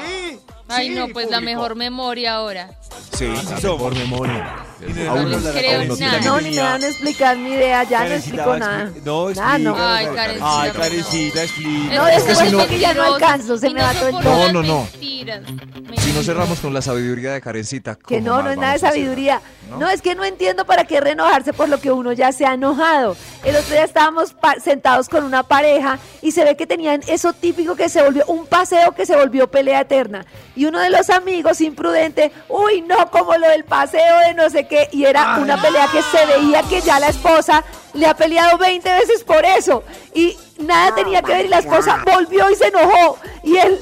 Ay, 0.70 0.88
sí, 0.88 0.94
no, 0.94 1.08
pues 1.08 1.28
la 1.30 1.40
mejor 1.40 1.74
memoria 1.76 2.34
ahora. 2.34 2.70
Sí, 3.16 3.26
la 3.28 3.42
somos. 3.60 3.62
mejor 3.62 3.94
memoria. 3.96 4.56
No 4.80 4.86
Aún 4.86 4.94
dejamos 4.94 5.42
no 5.42 5.48
a 5.48 5.52
creo 5.52 5.72
Karencita, 5.80 6.06
nada. 6.06 6.18
que 6.20 6.24
No, 6.26 6.40
ni 6.40 6.50
me 6.52 6.62
van 6.62 6.82
a 6.82 6.86
explicar 6.86 7.36
ni 7.36 7.50
idea, 7.52 7.82
ya 7.84 8.04
no 8.04 8.14
explico 8.14 8.50
a 8.52 8.58
nada. 8.58 8.90
No, 9.04 9.30
Nada, 9.30 9.58
no. 9.58 9.70
explica. 9.70 9.96
Ay, 9.96 10.06
Karencita, 10.14 10.62
Ay. 10.62 10.70
Karencita, 10.72 11.42
explica. 11.42 11.94
No, 11.94 12.08
Es 12.08 12.14
después 12.14 12.38
que 12.38 12.44
si 12.46 12.52
no- 12.52 12.58
porque 12.58 12.78
ya 12.78 12.94
no 12.94 13.02
alcanzo, 13.02 13.58
se 13.58 13.70
me 13.70 13.82
va 13.82 13.92
todo 13.92 14.08
el 14.08 14.14
No, 14.24 14.52
no, 14.52 14.62
no. 14.62 14.88
Si 14.94 16.12
no 16.12 16.22
cerramos 16.22 16.58
con 16.60 16.72
la 16.72 16.80
sabiduría 16.82 17.32
de 17.34 17.40
Karencita. 17.40 17.94
Que 17.96 18.18
¿cómo 18.20 18.28
no, 18.36 18.42
no 18.42 18.50
es 18.52 18.56
nada 18.56 18.72
de 18.72 18.76
a 18.86 18.90
sabiduría. 18.90 19.40
¿No? 19.70 19.78
¿No? 19.78 19.88
es 19.88 20.02
que 20.02 20.14
no 20.14 20.24
entiendo 20.24 20.64
para 20.64 20.84
qué 20.84 21.00
reenojarse 21.00 21.52
por 21.52 21.68
lo 21.68 21.80
que 21.80 21.90
uno 21.90 22.12
ya 22.12 22.32
se 22.32 22.44
ha 22.44 22.54
enojado. 22.54 23.16
El 23.44 23.56
otro 23.56 23.72
día 23.72 23.84
estábamos 23.84 24.34
sentados 24.62 25.08
con 25.08 25.24
una 25.24 25.42
pareja 25.42 25.98
y 26.20 26.32
se 26.32 26.44
ve 26.44 26.56
que 26.56 26.66
tenían 26.66 27.00
eso 27.06 27.32
típico 27.32 27.76
que 27.76 27.88
se 27.88 28.02
volvió 28.02 28.24
un 28.26 28.46
paseo 28.46 28.92
que 28.92 29.06
se 29.06 29.16
volvió 29.16 29.50
pelea 29.50 29.80
eterna. 29.80 30.26
Y 30.54 30.66
uno 30.66 30.80
de 30.80 30.90
los 30.90 31.08
amigos 31.08 31.60
imprudente, 31.60 32.32
uy, 32.48 32.82
no, 32.82 33.10
como 33.10 33.36
lo 33.36 33.48
del 33.48 33.64
paseo 33.64 34.18
de 34.26 34.34
no 34.34 34.50
sé 34.50 34.66
qué. 34.66 34.88
Y 34.92 35.04
era 35.04 35.38
una 35.38 35.60
pelea 35.60 35.88
que 35.90 36.02
se 36.02 36.26
veía 36.26 36.62
que 36.64 36.80
ya 36.80 37.00
la 37.00 37.08
esposa 37.08 37.64
le 37.94 38.06
ha 38.06 38.14
peleado 38.14 38.58
20 38.58 38.92
veces 38.92 39.24
por 39.24 39.44
eso. 39.44 39.82
Y 40.14 40.36
nada 40.58 40.94
tenía 40.94 41.22
que 41.22 41.32
ver 41.32 41.46
y 41.46 41.48
la 41.48 41.58
esposa 41.58 42.02
volvió 42.04 42.50
y 42.50 42.54
se 42.54 42.68
enojó. 42.68 43.18
Y 43.42 43.56
él, 43.56 43.80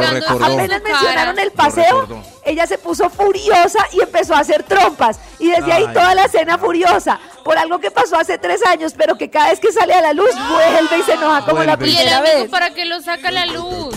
Recordó. 0.00 0.44
apenas 0.44 0.82
mencionaron 0.82 1.38
el 1.38 1.50
paseo, 1.52 2.22
ella 2.44 2.66
se 2.66 2.78
puso 2.78 3.10
furiosa 3.10 3.80
y 3.92 4.00
empezó 4.00 4.34
a 4.34 4.40
hacer 4.40 4.62
trompas. 4.62 5.18
Y 5.38 5.50
desde 5.50 5.72
ahí 5.72 5.86
toda 5.92 6.14
la 6.14 6.28
cena 6.28 6.58
furiosa 6.58 7.18
por 7.44 7.58
algo 7.58 7.78
que 7.78 7.90
pasó 7.90 8.18
hace 8.18 8.38
tres 8.38 8.64
años, 8.66 8.94
pero 8.96 9.16
que 9.16 9.30
cada 9.30 9.50
vez 9.50 9.60
que 9.60 9.72
sale 9.72 9.94
a 9.94 10.00
la 10.00 10.12
luz 10.12 10.30
vuelve 10.50 10.98
y 10.98 11.02
se 11.02 11.12
enoja 11.14 11.44
como 11.44 11.64
la 11.64 11.76
Vuelve. 11.76 11.92
Y 11.92 11.96
el 11.96 12.04
primera 12.04 12.18
amigo 12.18 12.42
vez. 12.42 12.50
para 12.50 12.70
que 12.70 12.84
lo 12.84 13.00
saca 13.00 13.28
a 13.28 13.32
la 13.32 13.46
luz. 13.46 13.95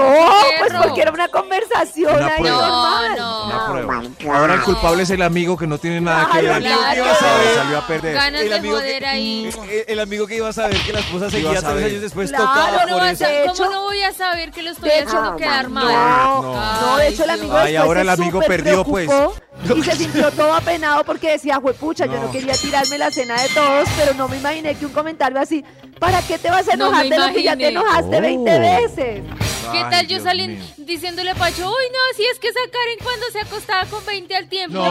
No, 0.00 0.14
pues 0.58 0.72
porque 0.82 1.02
era 1.02 1.10
una 1.12 1.28
conversación 1.28 2.14
Una 2.14 2.26
ahí 2.26 2.40
prueba. 2.40 2.68
normal. 2.68 3.16
No, 3.16 3.44
Una 3.46 3.54
no. 3.56 3.66
prueba. 3.72 4.38
Ahora 4.38 4.54
el 4.54 4.62
culpable 4.62 5.02
es 5.04 5.10
el 5.10 5.22
amigo 5.22 5.56
que 5.56 5.66
no 5.66 5.78
tiene 5.78 6.00
nada 6.00 6.26
que 6.32 6.40
Claro, 6.40 6.54
ver. 6.54 6.62
claro. 6.62 7.04
Que 7.04 7.10
se 7.48 7.54
salió 7.54 7.78
a 7.78 7.86
perder. 7.86 8.14
Ganas 8.14 8.40
El 8.42 8.48
de 8.50 8.54
amigo 8.56 8.74
joder 8.76 8.98
que- 9.00 9.06
ahí. 9.06 9.50
El, 9.70 9.84
el 9.88 10.00
amigo 10.00 10.26
que 10.26 10.36
iba 10.36 10.48
a 10.48 10.52
saber 10.52 10.76
que 10.82 10.92
la 10.92 11.00
esposa 11.00 11.16
Iba 11.16 11.26
a 11.26 11.30
seguía 11.30 11.50
tres 11.52 11.62
saber. 11.62 11.84
años 11.84 12.00
después 12.02 12.30
Claro, 12.30 12.44
tocaba 12.44 12.66
¿Cómo 12.70 12.86
no, 12.86 12.92
por 12.92 13.02
vas 13.02 13.12
eso. 13.12 13.24
a- 13.24 13.28
De 13.28 13.40
cómo 13.42 13.52
hecho- 13.54 13.70
no 13.70 13.82
voy 13.82 14.02
a 14.02 14.12
saber 14.12 14.50
que 14.50 14.62
lo 14.62 14.70
estoy 14.70 14.88
de 14.90 14.98
haciendo 15.00 15.36
quedar 15.36 15.68
mal? 15.68 15.84
No, 15.86 16.42
No. 16.42 16.80
no, 16.80 16.96
de 16.98 17.08
hecho 17.08 17.24
el 17.24 17.30
amigo 17.30 17.56
Ay, 17.56 17.72
después 17.72 17.86
ahora 17.86 18.00
se 18.00 18.02
el 18.02 18.08
amigo 18.10 18.42
súper 18.42 18.62
perdió, 18.62 18.84
pues. 18.84 19.06
preocupó 19.06 19.34
Y 19.76 19.82
se 19.82 19.96
sintió 19.96 20.30
todo 20.32 20.52
apenado 20.52 21.04
porque 21.04 21.30
decía, 21.32 21.56
juepucha, 21.56 22.06
yo 22.06 22.12
No. 22.14 22.22
no 22.24 22.32
quería 22.32 22.54
tirarme 22.54 22.98
la 22.98 23.10
cena 23.10 23.40
de 23.40 23.48
todos, 23.48 23.88
pero 23.96 24.12
no 24.14 24.28
me 24.28 24.36
imaginé 24.36 24.74
que 24.74 24.84
un 24.84 24.92
comentario 24.92 25.40
así, 25.40 25.64
¿para 25.98 26.20
qué 26.22 26.38
te 26.38 26.50
vas 26.50 26.68
a 26.68 26.76
No 26.76 26.88
enojar 26.88 27.08
de 27.08 27.18
lo 27.18 27.32
que 27.32 27.42
ya 27.42 27.56
te 27.56 27.68
enojaste 27.68 28.16
Oh. 28.18 28.20
20 28.20 28.58
veces? 28.58 29.22
¿Qué 29.72 29.78
Ay, 29.78 29.84
tal 29.90 30.06
yo 30.06 30.20
salí 30.20 30.58
diciéndole 30.76 31.30
a 31.30 31.34
Pacho, 31.34 31.66
uy, 31.66 31.84
no, 31.90 31.98
si 32.16 32.24
es 32.26 32.38
que 32.38 32.48
esa 32.48 32.60
Karen 32.70 32.98
cuando 33.02 33.26
se 33.32 33.40
acostaba 33.40 33.84
con 33.86 34.04
20 34.04 34.36
al 34.36 34.48
tiempo. 34.48 34.76
No, 34.76 34.84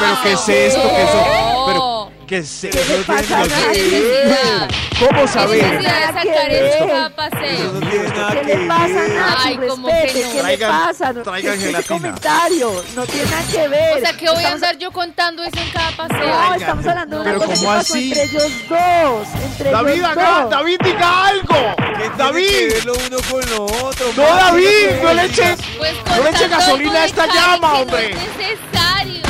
pero 0.00 0.12
¿qué 0.22 0.32
es 0.32 0.48
esto? 0.74 0.80
¿Qué 0.88 1.02
eso? 1.02 1.66
Pero, 1.66 2.10
¿qué 2.26 2.38
es 2.38 2.58
¿Qué 2.62 2.70
le 2.70 3.04
pasa 3.04 3.22
tiene 3.22 3.34
a 3.34 3.46
nada 3.46 3.72
¿Qué 3.72 3.80
que? 3.90 5.06
¿Cómo 5.06 5.20
¿Qué 5.22 5.28
saber? 5.28 5.82
Nada 5.82 6.22
que 6.22 6.28
ver. 6.28 6.72
¿Qué 6.78 8.46
que 8.46 8.56
le 8.56 8.66
pasa? 8.66 9.00
Ay, 9.44 9.58
¿cómo 9.68 9.88
Respete, 9.88 10.12
que 10.12 10.24
no? 10.24 10.32
¿qué 10.32 10.38
Traigan- 10.40 10.58
le 10.58 10.66
pasa? 10.86 11.12
No, 11.12 11.22
traigan 11.22 11.42
¿qué 11.42 11.48
es 11.48 11.54
ese 11.56 11.66
gelatina. 11.66 11.88
comentario? 11.98 12.84
No 12.94 13.06
tiene 13.06 13.30
nada 13.30 13.42
que 13.52 13.68
ver. 13.68 13.96
O 13.96 14.00
sea, 14.00 14.16
que 14.16 14.30
voy 14.30 14.44
a 14.44 14.52
andar 14.52 14.78
yo 14.78 14.90
contando 14.90 15.42
eso 15.44 15.58
en 15.60 15.70
cada 15.70 15.90
paseo. 15.92 16.26
No, 16.26 16.54
estamos 16.54 16.86
hablando 16.86 17.16
de 17.22 17.30
una 17.30 17.34
cosa 17.38 17.52
que 17.52 17.58
¿cómo 17.60 17.72
pasó 17.74 17.96
entre 17.96 18.22
ellos 18.22 18.52
dos. 18.68 19.28
Entre 19.44 19.70
David, 19.70 19.92
ellos 19.92 20.08
acá, 20.10 20.40
dos. 20.42 20.50
David, 20.50 20.76
diga 20.84 21.26
algo. 21.26 21.76
¿Qué 21.76 21.84
tiene 21.94 22.10
que 22.10 22.16
David. 22.22 22.72
lo 22.84 22.92
uno 22.94 23.18
con 23.30 23.50
lo 23.50 23.64
otro? 23.86 24.06
No? 24.16 24.22
David, 24.22 25.02
no 25.02 25.12
le 25.14 25.24
eches. 25.26 25.58
Pues 25.78 25.92
No 26.06 26.22
le 26.40 26.48
gasolina 26.48 27.02
a 27.02 27.04
esta 27.06 27.26
llama, 27.26 27.72
que 27.76 27.82
hombre. 27.82 28.14
No 28.14 28.20
es 28.20 28.36
necesario. 28.36 29.22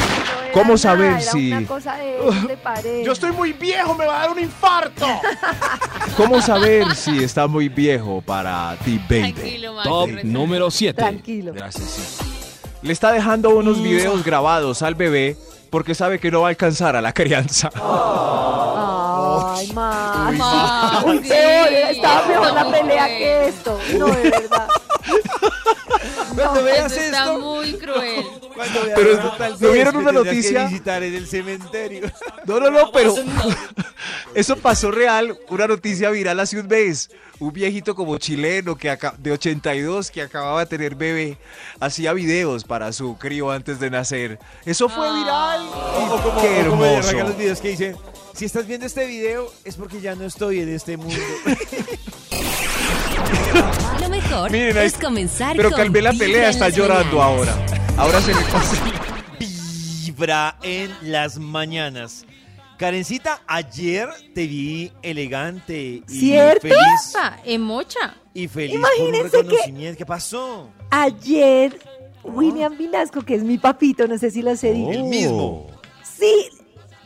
¿Cómo 0.56 0.68
nada, 0.74 0.78
saber 0.78 1.22
si- 1.22 1.52
una 1.52 1.66
cosa 1.66 1.96
de 1.96 2.16
ellos, 2.18 2.48
de 2.48 2.56
pareja. 2.56 3.04
Yo 3.04 3.12
estoy 3.12 3.32
muy 3.32 3.52
viejo, 3.52 3.94
me 3.94 4.06
va 4.06 4.16
a 4.16 4.20
dar 4.20 4.30
un 4.30 4.38
infarto. 4.40 5.06
¿Cómo 6.16 6.40
saber 6.40 6.94
si 6.94 7.22
está 7.22 7.46
muy 7.46 7.68
viejo 7.68 8.22
para 8.22 8.74
ti, 8.84 8.98
baby? 9.08 9.32
Tranquilo, 9.34 9.74
Max. 9.74 9.88
Top 9.88 10.10
número 10.24 10.70
7. 10.70 10.94
Tranquilo. 11.02 11.52
Gracias, 11.52 11.84
sí. 11.88 12.24
Le 12.82 12.92
está 12.92 13.12
dejando 13.12 13.50
unos 13.50 13.82
videos 13.82 14.24
grabados 14.24 14.82
al 14.82 14.94
bebé 14.94 15.36
porque 15.70 15.94
sabe 15.94 16.18
que 16.18 16.30
no 16.30 16.40
va 16.42 16.46
a 16.48 16.50
alcanzar 16.50 16.96
a 16.96 17.02
la 17.02 17.12
crianza. 17.12 17.70
Ay, 19.58 19.72
Max. 19.72 20.38
Max, 20.38 21.04
Uy, 21.06 21.18
sí. 21.22 21.28
peor, 21.28 21.68
estaba 21.90 22.26
mejor 22.28 22.52
la 22.52 22.70
pelea 22.70 23.06
que 23.08 23.48
esto. 23.48 23.78
No, 23.98 24.06
de 24.06 24.30
verdad. 24.30 24.68
Cuando 26.36 26.62
veas 26.62 26.92
Eso 26.92 27.00
está 27.00 27.24
esto, 27.24 27.38
muy 27.40 27.72
cruel. 27.74 28.24
cuando 28.54 28.82
veas 28.84 28.92
Pero 28.98 29.10
esto, 29.12 29.32
tal 29.38 29.56
¿no 29.60 29.70
vieron 29.72 29.96
una 29.96 30.04
tendrás 30.12 30.24
que 30.24 30.36
noticia? 30.36 30.64
visitar 30.66 31.02
en 31.02 31.14
el 31.14 31.26
cementerio. 31.26 32.10
No, 32.46 32.60
no, 32.60 32.70
no, 32.70 32.92
pero 32.92 33.14
eso 34.34 34.56
pasó 34.56 34.90
real, 34.90 35.36
una 35.48 35.66
noticia 35.66 36.10
viral 36.10 36.38
hace 36.40 36.58
un 36.60 36.66
mes. 36.66 37.10
Un 37.38 37.52
viejito 37.52 37.94
como 37.94 38.16
chileno 38.16 38.76
que 38.76 38.88
aca- 38.90 39.14
de 39.18 39.32
82 39.32 40.10
que 40.10 40.22
acababa 40.22 40.60
de 40.60 40.66
tener 40.66 40.94
bebé 40.94 41.36
hacía 41.80 42.14
videos 42.14 42.64
para 42.64 42.90
su 42.94 43.18
crío 43.18 43.50
antes 43.50 43.78
de 43.78 43.90
nacer. 43.90 44.38
Eso 44.64 44.88
fue 44.88 45.06
viral. 45.12 45.68
O 45.68 46.20
como, 46.22 46.40
Qué 46.40 46.60
o 46.66 46.70
como 46.70 46.84
hermoso. 46.86 47.08
arrancan 47.08 47.28
los 47.28 47.36
videos 47.36 47.60
que 47.60 47.68
dicen, 47.68 47.94
si 48.32 48.46
estás 48.46 48.66
viendo 48.66 48.86
este 48.86 49.04
video 49.06 49.52
es 49.64 49.74
porque 49.76 50.00
ya 50.00 50.14
no 50.14 50.24
estoy 50.24 50.60
en 50.60 50.70
este 50.74 50.96
mundo. 50.96 51.14
Lo 54.36 54.42
mejor 54.42 54.50
Miren, 54.52 54.76
es 54.78 54.92
comenzar 54.98 55.56
Pero 55.56 55.70
con 55.70 55.78
calmé 55.78 56.02
la 56.02 56.12
pelea, 56.12 56.50
está 56.50 56.68
llorando 56.68 57.16
mañanas. 57.16 57.48
ahora. 57.48 57.96
Ahora 57.96 58.20
se 58.20 58.34
le 58.34 58.40
pasa. 58.42 58.84
Vibra 60.04 60.58
en 60.62 60.90
las 61.02 61.38
mañanas. 61.38 62.24
Karencita, 62.76 63.40
ayer 63.46 64.08
te 64.34 64.46
vi 64.46 64.92
elegante 65.02 65.78
y 65.80 66.02
¿Cierto? 66.06 66.60
feliz. 66.60 67.14
Ah, 67.18 67.38
en 67.46 67.62
mocha. 67.62 68.14
Y 68.34 68.48
feliz 68.48 68.74
Imagínense 68.74 69.30
por 69.30 69.38
un 69.44 69.48
que- 69.48 69.56
reconocimiento. 69.56 69.98
¿Qué 69.98 70.04
pasó? 70.06 70.68
Ayer, 70.90 71.78
William 72.22 72.76
Vinasco, 72.76 73.22
que 73.22 73.36
es 73.36 73.42
mi 73.42 73.56
papito, 73.56 74.06
no 74.06 74.18
sé 74.18 74.30
si 74.30 74.42
los 74.42 74.62
he 74.62 74.72
dicho. 74.74 74.90
El 74.92 75.04
mismo. 75.04 75.68
Sí, 76.18 76.50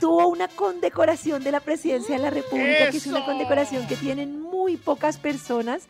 tuvo 0.01 0.27
una 0.27 0.49
condecoración 0.49 1.45
de 1.45 1.53
la 1.53 1.61
presidencia 1.61 2.17
de 2.17 2.23
la 2.23 2.31
República, 2.31 2.91
que 2.91 2.97
es 2.97 3.07
una 3.07 3.19
¡Eso! 3.19 3.27
condecoración 3.27 3.87
que 3.87 3.95
tienen 3.95 4.41
muy 4.43 4.77
pocas 4.77 5.19
personas 5.19 5.83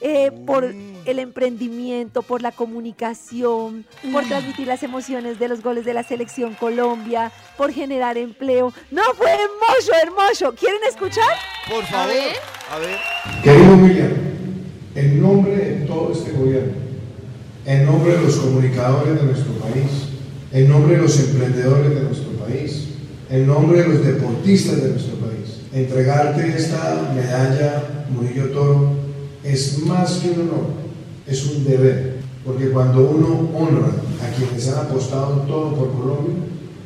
eh, 0.00 0.30
por 0.46 0.64
el 0.64 1.18
emprendimiento, 1.18 2.22
por 2.22 2.42
la 2.42 2.52
comunicación, 2.52 3.84
por 4.12 4.24
transmitir 4.24 4.66
las 4.66 4.82
emociones 4.82 5.38
de 5.38 5.48
los 5.48 5.62
goles 5.62 5.84
de 5.84 5.94
la 5.94 6.02
selección 6.02 6.54
Colombia, 6.54 7.32
por 7.56 7.72
generar 7.72 8.16
empleo. 8.16 8.72
No, 8.90 9.02
fue 9.14 9.30
hermoso, 9.30 9.92
hermoso. 10.02 10.54
¿Quieren 10.54 10.80
escuchar? 10.88 11.36
Por 11.68 11.84
favor. 11.84 12.14
A 12.70 12.78
ver. 12.78 12.96
Querido 13.42 13.76
William, 13.76 14.12
en 14.94 15.20
nombre 15.20 15.56
de 15.56 15.86
todo 15.86 16.12
este 16.12 16.32
gobierno, 16.32 16.72
en 17.66 17.84
nombre 17.84 18.16
de 18.16 18.22
los 18.22 18.36
comunicadores 18.36 19.20
de 19.20 19.26
nuestro 19.26 19.52
país, 19.54 20.08
en 20.52 20.68
nombre 20.68 20.96
de 20.96 21.02
los 21.02 21.18
emprendedores 21.18 21.94
de 21.94 22.00
nuestro 22.00 22.30
país, 22.32 22.88
en 23.28 23.46
nombre 23.46 23.82
de 23.82 23.88
los 23.88 24.04
deportistas 24.04 24.82
de 24.82 24.90
nuestro 24.90 25.16
país, 25.16 25.60
entregarte 25.72 26.48
esta 26.56 27.12
medalla 27.14 28.06
Murillo 28.10 28.50
Toro 28.50 29.09
es 29.52 29.78
más 29.84 30.18
que 30.18 30.30
un 30.30 30.40
honor, 30.40 30.66
es 31.26 31.44
un 31.46 31.64
deber, 31.64 32.18
porque 32.44 32.70
cuando 32.70 33.10
uno 33.10 33.50
honra 33.54 33.88
a 34.22 34.36
quienes 34.36 34.68
han 34.68 34.86
apostado 34.86 35.42
todo 35.42 35.74
por 35.74 35.92
Colombia, 35.92 36.34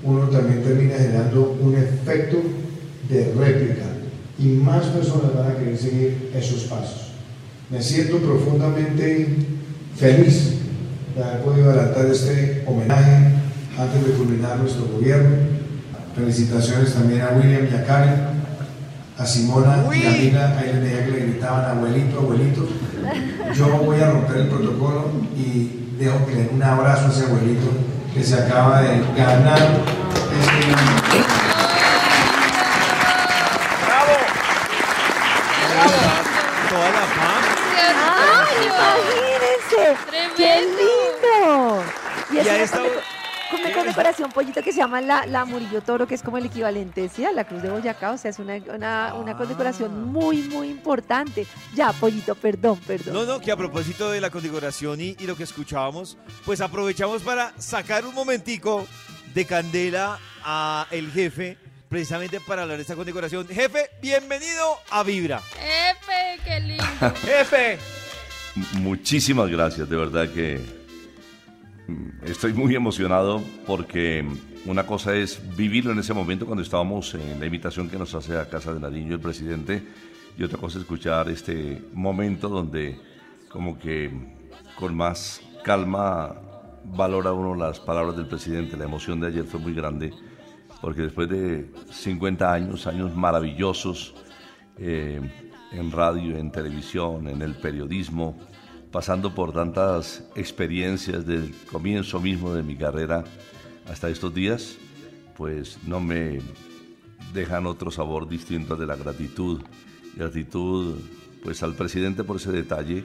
uno 0.02 0.28
también 0.28 0.62
termina 0.62 0.94
generando 0.96 1.56
un 1.60 1.74
efecto 1.74 2.38
de 3.08 3.32
réplica 3.38 3.84
y 4.38 4.48
más 4.48 4.86
personas 4.86 5.34
van 5.34 5.50
a 5.50 5.56
querer 5.56 5.76
seguir 5.76 6.30
esos 6.34 6.64
pasos. 6.64 7.12
Me 7.70 7.82
siento 7.82 8.18
profundamente 8.18 9.28
feliz 9.96 10.54
de 11.14 11.22
haber 11.22 11.42
podido 11.42 11.70
adelantar 11.70 12.06
este 12.06 12.62
homenaje 12.66 13.34
antes 13.78 14.06
de 14.06 14.12
culminar 14.12 14.58
nuestro 14.58 14.86
gobierno. 14.86 15.36
Felicitaciones 16.14 16.94
también 16.94 17.22
a 17.22 17.30
William 17.30 17.66
y 17.70 17.74
a 17.74 17.84
Karen, 17.84 18.33
a 19.18 19.24
Simona 19.26 19.84
y 19.94 20.06
a 20.06 20.10
Lina, 20.10 20.58
ahí 20.58 20.66
les 20.72 20.80
veía 20.82 21.04
que 21.04 21.10
le 21.12 21.18
gritaban 21.20 21.64
abuelito, 21.76 22.18
abuelito. 22.18 22.66
Yo 23.54 23.66
voy 23.78 24.00
a 24.00 24.10
romper 24.10 24.36
el 24.38 24.48
protocolo 24.48 25.10
y 25.36 25.94
dejo 25.98 26.26
que 26.26 26.32
le 26.32 26.38
den 26.44 26.50
un 26.54 26.62
abrazo 26.62 27.06
a 27.06 27.10
ese 27.10 27.24
abuelito 27.26 27.66
que 28.12 28.22
se 28.24 28.34
acaba 28.34 28.82
de 28.82 29.00
ganar 29.16 29.58
este. 29.58 30.74
¡Ay, 37.26 38.66
imagínense! 38.66 39.96
¡Qué 40.36 40.36
Tremendo. 40.36 40.78
lindo! 40.78 41.82
Y 42.30 42.36
Y 42.36 42.48
a 42.48 42.62
esta- 42.62 42.78
con 43.50 43.60
una 43.60 43.72
condecoración, 43.72 44.30
pollito, 44.32 44.62
que 44.62 44.72
se 44.72 44.78
llama 44.78 45.00
la, 45.00 45.26
la 45.26 45.44
Murillo 45.44 45.82
Toro, 45.82 46.06
que 46.06 46.14
es 46.14 46.22
como 46.22 46.38
el 46.38 46.46
equivalente, 46.46 47.08
¿sí? 47.08 47.24
A 47.24 47.32
la 47.32 47.44
Cruz 47.44 47.62
de 47.62 47.70
Boyacá, 47.70 48.12
o 48.12 48.18
sea, 48.18 48.30
es 48.30 48.38
una, 48.38 48.56
una, 48.72 49.14
una 49.14 49.36
condecoración 49.36 50.12
muy, 50.12 50.42
muy 50.42 50.68
importante. 50.68 51.46
Ya, 51.74 51.92
pollito, 51.92 52.34
perdón, 52.34 52.78
perdón. 52.86 53.14
No, 53.14 53.24
no, 53.24 53.40
que 53.40 53.52
a 53.52 53.56
propósito 53.56 54.10
de 54.10 54.20
la 54.20 54.30
condecoración 54.30 55.00
y, 55.00 55.16
y 55.18 55.26
lo 55.26 55.36
que 55.36 55.44
escuchábamos, 55.44 56.16
pues 56.44 56.60
aprovechamos 56.60 57.22
para 57.22 57.52
sacar 57.58 58.04
un 58.04 58.14
momentico 58.14 58.86
de 59.34 59.44
candela 59.44 60.18
a 60.44 60.86
el 60.90 61.10
jefe, 61.10 61.58
precisamente 61.88 62.40
para 62.40 62.62
hablar 62.62 62.78
de 62.78 62.82
esta 62.82 62.96
condecoración. 62.96 63.46
Jefe, 63.48 63.90
bienvenido 64.00 64.78
a 64.90 65.02
Vibra. 65.02 65.40
Efe, 65.58 66.40
qué 66.44 66.60
lindo. 66.60 66.84
Jefe, 67.24 67.78
Muchísimas 68.74 69.50
gracias, 69.50 69.88
de 69.88 69.96
verdad 69.96 70.28
que 70.32 70.83
estoy 72.22 72.52
muy 72.52 72.74
emocionado 72.74 73.42
porque 73.66 74.24
una 74.66 74.86
cosa 74.86 75.14
es 75.14 75.40
vivirlo 75.56 75.92
en 75.92 75.98
ese 75.98 76.14
momento 76.14 76.46
cuando 76.46 76.62
estábamos 76.62 77.14
en 77.14 77.38
la 77.38 77.46
invitación 77.46 77.88
que 77.88 77.98
nos 77.98 78.14
hace 78.14 78.38
a 78.38 78.48
Casa 78.48 78.72
de 78.72 78.80
Nariño 78.80 79.14
el 79.14 79.20
presidente 79.20 79.82
y 80.36 80.42
otra 80.42 80.58
cosa 80.58 80.78
es 80.78 80.82
escuchar 80.82 81.28
este 81.28 81.82
momento 81.92 82.48
donde 82.48 82.98
como 83.48 83.78
que 83.78 84.10
con 84.76 84.96
más 84.96 85.40
calma 85.62 86.34
valora 86.84 87.32
uno 87.32 87.54
las 87.54 87.80
palabras 87.80 88.16
del 88.16 88.26
presidente. 88.26 88.76
La 88.76 88.84
emoción 88.84 89.20
de 89.20 89.28
ayer 89.28 89.44
fue 89.44 89.60
muy 89.60 89.74
grande 89.74 90.12
porque 90.80 91.02
después 91.02 91.28
de 91.28 91.70
50 91.90 92.52
años, 92.52 92.86
años 92.86 93.14
maravillosos, 93.14 94.14
eh, 94.76 95.20
en 95.72 95.90
radio, 95.90 96.36
en 96.36 96.50
televisión, 96.50 97.28
en 97.28 97.42
el 97.42 97.54
periodismo, 97.54 98.38
pasando 98.94 99.34
por 99.34 99.52
tantas 99.52 100.22
experiencias 100.36 101.26
del 101.26 101.52
comienzo 101.68 102.20
mismo 102.20 102.54
de 102.54 102.62
mi 102.62 102.76
carrera 102.76 103.24
hasta 103.90 104.08
estos 104.08 104.32
días, 104.32 104.76
pues 105.36 105.78
no 105.84 105.98
me 105.98 106.38
dejan 107.32 107.66
otro 107.66 107.90
sabor 107.90 108.28
distinto 108.28 108.76
de 108.76 108.86
la 108.86 108.94
gratitud. 108.94 109.62
Gratitud 110.14 110.94
pues 111.42 111.60
al 111.64 111.74
presidente 111.74 112.22
por 112.22 112.36
ese 112.36 112.52
detalle, 112.52 113.04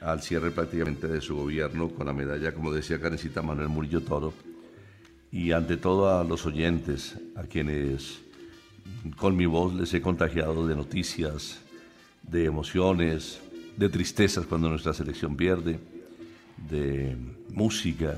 al 0.00 0.22
cierre 0.22 0.50
prácticamente 0.50 1.06
de 1.06 1.20
su 1.20 1.36
gobierno 1.36 1.90
con 1.90 2.06
la 2.06 2.14
medalla, 2.14 2.54
como 2.54 2.72
decía 2.72 2.98
Karencita 2.98 3.42
Manuel 3.42 3.68
Murillo 3.68 4.00
Toro, 4.00 4.32
y 5.30 5.52
ante 5.52 5.76
todo 5.76 6.18
a 6.18 6.24
los 6.24 6.46
oyentes, 6.46 7.18
a 7.36 7.42
quienes 7.42 8.22
con 9.18 9.36
mi 9.36 9.44
voz 9.44 9.74
les 9.74 9.92
he 9.92 10.00
contagiado 10.00 10.66
de 10.66 10.74
noticias, 10.74 11.60
de 12.22 12.46
emociones, 12.46 13.42
de 13.76 13.88
tristezas 13.88 14.46
cuando 14.46 14.68
nuestra 14.68 14.92
selección 14.92 15.36
pierde, 15.36 15.78
de 16.70 17.16
música, 17.50 18.16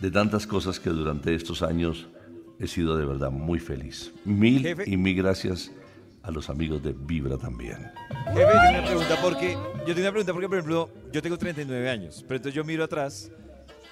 de 0.00 0.10
tantas 0.10 0.46
cosas 0.46 0.80
que 0.80 0.90
durante 0.90 1.34
estos 1.34 1.62
años 1.62 2.08
he 2.58 2.66
sido 2.66 2.96
de 2.96 3.06
verdad 3.06 3.30
muy 3.30 3.58
feliz. 3.58 4.12
Mil 4.24 4.66
y 4.86 4.96
mil 4.96 5.16
gracias 5.16 5.70
a 6.22 6.30
los 6.30 6.48
amigos 6.48 6.82
de 6.82 6.94
Vibra 6.96 7.36
también. 7.36 7.90
Jefe, 8.32 8.40
yo 8.40 8.46
tengo 8.46 8.78
una 8.78 8.84
pregunta 8.84 9.18
porque, 9.22 9.52
yo 9.52 9.94
tengo 9.94 10.00
una 10.00 10.10
pregunta 10.10 10.32
porque, 10.32 10.48
por 10.48 10.58
ejemplo, 10.58 10.90
yo 11.12 11.22
tengo 11.22 11.38
39 11.38 11.90
años, 11.90 12.24
pero 12.26 12.36
entonces 12.36 12.54
yo 12.54 12.64
miro 12.64 12.84
atrás 12.84 13.30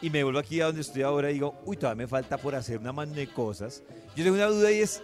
y 0.00 0.10
me 0.10 0.24
vuelvo 0.24 0.38
aquí 0.38 0.60
a 0.60 0.66
donde 0.66 0.80
estoy 0.80 1.02
ahora 1.02 1.30
y 1.30 1.34
digo, 1.34 1.60
uy, 1.64 1.76
todavía 1.76 2.04
me 2.04 2.08
falta 2.08 2.38
por 2.38 2.54
hacer 2.54 2.78
una 2.78 2.92
mano 2.92 3.12
de 3.12 3.26
cosas. 3.26 3.82
Yo 4.16 4.24
tengo 4.24 4.36
una 4.36 4.46
duda 4.46 4.72
y 4.72 4.80
es, 4.80 5.02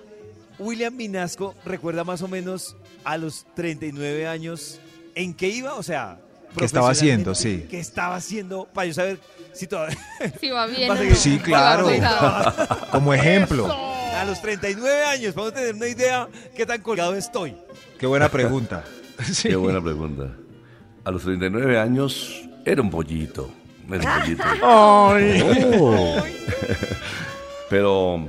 William 0.58 0.94
Minasco 0.94 1.54
recuerda 1.64 2.02
más 2.02 2.22
o 2.22 2.28
menos 2.28 2.76
a 3.04 3.16
los 3.16 3.46
39 3.54 4.26
años 4.26 4.80
en 5.18 5.34
qué 5.34 5.48
iba, 5.48 5.74
o 5.74 5.82
sea, 5.82 6.18
¿Qué 6.56 6.64
estaba 6.64 6.90
haciendo? 6.90 7.34
Sí. 7.34 7.66
¿Qué 7.68 7.78
estaba 7.78 8.16
haciendo 8.16 8.66
para 8.72 8.86
yo 8.86 8.94
saber 8.94 9.18
si 9.52 9.66
todavía 9.66 9.98
Si 10.40 10.48
va 10.50 10.66
bien. 10.66 10.90
Va. 10.90 11.14
Sí, 11.14 11.38
claro. 11.38 11.88
Como 12.92 13.12
ejemplo. 13.12 13.66
a 13.70 14.24
los 14.24 14.40
39 14.40 15.04
años, 15.04 15.34
vamos 15.34 15.52
a 15.52 15.54
tener 15.56 15.74
una 15.74 15.88
idea 15.88 16.28
qué 16.56 16.64
tan 16.64 16.80
colgado 16.80 17.14
estoy. 17.14 17.54
Qué 17.98 18.06
buena 18.06 18.28
pregunta. 18.28 18.84
Sí. 19.32 19.48
Qué 19.48 19.56
buena 19.56 19.82
pregunta. 19.82 20.30
A 21.02 21.10
los 21.10 21.24
39 21.24 21.76
años 21.76 22.48
era 22.64 22.80
un 22.80 22.88
pollito. 22.88 23.50
Era 23.90 24.14
un 24.14 24.20
pollito. 24.20 24.44
Oh. 24.62 26.22
Pero 27.68 28.28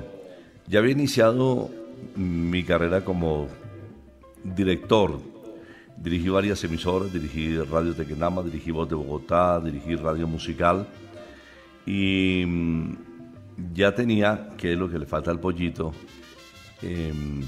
ya 0.66 0.80
había 0.80 0.94
iniciado 0.94 1.70
mi 2.16 2.64
carrera 2.64 3.06
como 3.06 3.48
director. 4.44 5.20
Dirigí 6.02 6.30
varias 6.30 6.64
emisoras, 6.64 7.12
dirigí 7.12 7.58
Radio 7.58 7.94
Tequenama, 7.94 8.42
dirigí 8.42 8.72
Voz 8.72 8.88
de 8.88 8.96
Bogotá, 8.96 9.60
dirigí 9.60 9.96
Radio 9.96 10.28
Musical. 10.28 10.88
Y 11.86 12.44
mm, 12.46 12.94
ya 13.74 13.94
tenía, 13.94 14.50
que 14.58 14.74
es 14.74 14.78
lo 14.78 14.90
que 14.90 14.98
le 14.98 15.06
falta 15.06 15.30
al 15.32 15.40
pollito, 15.40 15.92
em, 16.82 17.42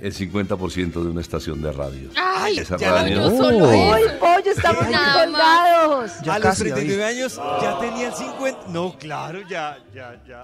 el 0.00 0.12
50% 0.12 1.04
de 1.04 1.08
una 1.10 1.20
estación 1.20 1.62
de 1.62 1.70
radio. 1.70 2.08
Ay, 2.16 2.58
Esa 2.58 2.76
ya 2.78 2.90
radio- 2.94 3.16
no 3.30 3.36
solo 3.36 3.68
¡Uy, 3.68 3.76
eso. 4.02 4.18
pollo! 4.18 4.50
Estamos 4.50 4.84
colgados. 4.86 6.12
a 6.28 6.38
los 6.38 6.42
casi, 6.42 6.62
39 6.64 7.04
años 7.04 7.40
ya 7.62 7.78
tenía 7.78 8.08
el 8.08 8.14
50. 8.14 8.58
No, 8.70 8.96
claro, 8.98 9.40
ya, 9.48 9.78
ya, 9.94 10.20
ya. 10.26 10.42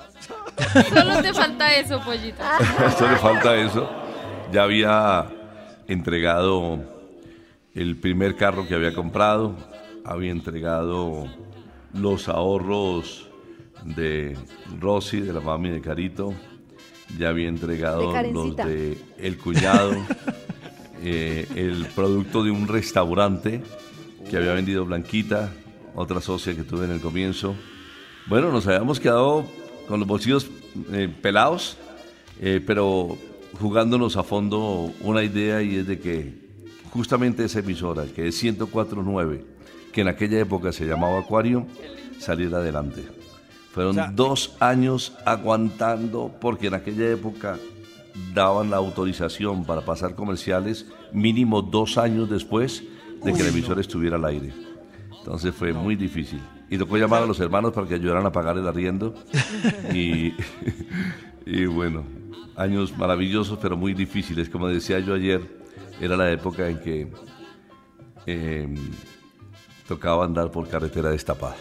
Solo 0.89 1.21
te 1.21 1.35
falta 1.35 1.75
eso, 1.75 2.01
pollito. 2.05 2.43
Solo 2.99 3.17
falta 3.17 3.57
eso. 3.57 3.91
Ya 4.53 4.63
había 4.63 5.27
entregado 5.89 6.79
el 7.75 7.97
primer 7.97 8.37
carro 8.37 8.67
que 8.67 8.75
había 8.75 8.95
comprado, 8.95 9.57
había 10.05 10.31
entregado 10.31 11.27
los 11.95 12.29
ahorros 12.29 13.29
de 13.85 14.37
Rosy, 14.79 15.21
de 15.21 15.33
la 15.33 15.41
mami 15.41 15.71
de 15.71 15.81
Carito, 15.81 16.35
ya 17.19 17.31
había 17.31 17.49
entregado 17.49 18.13
De 18.13 18.33
los 18.33 18.57
de 18.57 18.99
el 19.19 19.39
cuñado, 19.39 19.93
eh, 21.03 21.47
el 21.55 21.87
producto 21.95 22.45
de 22.45 22.51
un 22.51 22.69
restaurante 22.69 23.63
que 24.29 24.37
había 24.37 24.53
vendido 24.53 24.85
Blanquita, 24.85 25.53
otra 25.95 26.21
socia 26.21 26.55
que 26.55 26.63
tuve 26.63 26.85
en 26.85 26.93
el 26.93 27.01
comienzo. 27.01 27.55
Bueno, 28.27 28.53
nos 28.53 28.67
habíamos 28.67 29.01
quedado 29.01 29.45
con 29.89 29.99
los 29.99 30.09
bolsillos 30.09 30.49
eh, 30.93 31.09
pelados, 31.21 31.79
eh, 32.41 32.63
pero 32.65 33.17
jugándonos 33.59 34.17
a 34.17 34.23
fondo 34.23 34.93
una 35.01 35.25
idea 35.25 35.63
y 35.63 35.77
es 35.77 35.87
de 35.87 35.99
que 35.99 36.40
justamente 36.91 37.45
esa 37.45 37.61
emisora, 37.61 38.05
que 38.07 38.29
es 38.29 38.43
104.9, 38.43 39.43
que 39.93 40.01
en 40.01 40.09
aquella 40.09 40.41
época 40.41 40.73
se 40.73 40.87
llamaba 40.87 41.21
Acuario, 41.21 41.67
saliera 42.19 42.59
adelante. 42.59 43.05
Fueron 43.73 43.93
O 43.93 43.95
sea, 43.95 44.11
dos 44.11 44.57
años 44.61 45.13
aguantando 45.25 46.33
porque 46.41 46.67
en 46.67 46.75
aquella 46.75 47.09
época 47.11 47.59
daban 48.35 48.71
la 48.71 48.77
autorización 48.77 49.65
para 49.65 49.83
pasar 49.83 50.15
comerciales 50.15 50.87
mínimo 51.13 51.63
dos 51.63 51.97
años 51.97 52.29
después 52.29 52.83
de 53.25 53.33
que 53.33 53.43
la 53.43 53.51
emisora 53.51 53.81
estuviera 53.81 54.17
al 54.17 54.25
aire. 54.25 54.53
Entonces 55.19 55.55
fue 55.55 55.73
muy 55.73 55.95
difícil. 55.95 56.41
Y 56.69 56.79
tocó 56.79 56.97
llamar 56.97 57.23
a 57.23 57.27
los 57.27 57.39
hermanos 57.41 57.73
para 57.73 57.87
que 57.87 57.95
ayudaran 57.95 58.27
a 58.27 58.33
pagar 58.33 58.57
el 58.57 58.67
arriendo. 58.67 59.15
y, 59.93 60.35
y 61.47 61.67
bueno, 61.67 62.05
años 62.57 62.97
maravillosos 62.97 63.59
pero 63.61 63.77
muy 63.77 63.95
difíciles. 63.95 64.49
Como 64.49 64.69
decía 64.69 64.99
yo 65.01 65.15
ayer, 65.15 65.60
era 66.01 66.17
la 66.17 66.31
época 66.31 66.69
en 66.69 66.81
que 66.81 67.09
eh, 68.27 68.69
tocaba 69.87 70.25
andar 70.25 70.51
por 70.51 70.69
carretera 70.69 71.11
destapada. 71.11 71.57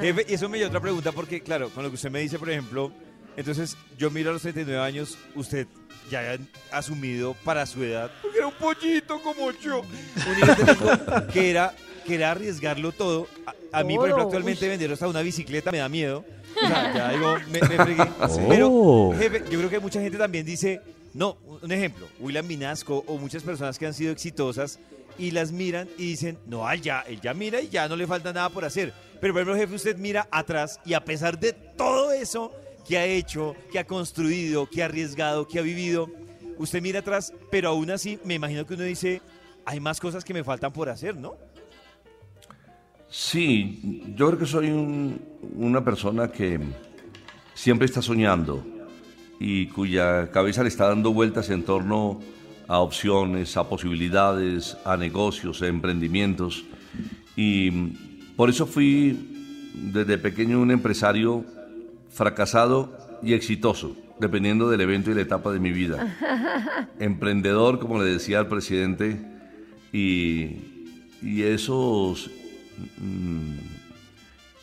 Jefe, 0.00 0.24
y 0.28 0.34
eso 0.34 0.48
me 0.48 0.58
dio 0.58 0.68
otra 0.68 0.80
pregunta 0.80 1.12
porque, 1.12 1.40
claro, 1.42 1.68
con 1.70 1.82
lo 1.82 1.90
que 1.90 1.96
usted 1.96 2.10
me 2.10 2.20
dice, 2.20 2.38
por 2.38 2.48
ejemplo, 2.50 2.92
entonces 3.36 3.76
yo 3.98 4.10
miro 4.10 4.30
a 4.30 4.32
los 4.32 4.42
39 4.42 4.82
años, 4.82 5.18
usted 5.34 5.66
ya 6.10 6.36
ha 6.72 6.78
asumido 6.78 7.34
para 7.44 7.66
su 7.66 7.82
edad, 7.84 8.10
porque 8.22 8.38
era 8.38 8.46
un 8.46 8.54
pollito 8.54 9.20
como 9.22 9.50
yo, 9.52 9.80
un 9.80 11.26
que 11.32 11.50
era, 11.50 11.74
que 12.06 12.14
era 12.14 12.30
arriesgarlo 12.30 12.92
todo. 12.92 13.28
A, 13.46 13.80
a 13.80 13.84
mí, 13.84 13.96
por 13.96 14.06
ejemplo, 14.06 14.24
actualmente 14.24 14.64
uy. 14.64 14.70
vender 14.70 14.92
hasta 14.92 15.06
una 15.06 15.20
bicicleta 15.20 15.70
me 15.70 15.78
da 15.78 15.88
miedo. 15.88 16.24
O 16.56 16.66
sea, 16.66 16.94
ya 16.94 17.10
digo, 17.12 17.36
me, 17.50 17.60
me 17.60 17.84
fregué. 17.84 18.04
Pero, 18.48 19.12
jefe, 19.16 19.44
yo 19.50 19.58
creo 19.58 19.70
que 19.70 19.78
mucha 19.78 20.00
gente 20.00 20.18
también 20.18 20.44
dice, 20.44 20.80
no, 21.14 21.36
un 21.62 21.72
ejemplo, 21.72 22.06
William 22.20 22.46
Minasco 22.46 23.04
o 23.06 23.18
muchas 23.18 23.42
personas 23.42 23.78
que 23.78 23.86
han 23.86 23.94
sido 23.94 24.12
exitosas 24.12 24.78
y 25.18 25.32
las 25.32 25.50
miran 25.52 25.88
y 25.98 26.06
dicen, 26.06 26.38
no, 26.46 26.72
ya, 26.76 27.00
él 27.02 27.20
ya 27.20 27.34
mira 27.34 27.60
y 27.60 27.68
ya 27.68 27.88
no 27.88 27.96
le 27.96 28.06
falta 28.06 28.32
nada 28.32 28.48
por 28.48 28.64
hacer. 28.64 28.92
Pero, 29.20 29.34
por 29.34 29.42
ejemplo, 29.42 29.56
jefe, 29.56 29.74
usted 29.74 29.96
mira 29.98 30.28
atrás 30.30 30.80
y 30.84 30.94
a 30.94 31.04
pesar 31.04 31.38
de 31.38 31.52
todo 31.52 32.12
eso 32.12 32.52
que 32.88 32.96
ha 32.96 33.04
hecho, 33.04 33.54
que 33.70 33.78
ha 33.78 33.84
construido, 33.86 34.68
que 34.70 34.82
ha 34.82 34.86
arriesgado, 34.86 35.46
que 35.46 35.58
ha 35.58 35.62
vivido, 35.62 36.08
usted 36.58 36.80
mira 36.80 37.00
atrás, 37.00 37.32
pero 37.50 37.68
aún 37.70 37.90
así 37.90 38.18
me 38.24 38.34
imagino 38.34 38.64
que 38.64 38.74
uno 38.74 38.84
dice, 38.84 39.20
hay 39.66 39.78
más 39.80 40.00
cosas 40.00 40.24
que 40.24 40.32
me 40.32 40.42
faltan 40.44 40.72
por 40.72 40.88
hacer, 40.88 41.16
¿no? 41.16 41.36
Sí, 43.08 44.02
yo 44.14 44.28
creo 44.28 44.38
que 44.38 44.46
soy 44.46 44.68
un- 44.70 45.20
una 45.56 45.84
persona 45.84 46.30
que 46.30 46.60
siempre 47.54 47.86
está 47.86 48.00
soñando 48.00 48.64
y 49.40 49.68
cuya 49.68 50.30
cabeza 50.30 50.62
le 50.62 50.68
está 50.68 50.86
dando 50.86 51.14
vueltas 51.14 51.48
en 51.48 51.64
torno 51.64 52.20
a 52.68 52.78
opciones, 52.78 53.56
a 53.56 53.68
posibilidades, 53.68 54.76
a 54.84 54.98
negocios, 54.98 55.62
a 55.62 55.66
emprendimientos. 55.66 56.64
Y 57.34 57.70
por 58.36 58.50
eso 58.50 58.66
fui 58.66 59.70
desde 59.74 60.18
pequeño 60.18 60.60
un 60.60 60.70
empresario 60.70 61.44
fracasado 62.10 63.18
y 63.22 63.32
exitoso, 63.32 63.96
dependiendo 64.20 64.68
del 64.68 64.82
evento 64.82 65.10
y 65.10 65.14
la 65.14 65.22
etapa 65.22 65.50
de 65.52 65.58
mi 65.58 65.72
vida. 65.72 66.16
Emprendedor, 67.00 67.78
como 67.80 68.02
le 68.02 68.10
decía 68.10 68.40
al 68.40 68.46
presidente, 68.46 69.18
y, 69.90 70.56
y 71.22 71.42
esos 71.42 72.30
mm, 72.98 73.54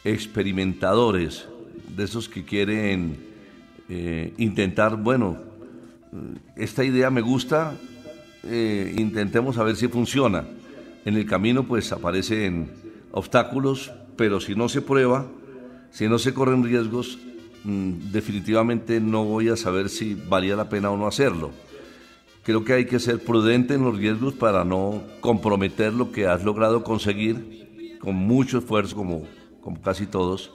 experimentadores, 0.04 1.48
de 1.96 2.04
esos 2.04 2.30
que 2.30 2.46
quieren 2.46 3.27
eh, 3.90 4.34
intentar, 4.38 4.98
bueno, 4.98 5.38
esta 6.56 6.84
idea 6.84 7.10
me 7.10 7.22
gusta, 7.22 7.74
eh, 8.44 8.94
intentemos 8.98 9.58
a 9.58 9.64
ver 9.64 9.76
si 9.76 9.88
funciona. 9.88 10.46
En 11.06 11.16
el 11.16 11.26
camino 11.26 11.64
pues 11.64 11.92
aparecen 11.92 12.70
obstáculos, 13.12 13.92
pero 14.16 14.40
si 14.40 14.56
no 14.56 14.68
se 14.70 14.82
prueba, 14.82 15.26
si 15.92 16.08
no 16.08 16.20
se 16.20 16.34
corren 16.34 16.64
riesgos, 16.64 17.18
mm, 17.64 18.12
definitivamente 18.12 19.00
no 19.00 19.24
voy 19.24 19.50
a 19.50 19.56
saber 19.56 19.90
si 19.90 20.16
valía 20.16 20.56
la 20.56 20.70
pena 20.70 20.92
o 20.92 20.98
no 20.98 21.08
hacerlo. 21.08 21.52
Creo 22.44 22.64
que 22.64 22.74
hay 22.74 22.86
que 22.86 23.00
ser 23.00 23.20
prudente 23.24 23.74
en 23.74 23.84
los 23.84 23.98
riesgos 23.98 24.34
para 24.34 24.64
no 24.64 25.02
comprometer 25.20 25.94
lo 25.94 26.12
que 26.12 26.28
has 26.28 26.44
logrado 26.44 26.84
conseguir 26.84 27.98
con 28.00 28.16
mucho 28.16 28.60
esfuerzo, 28.60 28.96
como, 28.96 29.24
como 29.62 29.82
casi 29.82 30.06
todos, 30.06 30.52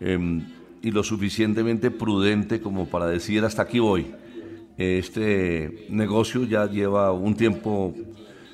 em, 0.00 0.46
y 0.82 0.90
lo 0.90 1.02
suficientemente 1.02 1.90
prudente 1.90 2.60
como 2.60 2.86
para 2.86 3.06
decir 3.06 3.44
hasta 3.44 3.62
aquí 3.62 3.78
voy. 3.78 4.06
Este 4.78 5.86
negocio 5.90 6.44
ya 6.44 6.66
lleva 6.66 7.12
un 7.12 7.34
tiempo 7.34 7.94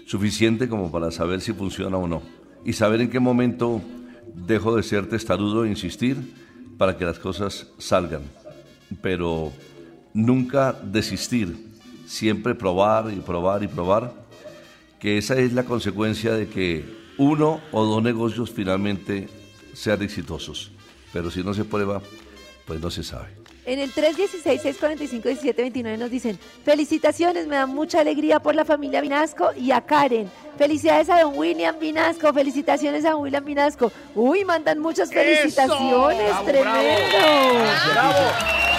suficiente 0.07 0.69
como 0.69 0.91
para 0.91 1.11
saber 1.11 1.41
si 1.41 1.53
funciona 1.53 1.97
o 1.97 2.09
no 2.09 2.23
y 2.65 2.73
saber 2.73 3.01
en 3.01 3.11
qué 3.11 3.21
momento 3.21 3.81
dejo 4.35 4.77
de 4.77 4.83
ser 4.83 5.09
testarudo 5.09 5.65
e 5.65 5.69
insistir 5.69 6.17
para 6.77 6.97
que 6.97 7.05
las 7.05 7.19
cosas 7.19 7.69
salgan. 7.79 8.23
Pero 9.01 9.53
nunca 10.13 10.73
desistir, 10.73 11.57
siempre 12.07 12.55
probar 12.55 13.13
y 13.13 13.21
probar 13.21 13.63
y 13.63 13.69
probar, 13.69 14.13
que 14.99 15.17
esa 15.17 15.37
es 15.37 15.53
la 15.53 15.65
consecuencia 15.65 16.35
de 16.35 16.49
que 16.49 16.85
uno 17.19 17.61
o 17.71 17.85
dos 17.85 18.03
negocios 18.03 18.51
finalmente 18.51 19.29
sean 19.73 20.03
exitosos. 20.03 20.73
Pero 21.13 21.31
si 21.31 21.43
no 21.43 21.55
se 21.55 21.65
prueba, 21.65 22.03
pues 22.67 22.81
no 22.81 22.91
se 22.91 23.03
sabe. 23.03 23.29
En 23.67 23.81
el 23.81 23.93
316-645-1729 23.93 25.99
nos 25.99 26.11
dicen, 26.11 26.39
felicitaciones, 26.65 27.49
me 27.49 27.57
da 27.57 27.67
mucha 27.67 27.99
alegría 27.99 28.39
por 28.39 28.55
la 28.55 28.65
familia 28.65 29.01
Vinasco 29.01 29.51
y 29.57 29.73
a 29.73 29.81
Karen. 29.81 30.31
Felicidades 30.57 31.11
a 31.11 31.21
don 31.21 31.37
William 31.37 31.77
Vinasco, 31.79 32.33
felicitaciones 32.33 33.05
a 33.05 33.11
don 33.11 33.23
William 33.23 33.45
Vinasco. 33.45 33.91
Uy, 34.15 34.45
mandan 34.45 34.79
muchas 34.79 35.13
felicitaciones, 35.13 36.45
tremendo. 36.45 37.17
Bravo. 37.93 38.19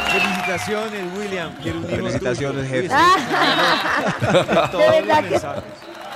Felicitaciones, 0.10 1.04
William. 1.18 1.52
Felicitaciones, 1.90 2.70
jefe. 2.70 2.88
de 2.88 4.92
verdad 5.02 5.28
que 5.28 5.36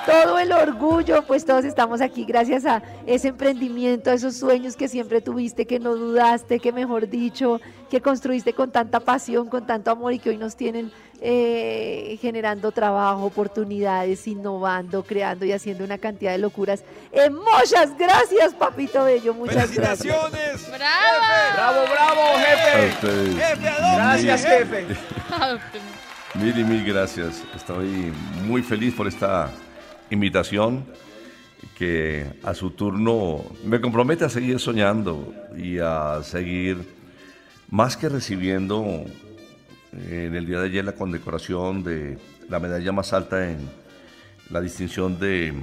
todo 0.05 0.39
el 0.39 0.51
orgullo, 0.51 1.23
pues 1.23 1.45
todos 1.45 1.65
estamos 1.65 2.01
aquí 2.01 2.25
gracias 2.25 2.65
a 2.65 2.81
ese 3.05 3.29
emprendimiento, 3.29 4.09
a 4.09 4.13
esos 4.13 4.35
sueños 4.35 4.75
que 4.75 4.87
siempre 4.87 5.21
tuviste, 5.21 5.65
que 5.65 5.79
no 5.79 5.95
dudaste, 5.95 6.59
que 6.59 6.71
mejor 6.71 7.09
dicho, 7.09 7.59
que 7.89 8.01
construiste 8.01 8.53
con 8.53 8.71
tanta 8.71 8.99
pasión, 8.99 9.47
con 9.47 9.65
tanto 9.65 9.91
amor 9.91 10.13
y 10.13 10.19
que 10.19 10.29
hoy 10.29 10.37
nos 10.37 10.55
tienen 10.55 10.91
eh, 11.19 12.17
generando 12.21 12.71
trabajo, 12.71 13.25
oportunidades, 13.25 14.27
innovando, 14.27 15.03
creando 15.03 15.45
y 15.45 15.51
haciendo 15.51 15.83
una 15.83 15.97
cantidad 15.97 16.31
de 16.31 16.39
locuras. 16.39 16.83
Eh, 17.11 17.29
muchas 17.29 17.97
gracias, 17.97 18.53
papito 18.53 19.03
bello, 19.03 19.33
muchas 19.33 19.71
gracias. 19.71 20.17
¡Bravo! 20.67 21.21
¡Bravo, 21.53 21.81
bravo, 21.91 22.21
jefe! 22.37 23.33
Jefe, 23.33 23.71
Gracias, 23.95 24.45
jefe. 24.45 24.87
Mil 26.33 26.57
y 26.57 26.63
mil 26.63 26.85
gracias. 26.85 27.43
Estoy 27.53 28.13
muy 28.45 28.63
feliz 28.63 28.93
por 28.93 29.05
esta 29.05 29.51
invitación 30.11 30.85
que 31.77 32.25
a 32.43 32.53
su 32.53 32.71
turno 32.71 33.43
me 33.65 33.81
compromete 33.81 34.25
a 34.25 34.29
seguir 34.29 34.59
soñando 34.59 35.33
y 35.57 35.79
a 35.79 36.21
seguir 36.23 36.77
más 37.69 37.97
que 37.97 38.09
recibiendo 38.09 38.83
eh, 39.93 40.25
en 40.27 40.35
el 40.35 40.45
día 40.45 40.59
de 40.59 40.65
ayer 40.67 40.85
la 40.85 40.93
condecoración 40.93 41.83
de 41.83 42.17
la 42.49 42.59
medalla 42.59 42.91
más 42.91 43.13
alta 43.13 43.49
en 43.49 43.69
la 44.49 44.61
distinción 44.61 45.19
de 45.19 45.53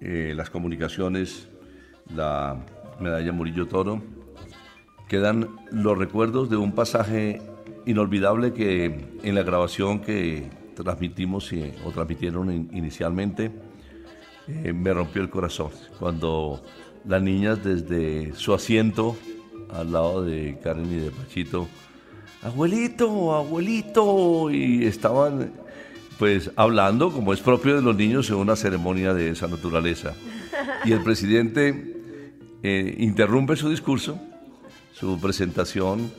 eh, 0.00 0.32
las 0.36 0.50
comunicaciones, 0.50 1.48
la 2.14 2.56
medalla 3.00 3.32
Murillo 3.32 3.66
Toro, 3.66 4.02
quedan 5.08 5.48
los 5.70 5.96
recuerdos 5.96 6.50
de 6.50 6.56
un 6.56 6.72
pasaje 6.72 7.40
inolvidable 7.86 8.52
que 8.52 9.18
en 9.22 9.34
la 9.34 9.42
grabación 9.42 10.00
que 10.00 10.48
transmitimos 10.82 11.50
o 11.84 11.90
transmitieron 11.90 12.68
inicialmente, 12.72 13.50
eh, 14.48 14.72
me 14.72 14.92
rompió 14.92 15.22
el 15.22 15.30
corazón. 15.30 15.70
Cuando 15.98 16.62
las 17.06 17.22
niñas 17.22 17.62
desde 17.64 18.34
su 18.34 18.52
asiento, 18.54 19.16
al 19.72 19.92
lado 19.92 20.24
de 20.24 20.58
Karen 20.62 20.90
y 20.92 20.96
de 20.96 21.10
Pachito, 21.10 21.68
abuelito, 22.42 23.34
abuelito, 23.34 24.50
y 24.50 24.84
estaban 24.84 25.52
pues 26.18 26.50
hablando 26.56 27.10
como 27.10 27.32
es 27.32 27.40
propio 27.40 27.74
de 27.74 27.82
los 27.82 27.96
niños 27.96 28.30
en 28.30 28.36
una 28.36 28.56
ceremonia 28.56 29.14
de 29.14 29.30
esa 29.30 29.48
naturaleza. 29.48 30.14
Y 30.84 30.92
el 30.92 31.02
presidente 31.02 31.96
eh, 32.62 32.94
interrumpe 32.98 33.56
su 33.56 33.68
discurso, 33.68 34.20
su 34.92 35.18
presentación, 35.20 36.12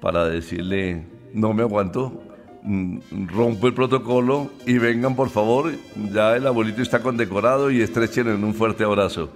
para 0.00 0.26
decirle, 0.26 1.06
no 1.32 1.54
me 1.54 1.62
aguanto, 1.62 2.22
rompo 2.64 3.66
el 3.66 3.74
protocolo 3.74 4.50
y 4.66 4.78
vengan 4.78 5.16
por 5.16 5.30
favor, 5.30 5.72
ya 6.12 6.36
el 6.36 6.46
abuelito 6.46 6.82
está 6.82 7.00
condecorado 7.02 7.70
y 7.70 7.80
estrechen 7.80 8.28
en 8.28 8.44
un 8.44 8.54
fuerte 8.54 8.84
abrazo. 8.84 9.30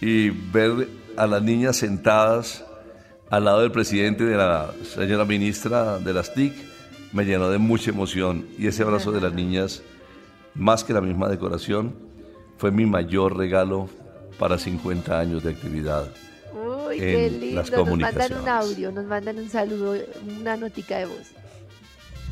Y 0.00 0.30
ver 0.30 0.88
a 1.16 1.26
las 1.26 1.42
niñas 1.42 1.76
sentadas 1.76 2.64
al 3.30 3.44
lado 3.44 3.60
del 3.60 3.72
presidente 3.72 4.24
y 4.24 4.26
de 4.26 4.36
la 4.36 4.72
señora 4.82 5.24
ministra 5.24 5.98
de 5.98 6.12
las 6.12 6.34
TIC 6.34 6.54
me 7.12 7.24
llenó 7.24 7.48
de 7.50 7.58
mucha 7.58 7.90
emoción 7.90 8.46
y 8.58 8.66
ese 8.66 8.82
abrazo 8.82 9.12
de 9.12 9.20
las 9.20 9.32
niñas, 9.32 9.82
más 10.54 10.84
que 10.84 10.92
la 10.92 11.00
misma 11.00 11.28
decoración, 11.28 11.94
fue 12.58 12.70
mi 12.70 12.86
mayor 12.86 13.36
regalo 13.36 13.88
para 14.38 14.58
50 14.58 15.18
años 15.18 15.44
de 15.44 15.50
actividad. 15.50 16.08
Uy, 16.52 16.98
qué 16.98 17.30
lindo. 17.30 17.62
Nos 17.62 17.98
mandan 17.98 18.32
un 18.40 18.48
audio, 18.48 18.92
nos 18.92 19.04
mandan 19.04 19.38
un 19.38 19.48
saludo, 19.48 19.96
una 20.40 20.56
notica 20.56 20.98
de 20.98 21.06
voz. 21.06 21.34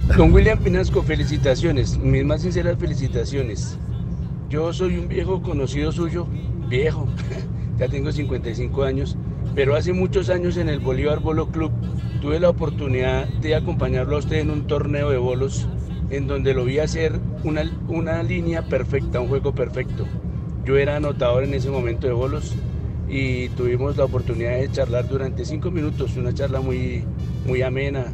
Don 0.09 0.32
William 0.32 0.59
Pinasco, 0.59 1.03
felicitaciones, 1.03 1.96
mis 1.96 2.24
más 2.24 2.42
sinceras 2.42 2.76
felicitaciones. 2.78 3.78
Yo 4.50 4.72
soy 4.72 4.98
un 4.98 5.09
viejo 5.09 5.40
conocido 5.40 5.90
suyo, 5.90 6.26
viejo, 6.68 7.07
ya 7.78 7.88
tengo 7.88 8.12
55 8.12 8.82
años, 8.82 9.16
pero 9.55 9.74
hace 9.74 9.94
muchos 9.94 10.28
años 10.28 10.59
en 10.59 10.68
el 10.68 10.80
Bolívar 10.80 11.20
Bolo 11.20 11.48
Club 11.48 11.70
tuve 12.20 12.40
la 12.40 12.50
oportunidad 12.50 13.26
de 13.26 13.55
acompañarlo 13.55 14.16
a 14.16 14.18
usted 14.18 14.36
en 14.36 14.50
un 14.50 14.66
torneo 14.66 15.09
de 15.09 15.16
bolos 15.16 15.66
en 16.11 16.26
donde 16.26 16.53
lo 16.53 16.66
vi 16.66 16.78
hacer 16.80 17.18
una, 17.42 17.62
una 17.88 18.22
línea 18.22 18.62
perfecta, 18.66 19.20
un 19.20 19.28
juego 19.28 19.55
perfecto. 19.55 20.05
Yo 20.66 20.76
era 20.76 20.96
anotador 20.96 21.44
en 21.44 21.55
ese 21.55 21.70
momento 21.70 22.07
de 22.07 22.12
bolos 22.12 22.55
y 23.09 23.48
tuvimos 23.50 23.96
la 23.96 24.05
oportunidad 24.05 24.59
de 24.59 24.70
charlar 24.70 25.09
durante 25.09 25.44
cinco 25.46 25.70
minutos, 25.70 26.16
una 26.16 26.34
charla 26.34 26.61
muy, 26.61 27.05
muy 27.46 27.62
amena, 27.62 28.07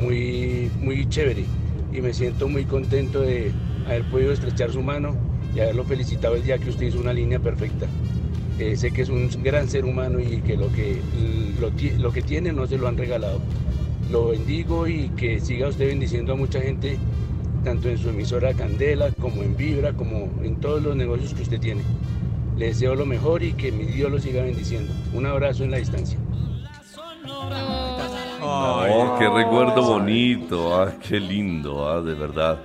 muy, 0.00 0.70
muy 0.80 1.08
chévere 1.08 1.44
y 1.92 2.00
me 2.00 2.12
siento 2.12 2.48
muy 2.48 2.64
contento 2.64 3.20
de 3.20 3.52
haber 3.86 4.04
podido 4.10 4.32
estrechar 4.32 4.72
su 4.72 4.82
mano 4.82 5.14
y 5.54 5.60
haberlo 5.60 5.84
felicitado 5.84 6.34
el 6.34 6.42
día 6.42 6.58
que 6.58 6.70
usted 6.70 6.86
hizo 6.86 6.98
una 6.98 7.12
línea 7.12 7.38
perfecta. 7.38 7.86
Eh, 8.58 8.76
sé 8.76 8.90
que 8.92 9.02
es 9.02 9.08
un 9.08 9.28
gran 9.42 9.68
ser 9.68 9.84
humano 9.84 10.20
y 10.20 10.40
que 10.40 10.56
lo 10.56 10.70
que, 10.72 11.00
lo, 11.98 12.12
que 12.12 12.22
tiene 12.22 12.52
no 12.52 12.66
se 12.66 12.78
lo 12.78 12.88
han 12.88 12.96
regalado. 12.96 13.40
Lo 14.10 14.28
bendigo 14.28 14.86
y 14.86 15.08
que 15.10 15.40
siga 15.40 15.68
usted 15.68 15.88
bendiciendo 15.88 16.34
a 16.34 16.36
mucha 16.36 16.60
gente, 16.60 16.98
tanto 17.64 17.88
en 17.88 17.98
su 17.98 18.10
emisora 18.10 18.54
Candela 18.54 19.10
como 19.12 19.42
en 19.42 19.56
Vibra, 19.56 19.92
como 19.92 20.30
en 20.42 20.56
todos 20.56 20.82
los 20.82 20.96
negocios 20.96 21.34
que 21.34 21.42
usted 21.42 21.60
tiene. 21.60 21.82
Le 22.56 22.66
deseo 22.66 22.94
lo 22.94 23.06
mejor 23.06 23.42
y 23.42 23.52
que 23.54 23.72
mi 23.72 23.84
Dios 23.84 24.10
lo 24.10 24.20
siga 24.20 24.42
bendiciendo. 24.42 24.92
Un 25.12 25.26
abrazo 25.26 25.64
en 25.64 25.72
la 25.72 25.78
distancia. 25.78 26.18
Oh, 28.46 29.16
qué 29.18 29.28
recuerdo 29.28 29.82
bonito, 29.82 30.76
ah, 30.76 30.92
qué 31.00 31.18
lindo, 31.18 31.88
ah, 31.88 32.02
de 32.02 32.14
verdad. 32.14 32.60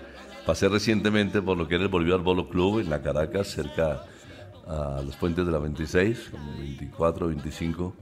Pasé 0.45 0.67
recientemente 0.67 1.41
por 1.41 1.57
lo 1.57 1.67
que 1.67 1.75
era 1.75 1.85
el 1.85 1.89
Bolívar 1.89 2.19
Bolo 2.19 2.49
Club 2.49 2.79
en 2.79 2.89
la 2.89 3.01
Caracas, 3.01 3.47
cerca 3.47 4.03
a 4.67 5.01
los 5.03 5.15
puentes 5.15 5.45
de 5.45 5.51
la 5.51 5.59
26, 5.59 6.31
como 6.31 6.57
24, 6.57 7.27
25, 7.27 7.95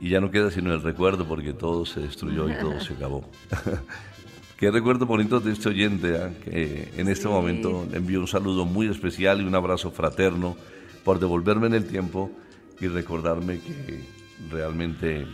y 0.00 0.10
ya 0.10 0.20
no 0.20 0.30
queda 0.30 0.50
sino 0.50 0.72
el 0.72 0.82
recuerdo 0.82 1.26
porque 1.26 1.52
todo 1.52 1.84
se 1.84 2.00
destruyó 2.00 2.48
y 2.48 2.54
todo 2.54 2.78
se 2.80 2.94
acabó. 2.94 3.24
qué 4.56 4.70
recuerdo 4.70 5.04
bonito 5.04 5.40
de 5.40 5.52
este 5.52 5.70
oyente, 5.70 6.16
ah, 6.16 6.30
que 6.44 6.92
en 6.96 7.08
este 7.08 7.26
momento 7.26 7.86
le 7.90 7.96
envío 7.96 8.20
un 8.20 8.28
saludo 8.28 8.64
muy 8.64 8.88
especial 8.88 9.40
y 9.40 9.44
un 9.44 9.54
abrazo 9.56 9.90
fraterno 9.90 10.56
por 11.02 11.18
devolverme 11.18 11.66
en 11.66 11.74
el 11.74 11.86
tiempo 11.88 12.30
y 12.80 12.86
recordarme 12.86 13.58
que 13.58 14.00
realmente 14.50 15.26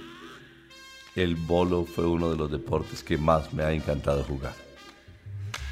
el 1.22 1.36
bolo 1.36 1.84
fue 1.84 2.06
uno 2.06 2.30
de 2.30 2.36
los 2.36 2.50
deportes 2.50 3.02
que 3.02 3.18
más 3.18 3.52
me 3.52 3.62
ha 3.62 3.72
encantado 3.72 4.24
jugar. 4.24 4.54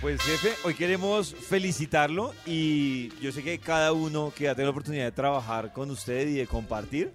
Pues 0.01 0.21
jefe, 0.23 0.53
hoy 0.65 0.75
queremos 0.75 1.35
felicitarlo 1.35 2.33
y 2.47 3.09
yo 3.21 3.33
sé 3.33 3.43
que 3.43 3.59
cada 3.59 3.93
uno 3.93 4.33
que 4.37 4.49
ha 4.49 4.55
tenido 4.55 4.69
la 4.69 4.71
oportunidad 4.71 5.05
de 5.07 5.13
trabajar 5.13 5.73
con 5.73 5.91
usted 5.91 6.29
y 6.29 6.35
de 6.35 6.47
compartir, 6.47 7.13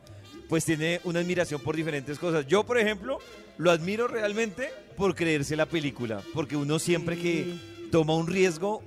pues 0.49 0.65
tiene 0.65 0.99
una 1.05 1.19
admiración 1.19 1.61
por 1.61 1.75
diferentes 1.75 2.19
cosas. 2.19 2.45
Yo, 2.45 2.65
por 2.65 2.77
ejemplo, 2.77 3.19
lo 3.57 3.71
admiro 3.71 4.07
realmente 4.07 4.69
por 4.97 5.15
creerse 5.15 5.55
la 5.55 5.65
película, 5.65 6.21
porque 6.33 6.57
uno 6.57 6.77
siempre 6.77 7.17
que 7.17 7.55
toma 7.89 8.15
un 8.15 8.27
riesgo, 8.27 8.83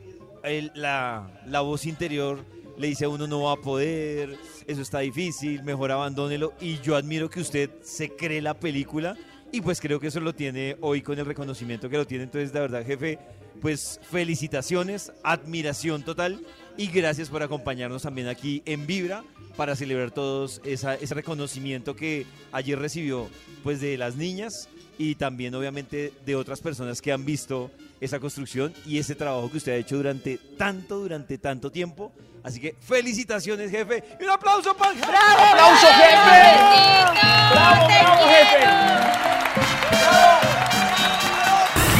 la, 0.75 1.43
la 1.47 1.61
voz 1.63 1.87
interior 1.87 2.45
le 2.79 2.89
dice 2.89 3.07
a 3.07 3.09
uno 3.09 3.27
no 3.27 3.45
va 3.45 3.53
a 3.53 3.57
poder, 3.57 4.37
eso 4.67 4.83
está 4.83 4.99
difícil, 4.99 5.63
mejor 5.63 5.91
abandónelo. 5.91 6.53
Y 6.61 6.79
yo 6.81 6.97
admiro 6.97 7.31
que 7.31 7.41
usted 7.41 7.71
se 7.83 8.11
cree 8.11 8.43
la 8.43 8.55
película 8.55 9.17
y 9.53 9.61
pues 9.61 9.81
creo 9.81 10.01
que 10.01 10.09
eso 10.09 10.21
lo 10.21 10.35
tiene 10.35 10.77
hoy 10.81 11.03
con 11.03 11.19
el 11.19 11.27
reconocimiento 11.27 11.89
que 11.89 11.97
lo 11.97 12.07
tiene. 12.07 12.25
Entonces, 12.25 12.53
la 12.53 12.61
verdad, 12.61 12.85
jefe, 12.85 13.19
pues 13.61 14.01
felicitaciones, 14.11 15.13
admiración 15.23 16.05
total 16.05 16.41
y 16.77 16.89
gracias 16.89 17.29
por 17.29 17.43
acompañarnos 17.43 18.03
también 18.03 18.29
aquí 18.29 18.63
en 18.67 18.87
Vibra 18.87 19.25
para 19.57 19.75
celebrar 19.77 20.11
todos 20.11 20.61
esa- 20.65 20.95
ese 20.97 21.15
reconocimiento 21.15 21.97
que 21.97 22.27
ayer 22.53 22.79
recibió 22.79 23.29
pues 23.63 23.81
de 23.81 23.97
las 23.97 24.17
niñas 24.17 24.69
y 24.99 25.15
también 25.15 25.55
obviamente 25.55 26.13
de 26.25 26.37
otras 26.37 26.61
personas 26.61 27.01
que 27.03 27.13
han 27.13 27.25
visto 27.25 27.71
esa 28.01 28.21
construcción 28.21 28.75
y 28.87 28.99
ese 28.99 29.15
trabajo 29.15 29.51
que 29.51 29.57
usted 29.59 29.73
ha 29.73 29.77
hecho 29.77 29.97
durante 29.97 30.39
tanto, 30.59 30.99
durante 30.99 31.39
tanto 31.39 31.71
tiempo. 31.71 32.13
Así 32.43 32.61
que 32.61 32.77
felicitaciones, 32.81 33.71
jefe. 33.71 34.05
Y 34.21 34.25
un 34.25 34.31
aplauso 34.31 34.77
para 34.77 34.93
el 34.93 34.99
jefe. 34.99 35.11
¡Aplauso, 35.11 35.87
jefe! 35.87 36.59
¡Bravo, 37.53 37.87
bravo, 37.87 38.27
jefe! 38.29 39.67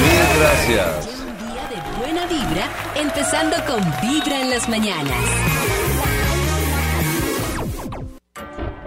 Mil 0.01 0.41
gracias. 0.41 1.07
Un 1.19 1.39
día 1.39 1.69
de 1.69 1.99
buena 1.99 2.27
vibra, 2.27 2.69
empezando 2.99 3.57
con 3.67 3.81
Vibra 4.01 4.41
en 4.41 4.51
las 4.51 4.69
mañanas. 4.69 5.17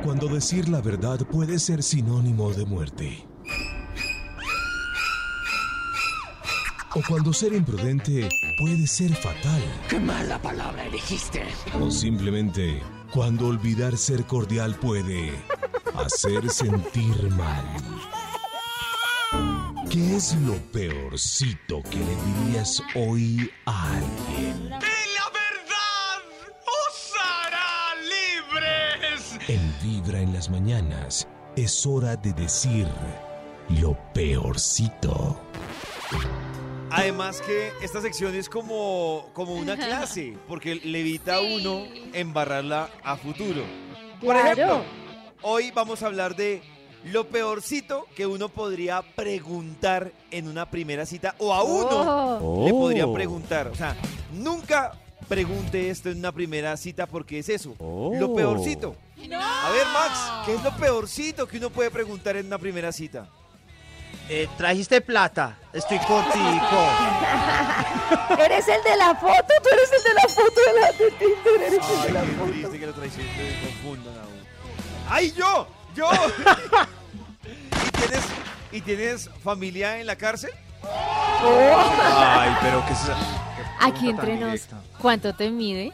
Cuando 0.04 0.28
decir 0.28 0.68
la 0.68 0.82
verdad 0.82 1.20
puede 1.20 1.60
ser 1.60 1.84
sinónimo 1.84 2.52
de 2.52 2.66
muerte. 2.66 3.28
O 6.96 7.02
cuando 7.08 7.32
ser 7.34 7.54
imprudente 7.54 8.28
puede 8.60 8.88
ser 8.88 9.14
fatal. 9.16 9.62
¡Qué 9.88 10.00
mala 10.00 10.42
palabra 10.42 10.86
elegiste! 10.86 11.44
O 11.80 11.92
simplemente 11.92 12.82
cuando 13.14 13.48
olvidar 13.48 13.96
ser 13.96 14.26
cordial 14.26 14.74
puede 14.76 15.32
hacer 15.94 16.50
sentir 16.50 17.30
mal. 17.32 17.66
¿Qué 19.90 20.16
es 20.16 20.36
lo 20.46 20.56
peorcito 20.72 21.82
que 21.90 21.98
le 21.98 22.16
dirías 22.46 22.82
hoy 22.96 23.50
a 23.66 23.94
alguien? 23.94 24.72
¡Os 26.66 27.14
hará 27.20 27.96
libres! 28.04 29.40
En 29.50 29.74
Vibra 29.82 30.20
en 30.20 30.34
las 30.34 30.50
mañanas 30.50 31.28
es 31.56 31.86
hora 31.86 32.16
de 32.16 32.34
decir 32.34 32.88
lo 33.82 33.98
peorcito. 34.14 35.40
Además 36.92 37.42
que 37.42 37.72
esta 37.82 38.02
sección 38.02 38.36
es 38.36 38.50
como, 38.50 39.30
como 39.34 39.54
una 39.54 39.76
clase, 39.76 40.38
porque 40.48 40.76
le 40.76 41.00
evita 41.02 41.36
a 41.36 41.42
uno 41.42 41.86
embarrarla 42.14 42.90
a 43.04 43.16
futuro. 43.18 43.64
Por 44.22 44.36
Claro. 44.36 44.52
ejemplo, 44.52 44.84
hoy 45.44 45.72
vamos 45.72 46.02
a 46.04 46.08
hablar 46.08 46.36
de 46.36 46.62
lo 47.06 47.28
peorcito 47.28 48.06
que 48.16 48.26
uno 48.28 48.50
podría 48.50 49.02
preguntar 49.02 50.12
en 50.32 50.48
una 50.48 50.70
primera 50.70 51.06
cita 51.06 51.36
o 51.40 51.54
a 51.54 51.64
uno 51.64 52.40
Oh. 52.42 52.66
le 52.66 52.72
podría 52.72 53.12
preguntar. 53.12 53.68
O 53.68 53.76
sea, 53.76 53.96
nunca 54.34 54.94
pregunte 55.28 55.90
esto 55.90 56.10
en 56.10 56.20
una 56.20 56.32
primera 56.32 56.76
cita 56.78 57.06
porque 57.06 57.40
es 57.40 57.50
eso, 57.50 57.76
lo 57.80 58.34
peorcito. 58.36 58.96
A 59.18 59.70
ver, 59.72 59.86
Max, 59.94 60.32
¿qué 60.46 60.54
es 60.56 60.64
lo 60.64 60.72
peorcito 60.76 61.48
que 61.48 61.58
uno 61.58 61.70
puede 61.70 61.92
preguntar 61.92 62.36
en 62.38 62.48
una 62.48 62.58
primera 62.58 62.92
cita? 62.92 63.28
Eh, 64.32 64.48
trajiste 64.58 65.02
plata. 65.02 65.58
Estoy 65.74 65.98
contigo. 66.00 66.40
¿Eres 68.40 68.68
el 68.68 68.84
de 68.84 68.96
la 68.98 69.16
foto? 69.16 69.54
¿Tú 69.64 69.70
eres 69.74 69.92
el 69.98 70.04
de 70.04 70.14
la 70.14 70.28
foto 70.28 70.62
de 70.68 70.74
la 70.80 70.92
de 70.92 71.12
Tinder? 71.12 71.62
¿Eres 71.64 71.90
el 71.90 72.02
de 72.04 72.12
la 72.12 72.22
foto? 72.22 72.52
triste 72.52 72.80
que 72.80 72.86
lo 72.86 72.94
confundan. 72.94 74.14
¡Ay, 75.10 75.32
yo! 75.32 75.68
¡Yo! 75.96 76.10
¿Y, 77.88 77.92
tienes, 77.92 78.26
¿Y 78.72 78.82
tienes 78.82 79.30
familia 79.44 80.00
en 80.00 80.08
la 80.08 80.16
cárcel? 80.16 80.52
Ay, 80.84 82.56
pero 82.62 82.86
que 82.86 82.96
se... 82.96 83.12
Aquí 83.82 84.10
entre 84.10 84.36
nos, 84.36 84.68
¿cuánto 85.00 85.34
te 85.34 85.50
mide? 85.50 85.92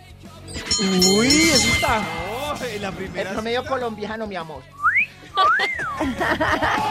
Uy, 1.16 1.28
eso 1.28 1.68
está. 1.74 2.00
No, 2.00 2.66
en 2.66 2.82
la 2.82 2.89
El 2.89 2.96
primera 2.96 3.32
promedio 3.32 3.66
colombiano, 3.66 4.26
mi 4.26 4.36
amor. 4.36 4.64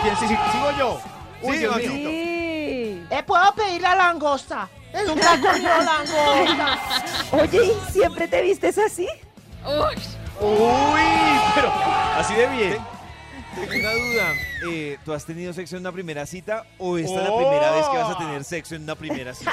¿Quién 0.02 0.16
sí, 0.18 0.28
sí, 0.28 0.36
sigo 0.52 0.70
yo? 0.78 1.00
Uy, 1.42 1.58
Sí. 1.58 1.86
Sí. 1.86 3.06
Eh, 3.10 3.22
¿Puedo 3.26 3.54
pedir 3.54 3.82
la 3.82 3.94
langosta? 3.94 4.68
Nunca 5.06 5.34
he 5.34 5.40
comido 5.40 5.76
langosta. 5.78 6.78
Oye, 7.32 7.64
¿y 7.66 7.92
siempre 7.92 8.28
te 8.28 8.42
vistes 8.42 8.78
así? 8.78 9.08
Uy, 9.64 9.94
Uy, 10.40 11.00
pero 11.54 11.72
así 12.16 12.34
de 12.34 12.46
bien. 12.48 12.78
Tengo 13.54 13.78
una 13.78 13.92
duda. 13.92 14.32
Eh, 14.68 14.98
¿Tú 15.04 15.12
has 15.12 15.24
tenido 15.24 15.52
sexo 15.52 15.76
en 15.76 15.82
una 15.82 15.92
primera 15.92 16.26
cita 16.26 16.64
o 16.78 16.98
esta 16.98 17.22
es 17.22 17.28
la 17.28 17.36
primera 17.36 17.70
vez 17.72 17.86
que 17.86 17.96
vas 17.96 18.14
a 18.14 18.18
tener 18.18 18.44
sexo 18.44 18.74
en 18.74 18.82
una 18.82 18.94
primera 18.94 19.34
cita? 19.34 19.52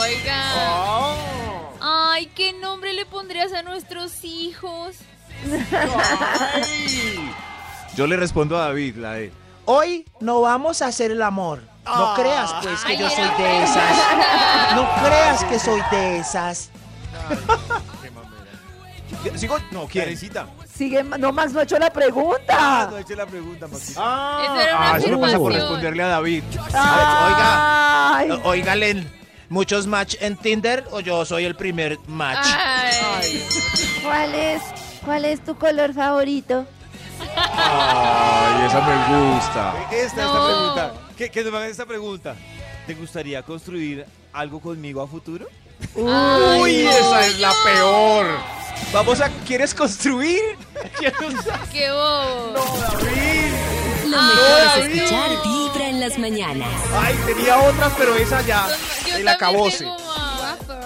oiga. 0.00 0.52
Oh. 0.56 1.72
Ay, 1.80 2.26
¿qué 2.34 2.52
nombre 2.52 2.92
le 2.92 3.06
pondrías 3.06 3.52
a 3.52 3.62
nuestros 3.62 4.24
hijos? 4.24 4.96
Ay. 6.54 7.30
Yo 7.96 8.06
le 8.06 8.16
respondo 8.16 8.56
a 8.56 8.66
David, 8.66 8.96
la 8.96 9.12
de... 9.12 9.32
Hoy 9.66 10.04
no 10.20 10.40
vamos 10.40 10.82
a 10.82 10.86
hacer 10.86 11.10
el 11.10 11.22
amor. 11.22 11.62
No 11.86 12.14
creas, 12.14 12.52
pues, 12.62 12.82
que 12.84 12.92
Ay, 12.92 12.98
yo 12.98 13.10
soy 13.10 13.28
de 13.38 13.62
esas. 13.62 13.98
No 14.74 14.88
creas 15.02 15.44
que 15.44 15.58
soy 15.58 15.80
de 15.90 16.18
esas. 16.18 16.70
¿Sigo? 19.36 19.58
No, 19.70 19.86
Karencita. 19.86 20.46
Sigue, 20.76 21.04
no, 21.04 21.30
Max 21.32 21.52
no 21.52 21.60
ha 21.60 21.62
hecho 21.62 21.78
la 21.78 21.86
Ah, 21.86 21.92
pregunta. 21.92 22.88
no 22.90 22.98
eche 22.98 23.14
la 23.14 23.26
pregunta, 23.26 23.68
Maxito. 23.68 24.00
Eso 24.00 24.02
una 24.02 24.62
Ah, 24.92 24.94
eso 24.98 25.08
no 25.08 25.20
pasa 25.20 25.38
por 25.38 25.52
responderle 25.52 26.02
a 26.02 26.06
David. 26.08 26.42
Ay, 26.72 28.40
Oígale, 28.42 29.06
¿muchos 29.48 29.86
match 29.86 30.16
en 30.20 30.36
Tinder 30.36 30.84
o 30.90 30.98
yo 31.00 31.24
soy 31.24 31.44
el 31.44 31.54
primer 31.54 31.98
match? 32.08 32.44
Ay. 32.44 33.46
¿cuál 34.02 34.34
es, 34.34 34.62
¿cuál 35.04 35.24
es 35.24 35.44
tu 35.44 35.54
color 35.56 35.94
favorito? 35.94 36.66
Ay, 37.36 38.66
esa 38.66 38.80
me 38.80 39.32
gusta. 39.34 39.74
Esta, 39.92 40.22
No. 40.24 40.32
esta 40.32 40.46
pregunta. 40.46 40.92
Que, 41.16 41.30
que 41.30 41.44
nos 41.44 41.54
hagan 41.54 41.70
esta 41.70 41.86
pregunta. 41.86 42.34
¿Te 42.86 42.94
gustaría 42.94 43.42
construir 43.42 44.04
algo 44.32 44.60
conmigo 44.60 45.00
a 45.00 45.06
futuro? 45.06 45.46
Uy, 45.94 46.86
esa 46.86 47.26
es 47.26 47.38
la 47.38 47.52
peor. 47.64 48.26
Vamos 48.92 49.20
a... 49.20 49.28
¿Quieres 49.46 49.74
construir? 49.74 50.40
¡Qué 51.72 51.90
bobo! 51.90 52.54
Lo 54.04 54.22
mejor 54.22 54.60
es 54.60 54.96
escuchar 54.96 55.30
Vibra 55.42 55.88
en 55.88 56.00
las 56.00 56.18
mañanas. 56.18 56.68
Ay, 56.92 57.16
tenía 57.26 57.58
otras, 57.58 57.92
pero 57.98 58.14
esa 58.14 58.42
ya. 58.42 58.68
Yo 59.08 59.16
El 59.16 59.28
acabose. 59.28 59.86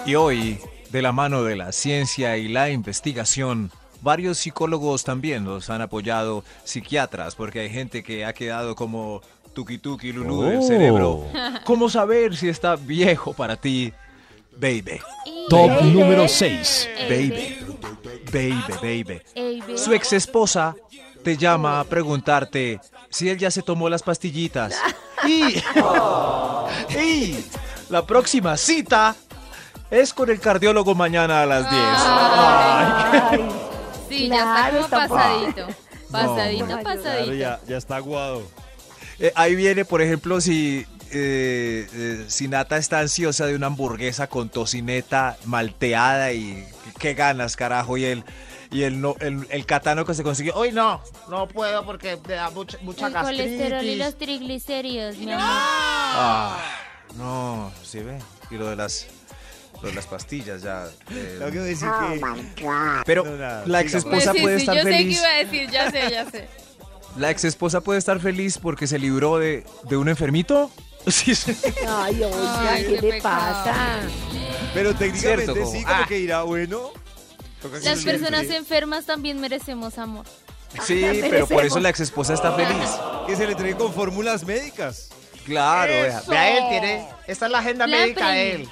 Y 0.05 0.15
hoy, 0.15 0.59
de 0.89 1.01
la 1.01 1.11
mano 1.11 1.43
de 1.43 1.55
la 1.55 1.71
ciencia 1.71 2.37
y 2.37 2.47
la 2.47 2.69
investigación, 2.69 3.71
varios 4.01 4.39
psicólogos 4.39 5.03
también 5.03 5.43
nos 5.43 5.69
han 5.69 5.81
apoyado, 5.81 6.43
psiquiatras, 6.63 7.35
porque 7.35 7.59
hay 7.59 7.69
gente 7.69 8.03
que 8.03 8.25
ha 8.25 8.33
quedado 8.33 8.75
como 8.75 9.21
tuki 9.53 9.77
tuki 9.77 10.11
lulú 10.11 10.43
del 10.43 10.63
cerebro. 10.63 11.25
¿Cómo 11.65 11.89
saber 11.89 12.35
si 12.35 12.49
está 12.49 12.75
viejo 12.75 13.33
para 13.33 13.55
ti, 13.57 13.93
baby? 14.59 14.99
Top 15.49 15.81
número 15.81 16.27
6. 16.27 16.89
Baby, 17.09 17.57
baby, 18.31 19.03
baby. 19.33 19.77
Su 19.77 19.93
ex 19.93 20.13
esposa 20.13 20.75
te 21.23 21.37
llama 21.37 21.79
a 21.79 21.83
preguntarte 21.83 22.79
si 23.09 23.29
él 23.29 23.37
ya 23.37 23.49
se 23.51 23.61
tomó 23.61 23.89
las 23.89 24.03
pastillitas. 24.03 24.75
Y, 25.27 25.61
y 26.99 27.45
la 27.89 28.05
próxima 28.05 28.55
cita 28.57 29.15
es 29.89 30.13
con 30.13 30.29
el 30.29 30.39
cardiólogo 30.39 30.93
mañana 30.95 31.41
a 31.41 31.45
las 31.45 31.69
10. 31.69 31.83
Ay. 31.83 33.49
Sí, 34.07 34.27
Claro, 34.27 34.77
ya 34.77 34.83
está 34.85 35.03
está 35.03 35.07
como 35.07 35.19
pasadito. 35.19 35.67
Pasadito, 36.11 36.65
No, 36.67 36.83
pasadito. 36.83 37.01
Claro, 37.25 37.33
ya, 37.33 37.59
ya 37.67 37.77
está 37.77 37.95
aguado. 37.97 38.43
Eh, 39.19 39.31
ahí 39.35 39.55
viene, 39.55 39.83
por 39.85 40.01
ejemplo, 40.01 40.39
si, 40.41 40.85
eh, 41.11 41.87
eh, 41.93 42.25
si 42.27 42.47
Nata 42.47 42.77
está 42.77 42.99
ansiosa 42.99 43.45
de 43.45 43.55
una 43.55 43.67
hamburguesa 43.67 44.27
con 44.27 44.49
tocineta 44.49 45.37
malteada 45.45 46.31
y 46.33 46.65
qué 46.99 47.13
ganas, 47.13 47.55
carajo, 47.55 47.97
y 47.97 48.05
el, 48.05 48.23
y 48.71 48.83
el, 48.83 49.01
no, 49.01 49.15
el, 49.19 49.47
el 49.49 49.65
catano 49.65 50.05
que 50.05 50.13
se 50.13 50.23
consiguió. 50.23 50.55
Hoy 50.55 50.71
no, 50.71 51.01
no 51.29 51.47
puedo 51.47 51.85
porque 51.85 52.17
me 52.27 52.33
da 52.35 52.49
mucha, 52.51 52.77
mucha 52.81 53.07
El 53.07 53.13
colesterol 53.13 53.83
y 53.85 53.97
gastritis. 53.97 53.97
los 53.97 54.15
triglicéridos, 54.17 55.17
mi 55.17 55.31
amor. 55.31 55.45
Ah, 55.47 56.57
no, 57.15 57.71
sí 57.83 57.99
ve. 57.99 58.19
Y 58.51 58.55
lo 58.55 58.67
de 58.69 58.75
las, 58.75 59.07
lo 59.81 59.89
de 59.89 59.95
las 59.95 60.07
pastillas 60.07 60.61
ya. 60.61 60.87
eh, 61.11 61.35
Tengo 61.39 61.51
que 61.51 61.59
decir 61.59 61.87
que... 62.55 62.63
pero 63.05 63.23
No, 63.23 63.35
nada, 63.37 63.63
la 63.65 63.81
ex 63.81 63.93
esposa 63.95 64.33
sí, 64.33 64.41
puede 64.41 64.55
sí, 64.57 64.61
estar 64.63 64.75
yo 64.77 64.83
sé 64.83 64.89
que 64.89 64.97
feliz. 64.97 65.17
iba 65.17 65.27
a 65.27 65.33
decir, 65.37 65.69
ya 65.71 65.91
sé, 65.91 66.01
ya 66.11 66.25
sé. 66.29 66.49
La 67.17 67.31
ex 67.31 67.43
esposa 67.43 67.81
puede 67.81 67.97
estar 67.97 68.19
feliz 68.19 68.59
porque 68.59 68.85
se 68.85 68.99
libró 68.99 69.39
de, 69.39 69.65
de 69.89 69.97
un 69.97 70.09
enfermito. 70.09 70.69
Sí, 71.07 71.33
sí. 71.33 71.55
Ay, 71.87 72.23
oiga, 72.23 72.71
Ay, 72.71 72.83
¿qué 72.83 72.95
qué 72.95 73.01
le 73.01 73.11
pecado. 73.13 73.63
pasa? 73.63 73.99
Pero 74.73 74.93
técnicamente 74.95 75.45
Cierto, 75.53 75.71
sí, 75.71 75.83
como- 75.83 75.95
ah. 75.95 76.05
que 76.07 76.15
dirá, 76.15 76.43
bueno, 76.43 76.91
Toca 77.61 77.77
Las 77.79 78.03
personas 78.05 78.45
enfermas 78.45 79.05
también 79.05 79.39
merecemos 79.41 79.97
amor. 79.97 80.25
Sí, 80.85 81.03
pero 81.29 81.45
por 81.47 81.65
eso 81.65 81.79
la 81.79 81.89
ex 81.89 81.99
esposa 81.99 82.33
está 82.33 82.53
feliz. 82.53 82.89
Que 83.27 83.35
se 83.35 83.45
le 83.45 83.51
entregue 83.51 83.75
con 83.75 83.91
fórmulas 83.93 84.45
médicas. 84.45 85.09
Claro, 85.45 85.91
vea. 85.91 86.21
Vea, 86.27 86.57
él 86.57 86.63
tiene. 86.69 87.07
Esta 87.27 87.47
es 87.47 87.51
la 87.51 87.59
agenda 87.59 87.85
médica 87.87 88.29
de 88.29 88.51
él. 88.53 88.69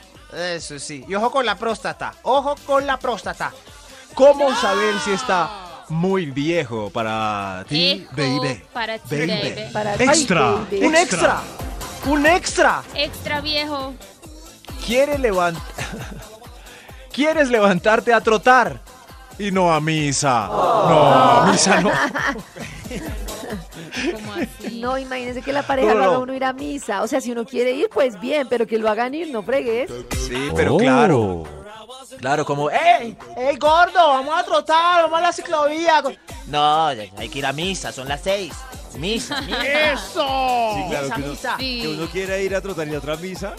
Eso 0.56 0.80
sí. 0.80 1.04
Y 1.08 1.16
ojo 1.16 1.32
con 1.32 1.46
la 1.46 1.56
próstata. 1.58 2.14
Ojo 2.24 2.56
con 2.66 2.86
la 2.88 2.98
próstata. 2.98 3.52
¿Cómo 4.14 4.56
saber 4.56 4.94
si 5.04 5.12
está 5.12 5.84
muy 5.90 6.28
viejo 6.28 6.90
para 6.90 7.66
ti, 7.68 8.06
Ejo 8.10 8.16
baby? 8.16 8.64
para 8.74 9.00
ti, 9.00 9.16
Baby. 9.16 9.28
baby. 9.28 9.74
Para 9.74 9.96
Extra. 9.96 10.50
Ay, 10.50 10.66
baby. 10.72 10.86
Un 10.86 10.96
extra. 10.96 11.42
Un 12.08 12.26
extra. 12.26 12.84
Extra 12.96 13.42
viejo. 13.42 13.94
Quiere 14.86 15.18
levant... 15.18 15.58
¿Quieres 17.12 17.50
levantarte 17.50 18.14
a 18.14 18.22
trotar? 18.22 18.80
Y 19.40 19.52
no 19.52 19.74
a 19.74 19.82
misa. 19.82 20.48
No, 20.48 21.14
a 21.14 21.52
misa 21.52 21.82
no. 21.82 21.90
¿Cómo 24.14 24.34
así? 24.34 24.80
No, 24.80 24.98
imagínense 24.98 25.42
que 25.42 25.52
la 25.52 25.64
pareja 25.64 25.90
No, 25.90 25.94
no, 25.96 26.00
lo 26.00 26.06
haga 26.06 26.14
no. 26.18 26.22
uno 26.24 26.34
ir 26.36 26.44
a 26.46 26.54
misa. 26.54 27.02
O 27.02 27.08
sea, 27.08 27.20
si 27.22 27.32
uno 27.32 27.44
quiere 27.46 27.72
ir, 27.72 27.90
pues 27.92 28.20
bien, 28.20 28.48
pero 28.48 28.68
que 28.68 28.78
lo 28.78 28.88
hagan 28.90 29.16
ir, 29.16 29.32
no 29.32 29.42
fregues. 29.44 29.90
Sí, 30.28 30.50
pero 30.56 30.78
claro. 30.78 31.44
Claro, 32.20 32.46
como, 32.46 32.70
¡eh! 32.72 32.78
¡Ey! 33.02 33.18
¡Ey, 33.36 33.58
gordo! 33.58 34.10
Vamos 34.10 34.40
a 34.40 34.44
trotar, 34.44 35.04
vamos 35.04 35.20
a 35.20 35.22
la 35.24 35.34
ciclovía. 35.34 36.02
No, 36.48 36.88
hay 36.88 37.30
que 37.30 37.40
ir 37.40 37.46
a 37.46 37.54
misa, 37.54 37.92
son 37.92 38.08
las 38.08 38.22
seis. 38.22 38.54
Misa, 39.00 39.42
misa. 39.42 39.94
¡Eso! 39.94 40.74
Sí, 40.76 40.84
claro, 40.90 41.04
Misa, 41.06 41.16
que 41.16 41.22
uno, 41.22 41.32
misa. 41.32 41.56
Sí. 41.60 41.80
que 41.82 41.88
uno 41.90 42.08
quiera 42.10 42.38
ir 42.40 42.56
a 42.56 42.62
trotar 42.62 42.88
y 42.88 42.96
a 42.96 42.98
otra 42.98 43.16
misa. 43.18 43.56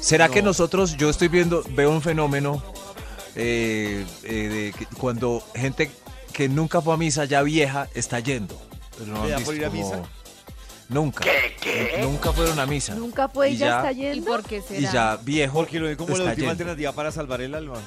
¿Será 0.00 0.28
que 0.28 0.42
No. 0.42 0.48
nosotros, 0.48 0.96
yo 0.96 1.10
estoy 1.10 1.28
viendo, 1.28 1.62
veo 1.70 1.90
un 1.90 2.02
fenómeno 2.02 2.62
eh, 3.36 4.04
eh, 4.24 4.32
de 4.32 4.74
que 4.78 4.86
cuando 4.96 5.42
gente 5.54 5.90
que 6.32 6.48
nunca 6.48 6.80
fue 6.80 6.94
a 6.94 6.96
misa 6.96 7.24
ya 7.24 7.42
vieja 7.42 7.88
está 7.94 8.20
yendo? 8.20 8.60
Pero 8.98 9.12
no 9.12 9.26
¿Le 9.26 9.34
han 9.34 9.40
da 9.40 9.44
por 9.44 9.54
visto 9.54 9.54
ir 9.54 9.64
a 9.64 9.68
como- 9.70 9.82
misa? 9.96 10.02
Nunca. 10.88 11.24
Nunca 12.02 12.32
fueron 12.32 12.58
a 12.60 12.66
misa. 12.66 12.94
Nunca 12.94 13.28
fue 13.28 13.50
y 13.50 13.54
Y 13.54 13.56
ya, 13.56 13.66
ya- 13.66 13.76
está 13.78 13.92
¿Y 13.92 13.96
yendo. 13.96 14.26
por 14.26 14.42
qué 14.42 14.60
será? 14.60 14.80
Y 14.80 14.92
ya 14.92 15.16
viejo. 15.22 15.54
Porque 15.54 15.78
lo 15.80 15.86
ven 15.86 15.96
como 15.96 16.10
la 16.10 16.14
está 16.16 16.30
última 16.30 16.36
yendo. 16.36 16.50
alternativa 16.50 16.92
para 16.92 17.10
salvar 17.10 17.40
el 17.40 17.54
alma. 17.54 17.80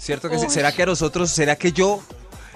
¿Cierto 0.00 0.30
que 0.30 0.38
sí? 0.38 0.46
Uy. 0.46 0.50
¿Será 0.50 0.72
que 0.72 0.82
a 0.84 0.86
nosotros, 0.86 1.30
será 1.30 1.56
que 1.56 1.72
yo, 1.72 2.00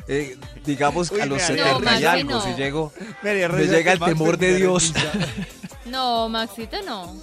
eh, 0.08 0.36
digamos, 0.64 1.10
Uy, 1.10 1.20
a 1.20 1.26
los 1.26 1.38
me 1.38 1.46
70 1.46 1.78
No, 1.80 2.00
y 2.00 2.04
algo, 2.04 2.30
no. 2.30 2.40
si 2.42 2.54
llego, 2.54 2.92
Me, 3.22 3.34
llega 3.66 3.92
el 3.92 4.00
temor 4.00 4.38
de 4.38 4.54
Dios? 4.56 4.92
No, 5.86 6.28
Maxito, 6.30 6.80
no. 6.82 7.14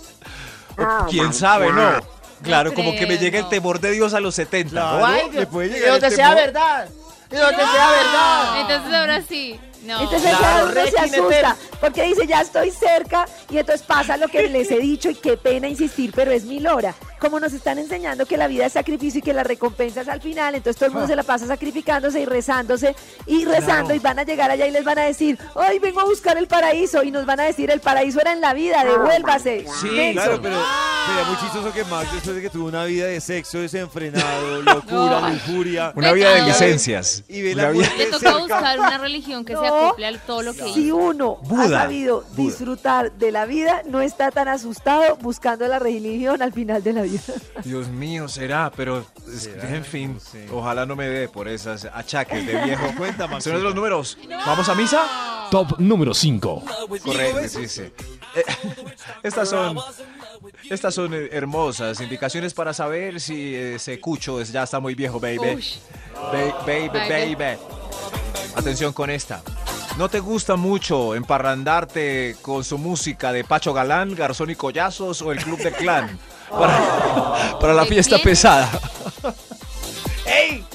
¿Quién 1.10 1.34
sabe, 1.34 1.72
no? 1.74 2.00
Claro, 2.44 2.70
No 2.70 2.76
como 2.76 2.92
que 2.92 3.02
me 3.02 3.18
creo, 3.18 3.20
llega 3.20 3.38
el 3.40 3.44
no. 3.46 3.50
temor 3.50 3.80
de 3.80 3.92
Dios 3.92 4.14
a 4.14 4.20
los 4.20 4.36
70. 4.36 4.70
Claro, 4.70 5.00
Guay, 5.00 5.32
le 5.32 5.48
puede 5.48 5.68
y 5.68 5.72
llegar 5.74 5.96
el 5.96 6.00
donde 6.02 6.16
sea 6.16 6.30
temor. 6.30 6.44
verdad. 6.46 6.90
Y 7.32 7.36
donde 7.36 7.58
sea 7.58 7.90
verdad. 7.90 8.62
Entonces 8.62 8.94
ahora 8.94 9.22
sí. 9.28 9.60
No. 9.84 10.02
Entonces 10.02 10.36
Claro, 10.38 10.66
uno 10.72 10.82
se 10.86 10.98
asusta 11.00 11.56
porque 11.80 12.04
dice 12.04 12.28
ya 12.28 12.42
estoy 12.42 12.70
cerca 12.72 13.26
y 13.50 13.58
entonces 13.58 13.86
pasa 13.86 14.16
lo 14.18 14.28
que 14.28 14.44
les 14.50 14.70
he 14.72 14.78
dicho 14.80 15.10
y 15.10 15.16
qué 15.16 15.38
pena 15.38 15.68
insistir, 15.68 16.12
pero 16.16 16.32
es 16.32 16.44
mil 16.44 16.68
hora. 16.68 16.94
Como 17.20 17.40
nos 17.40 17.54
están 17.54 17.78
enseñando 17.78 18.26
que 18.26 18.36
la 18.36 18.48
vida 18.48 18.66
es 18.66 18.74
sacrificio 18.74 19.20
y 19.20 19.22
que 19.22 19.34
la 19.34 19.44
recompensa 19.44 20.02
es 20.02 20.08
al 20.08 20.22
final, 20.22 20.56
entonces 20.56 20.78
todo 20.78 20.88
el 20.88 20.92
mundo 20.94 21.08
se 21.08 21.16
la 21.16 21.22
pasa 21.24 21.46
sacrificándose 21.46 22.20
y 22.20 22.26
rezándose 22.26 22.96
y 23.28 23.46
rezando 23.46 23.86
Claro. 23.90 23.96
y 23.96 24.00
van 24.00 24.20
a 24.20 24.24
llegar 24.24 24.50
allá 24.50 24.66
y 24.66 24.72
les 24.72 24.84
van 24.84 24.98
a 24.98 25.04
decir, 25.04 25.38
hoy 25.54 25.78
vengo 25.80 26.00
a 26.02 26.06
buscar 26.06 26.38
el 26.40 26.48
paraíso 26.48 27.04
y 27.04 27.12
nos 27.12 27.26
van 27.28 27.40
a 27.40 27.44
decir 27.44 27.70
el 27.70 27.80
paraíso 27.80 28.20
era 28.22 28.34
en 28.34 28.42
la 28.42 28.54
vida, 28.56 28.84
devuélvase. 28.84 29.66
Sí, 29.82 29.90
Menso. 29.92 30.22
Claro, 30.24 30.42
pero 30.42 30.56
sería 31.08 31.24
muy 31.28 31.38
chistoso 31.40 31.72
que 31.74 31.84
Max, 31.86 32.12
después 32.12 32.36
de 32.36 32.42
que 32.42 32.50
tuvo 32.50 32.66
una 32.68 32.86
vida 32.86 33.06
de 33.06 33.22
sexo 33.22 33.60
desenfrenado, 33.60 34.62
locura, 34.64 35.22
No. 35.22 35.30
lujuria, 35.30 35.94
Una 35.96 36.12
vida 36.14 36.34
de 36.34 36.42
licencias. 36.44 37.24
y 37.28 37.42
ve 37.44 37.54
la 37.56 37.70
vida- 37.70 37.88
Le 37.98 38.06
toca 38.08 38.20
cerca. 38.20 38.38
buscar 38.40 38.80
una 38.80 38.98
religión 38.98 39.46
que 39.46 39.54
se 39.54 39.62
No. 39.62 39.71
Acople 39.76 40.06
a 40.08 40.18
todo 40.20 40.42
lo 40.42 40.54
que 40.54 40.64
Si 40.74 40.88
hizo. 40.88 40.96
uno 40.96 41.36
Buda, 41.44 41.64
ha 41.64 41.70
sabido 41.84 42.22
Buda. 42.36 42.44
disfrutar 42.50 43.12
de 43.14 43.32
la 43.32 43.46
vida, 43.46 43.82
no 43.86 44.02
está 44.02 44.32
tan 44.32 44.48
asustado 44.48 45.16
buscando 45.18 45.68
la 45.68 45.80
religión 45.80 46.42
al 46.42 46.54
final 46.54 46.84
de 46.84 46.94
la 46.94 47.02
vida. 47.04 47.22
Dios 47.64 47.88
mío, 47.90 48.28
será, 48.28 48.72
pero 48.76 49.06
en 49.70 49.84
fin, 49.86 50.18
ojalá 50.52 50.86
no 50.86 50.96
me 50.96 51.08
dé 51.08 51.28
por 51.30 51.48
esas 51.48 51.86
achaques 51.86 52.46
de 52.46 52.64
viejo. 52.64 52.84
Cuenta, 52.98 53.28
Son 53.42 53.62
los 53.64 53.76
números. 53.76 54.18
¿Vamos 54.46 54.68
a 54.70 54.76
misa? 54.76 55.48
Top 55.52 55.80
número 55.80 56.14
5. 56.14 56.64
Correcto, 57.04 57.40
sí, 57.50 57.68
sí. 57.68 57.82
Eh, 57.82 58.44
estas 59.24 59.50
son, 59.50 59.78
estas 60.70 60.96
son 60.96 61.14
eh, 61.14 61.28
hermosas 61.34 62.00
indicaciones 62.00 62.54
para 62.54 62.74
saber 62.74 63.20
si 63.20 63.54
ese 63.54 64.00
cucho 64.00 64.40
es- 64.40 64.52
ya 64.54 64.64
está 64.64 64.80
muy 64.80 64.96
viejo, 64.96 65.20
baby. 65.20 65.56
Ush. 65.58 65.76
Ba- 66.14 66.64
baby, 66.66 66.88
Baby. 66.90 67.36
baby. 67.36 67.58
Atención 68.56 68.94
con 68.94 69.10
esta. 69.10 69.42
¿No 69.98 70.08
te 70.10 70.20
gusta 70.20 70.56
mucho 70.56 71.16
emparrandarte 71.16 72.36
con 72.42 72.64
su 72.64 72.78
música 72.78 73.32
de 73.34 73.44
Pacho 73.44 73.74
Galán, 73.74 74.16
Garzón 74.16 74.50
y 74.50 74.56
Collazos 74.56 75.22
o 75.22 75.32
el 75.32 75.40
Club 75.44 75.60
de 75.60 75.72
Clan? 75.74 76.18
Para, 76.52 77.58
para 77.62 77.74
la 77.74 77.84
¿De 77.84 77.88
fiesta 77.88 78.18
pesada. 78.20 78.70
¡Ey! 80.26 80.66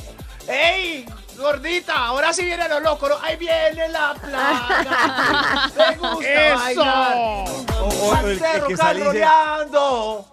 ¡Ey! 0.49 1.05
Gordita, 1.37 1.95
ahora 2.07 2.33
sí 2.33 2.47
viene 2.47 2.67
lo 2.67 2.81
loco. 2.81 3.11
¿no? 3.11 3.17
Ahí 3.23 3.37
viene 3.37 3.87
la 3.91 4.15
plaga. 4.15 5.71
Me 5.77 5.97
gusta 6.09 6.55
bailar. 6.55 7.49
O- 7.79 7.89
o 8.09 8.17
el- 8.21 8.31
el 8.33 8.39
Perro 8.39 8.69
que 8.69 8.77
sale 8.79 9.01
y 9.01 9.03
dice- 9.05 9.21
carroneando. 9.21 10.27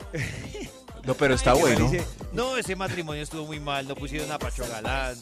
No, 1.03 1.13
pero 1.15 1.33
está 1.33 1.51
bueno. 1.53 1.89
dice, 1.89 2.07
no, 2.33 2.57
ese 2.57 2.75
matrimonio 2.75 3.21
estuvo 3.23 3.45
muy 3.45 3.59
mal, 3.59 3.87
no 3.87 3.95
pusieron 3.95 4.31
a 4.31 4.39
Pacho 4.39 4.63
Galán, 4.69 5.15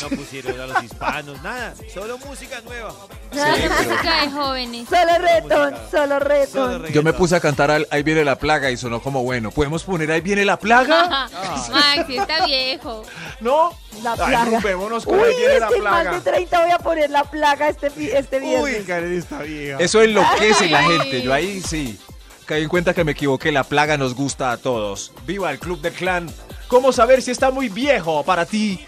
no 0.00 0.08
pusieron 0.10 0.58
a 0.60 0.66
los 0.66 0.82
hispanos, 0.84 1.42
nada, 1.42 1.74
solo 1.92 2.16
música 2.18 2.60
nueva. 2.62 2.94
Música 3.32 4.22
de 4.22 4.30
jóvenes. 4.30 4.88
Solo 4.88 5.18
retón, 5.18 5.74
solo 5.74 5.80
Solo 5.90 6.18
retón. 6.20 6.68
reggaetón. 6.72 6.92
Yo 6.92 7.02
me 7.02 7.12
puse 7.12 7.34
a 7.36 7.40
cantar 7.40 7.70
al- 7.70 7.88
Ahí 7.90 8.02
viene 8.02 8.24
la 8.24 8.36
plaga 8.38 8.70
y 8.70 8.76
sonó 8.76 9.00
como 9.02 9.22
bueno. 9.22 9.50
¿Podemos 9.50 9.82
poner 9.84 10.10
Ahí 10.12 10.20
viene 10.20 10.44
la 10.44 10.58
plaga? 10.58 11.28
Maxi 11.70 12.18
está 12.18 12.44
viejo. 12.46 13.04
¿No? 13.40 13.70
La 14.02 14.12
Ay, 14.12 14.16
plaga. 14.18 14.44
rompémonos 14.46 15.04
con 15.04 15.18
Uy, 15.18 15.24
Ahí 15.28 15.36
viene 15.36 15.54
es 15.54 15.60
la 15.60 15.68
que 15.68 15.74
en 15.76 15.82
más 15.84 16.02
plaga. 16.02 16.12
de 16.18 16.30
30 16.30 16.62
voy 16.62 16.70
a 16.70 16.78
poner 16.78 17.10
la 17.10 17.24
plaga 17.24 17.68
este, 17.68 17.86
este 18.18 18.36
Uy, 18.36 18.42
viernes. 18.42 18.86
Karen 18.86 19.18
está 19.18 19.38
vieja. 19.42 19.78
Eso 19.80 20.02
enloquece 20.02 20.68
la 20.68 20.78
Ay. 20.80 20.98
gente. 20.98 21.22
Yo 21.22 21.32
ahí 21.32 21.60
sí. 21.62 21.98
Caí 22.46 22.62
en 22.64 22.68
cuenta 22.68 22.92
que 22.92 23.04
me 23.04 23.12
equivoqué. 23.12 23.50
La 23.52 23.64
plaga 23.64 23.96
nos 23.96 24.14
gusta 24.14 24.52
a 24.52 24.56
todos. 24.58 25.12
¡Viva 25.26 25.50
el 25.50 25.58
Club 25.58 25.80
del 25.80 25.92
Clan! 25.94 26.30
¿Cómo 26.72 26.90
saber 26.90 27.20
si 27.20 27.30
está 27.30 27.50
muy 27.50 27.68
viejo 27.68 28.24
para 28.24 28.46
ti? 28.46 28.80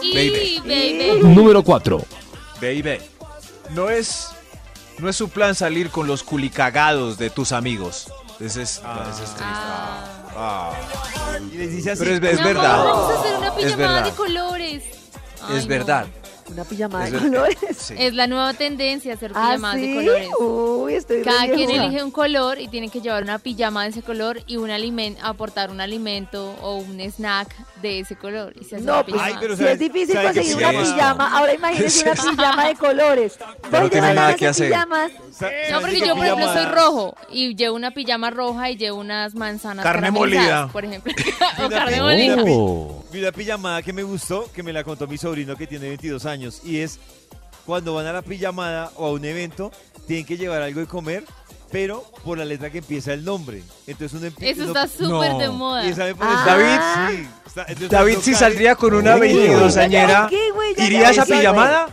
Y 0.00 0.14
Baby. 0.14 0.60
baby. 0.60 1.20
Número 1.24 1.60
4. 1.64 2.00
Baby. 2.62 2.98
No 3.70 3.90
es. 3.90 4.28
No 4.98 5.08
es 5.08 5.16
su 5.16 5.28
plan 5.28 5.56
salir 5.56 5.90
con 5.90 6.06
los 6.06 6.22
culicagados 6.22 7.18
de 7.18 7.28
tus 7.30 7.50
amigos. 7.50 8.12
Ese 8.38 8.62
es, 8.62 8.80
ese 8.80 9.24
es 9.24 9.30
triste. 9.30 9.42
Ah. 9.42 10.04
Ah. 10.36 10.72
Y 11.52 11.56
les 11.56 11.72
dice 11.72 11.90
así, 11.90 12.04
Pero 12.04 12.28
es, 12.28 12.38
es 12.38 12.44
verdad. 12.44 12.84
Vamos 12.84 13.10
a 13.16 13.18
hacer 13.20 13.36
una 13.38 13.48
Es 13.48 13.52
pijamada 13.54 13.88
verdad. 13.94 14.04
de 14.04 14.12
colores. 14.16 14.84
Ay, 15.48 15.56
Es 15.56 15.62
no. 15.64 15.68
verdad. 15.68 16.06
Una 16.48 16.64
pijamada 16.64 17.06
Es 17.06 17.12
de 17.12 17.18
ver- 17.18 17.28
colores. 17.28 17.58
Sí. 17.76 17.94
Es 17.98 18.14
la 18.14 18.26
nueva 18.26 18.54
tendencia 18.54 19.14
hacer 19.14 19.32
¿Ah, 19.34 19.48
pijamadas 19.52 19.76
sí? 19.80 19.88
de 19.88 19.94
colores. 19.94 20.28
Uy, 20.40 20.94
estoy 20.94 21.22
Cada 21.22 21.48
quien 21.52 21.70
elige 21.70 22.02
un 22.02 22.10
color 22.10 22.60
y 22.60 22.68
tiene 22.68 22.88
que 22.88 23.00
llevar 23.00 23.22
una 23.24 23.38
pijama 23.38 23.82
de 23.84 23.90
ese 23.90 24.02
color 24.02 24.40
y 24.46 24.56
un 24.56 24.70
alimento, 24.70 25.20
aportar 25.24 25.70
un 25.70 25.80
alimento 25.80 26.54
o 26.62 26.76
un 26.76 27.00
snack 27.00 27.54
de 27.82 28.00
ese 28.00 28.16
color. 28.16 28.54
Y 28.60 28.64
se 28.64 28.76
hace 28.76 28.84
No, 28.84 28.94
una 28.94 29.02
pues 29.04 29.14
pijama. 29.14 29.26
Ay, 29.26 29.36
pero 29.40 29.54
si 29.56 29.62
¿sabe- 29.62 29.72
es 29.72 29.78
difícil 29.78 30.22
conseguir 30.22 30.56
una 30.56 30.70
pijama, 30.70 31.38
ahora 31.38 31.54
imagínense 31.54 32.04
una 32.10 32.14
pijama 32.36 32.68
de 32.68 32.74
colores. 32.76 33.38
Voy 33.70 33.80
no 33.80 33.90
tiene 33.90 34.14
nada 34.14 34.34
que 34.34 34.46
hacer. 34.46 34.68
pijamas. 34.68 35.12
No, 35.12 35.18
¿sabes 35.32 35.72
porque 35.80 36.00
yo, 36.00 36.14
por 36.16 36.24
ejemplo, 36.24 36.52
soy 36.52 36.64
rojo 36.66 37.14
y 37.30 37.54
llevo 37.56 37.76
una 37.76 37.90
pijama 37.90 38.30
roja 38.30 38.70
y 38.70 38.76
llevo 38.76 38.98
unas 39.00 39.34
manzanas 39.34 39.82
Carne 39.84 40.10
molida. 40.10 40.68
por 40.72 40.84
ejemplo. 40.84 41.12
o 41.58 41.66
Una 41.66 41.76
carne 41.76 42.00
molida. 42.00 42.36
Vi 43.12 43.20
una 43.20 43.32
pijamada 43.32 43.82
que 43.82 43.92
me 43.92 44.02
gustó, 44.02 44.50
que 44.52 44.62
me 44.62 44.72
la 44.72 44.82
contó 44.84 45.06
mi 45.06 45.16
sobrino 45.18 45.56
que 45.56 45.66
tiene 45.66 45.88
22 45.88 46.24
años, 46.26 46.35
y 46.64 46.80
es 46.80 46.98
cuando 47.64 47.94
van 47.94 48.06
a 48.06 48.12
la 48.12 48.22
pijamada 48.22 48.90
o 48.96 49.06
a 49.06 49.12
un 49.12 49.24
evento, 49.24 49.72
tienen 50.06 50.24
que 50.24 50.36
llevar 50.36 50.62
algo 50.62 50.80
de 50.80 50.86
comer, 50.86 51.24
pero 51.72 52.02
por 52.24 52.38
la 52.38 52.44
letra 52.44 52.70
que 52.70 52.78
empieza 52.78 53.12
el 53.12 53.24
nombre. 53.24 53.62
Entonces 53.86 54.18
uno 54.20 54.30
empie- 54.30 54.48
Eso 54.52 54.62
uno- 54.62 54.68
está 54.80 54.86
súper 54.86 55.32
No. 55.32 55.38
de 55.38 55.48
moda. 55.50 55.84
y 55.84 55.92
sabe 55.94 56.14
por 56.14 56.26
Ah. 56.28 56.44
David, 56.46 57.16
sí, 57.22 57.28
está- 57.46 57.62
entonces 57.62 57.90
David, 57.90 58.18
si 58.22 58.34
saldría 58.34 58.76
con 58.76 58.94
una 58.94 59.16
Oh. 59.16 59.18
22 59.20 59.76
añera, 59.76 60.30
¿iría 60.76 61.08
a 61.08 61.10
esa 61.10 61.26
pijamada? 61.26 61.88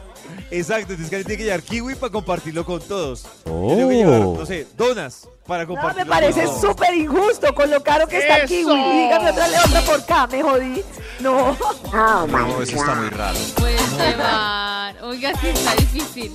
Exacto, 0.51 0.91
entonces 0.93 1.09
Karen 1.09 1.25
tiene 1.25 1.37
que 1.39 1.43
llevar 1.45 1.63
kiwi 1.63 1.95
para 1.95 2.11
compartirlo 2.11 2.63
con 2.63 2.79
todos. 2.81 3.25
Oh. 3.45 3.75
Que 3.75 3.95
llevar, 3.95 4.19
no 4.19 4.45
sé, 4.45 4.67
donas 4.77 5.27
para 5.47 5.63
No, 5.63 5.69
compartirlo 5.69 6.05
me 6.05 6.09
parece 6.09 6.47
súper 6.61 6.93
injusto 6.93 7.53
con 7.53 7.69
lo 7.69 7.81
caro 7.83 8.07
que 8.07 8.17
está 8.19 8.37
¡Eso! 8.39 8.47
kiwi. 8.47 8.91
Dígame 9.03 9.31
otra, 9.31 9.47
otra 9.65 9.81
por 9.81 9.99
acá, 9.99 10.27
me 10.27 10.41
jodí. 10.43 10.83
No. 11.19 11.55
No, 12.27 12.61
eso 12.61 12.75
está 12.75 12.95
muy 12.95 13.09
raro. 13.09 13.37
Puede 13.55 13.77
llevar. 13.97 14.95
Oiga, 15.03 15.31
sí 15.39 15.47
está 15.47 15.75
difícil. 15.75 16.31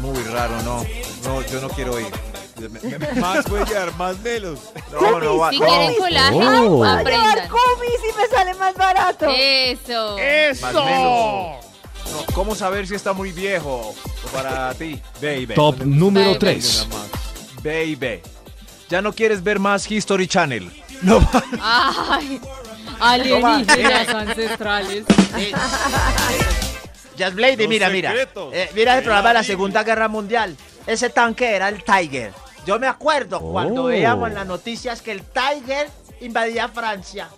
Muy 0.00 0.22
raro, 0.24 0.60
no. 0.62 0.84
No, 1.24 1.42
yo 1.42 1.60
no 1.60 1.68
quiero 1.70 1.98
ir. 2.00 2.12
Max 3.20 3.44
puede 3.48 3.64
llevar 3.66 3.94
más 3.96 4.18
melos. 4.20 4.58
No, 4.92 5.20
no, 5.20 5.38
va- 5.38 5.50
Si 5.50 5.58
no. 5.60 5.66
quieren 5.66 5.94
colágeno, 5.98 6.62
Oh. 6.72 6.84
Aprendan. 6.84 7.48
cumis 7.48 8.00
y 8.12 8.16
me 8.16 8.26
sale 8.28 8.54
más 8.54 8.74
barato. 8.74 9.26
Eso. 9.30 10.16
Más 10.62 10.74
menos. 10.74 11.64
No, 12.12 12.34
¿Cómo 12.34 12.54
saber 12.54 12.86
si 12.86 12.94
está 12.94 13.12
muy 13.12 13.32
viejo 13.32 13.94
para 14.32 14.72
ti, 14.74 15.00
baby? 15.20 15.54
Top 15.54 15.80
número 15.82 16.38
Baby. 17.66 17.96
3. 17.96 17.98
Baby. 18.00 18.22
¿Ya 18.88 19.02
no 19.02 19.12
quieres 19.12 19.42
ver 19.42 19.58
más 19.58 19.90
History 19.90 20.28
Channel? 20.28 20.70
No. 21.02 21.28
Ay, 21.60 22.40
alienígenas 23.00 24.08
ancestrales. 24.08 25.04
Just 27.18 27.34
Blade, 27.34 27.56
Los 27.56 27.68
mira, 27.68 27.90
mira. 27.90 28.14
Eh, 28.52 28.70
mira 28.74 28.98
el 28.98 29.02
programa 29.02 29.28
de 29.28 29.34
la 29.34 29.42
Segunda 29.42 29.82
Guerra 29.82 30.06
Mundial. 30.08 30.56
Ese 30.86 31.10
tanque 31.10 31.56
era 31.56 31.68
el 31.68 31.82
Tiger. 31.82 32.32
Yo 32.66 32.78
me 32.78 32.86
acuerdo 32.86 33.40
cuando 33.40 33.84
Oh. 33.84 33.86
veíamos 33.86 34.28
en 34.28 34.34
las 34.34 34.46
noticias 34.46 35.02
que 35.02 35.12
el 35.12 35.22
Tiger 35.22 35.88
invadía 36.20 36.68
Francia. 36.68 37.28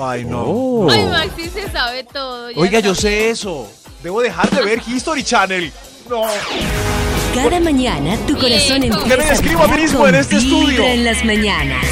Ay, 0.00 0.24
no. 0.24 0.42
Oh. 0.46 0.90
Ay, 0.90 1.04
Maxi 1.04 1.48
se 1.48 1.70
sabe 1.70 2.04
todo. 2.04 2.50
ya 2.50 2.60
Oiga, 2.60 2.80
yo 2.80 2.94
sé 2.94 3.30
eso. 3.30 3.70
Debo 4.02 4.22
dejar 4.22 4.48
de 4.50 4.62
ver 4.62 4.82
History 4.86 5.22
Channel. 5.22 5.72
No. 6.10 6.24
Cada 7.34 7.60
mañana 7.60 8.16
tu 8.26 8.36
corazón 8.36 8.82
empieza 8.82 9.06
¿Qué 9.08 9.16
me 9.16 9.24
describo 9.26 9.62
a 9.62 9.68
mí 9.68 9.82
mismo 9.82 10.08
en 10.08 10.16
este 10.16 10.38
Vibra 10.38 10.58
estudio? 10.58 10.84
en 10.84 11.04
las 11.04 11.24
mañanas. 11.24 11.84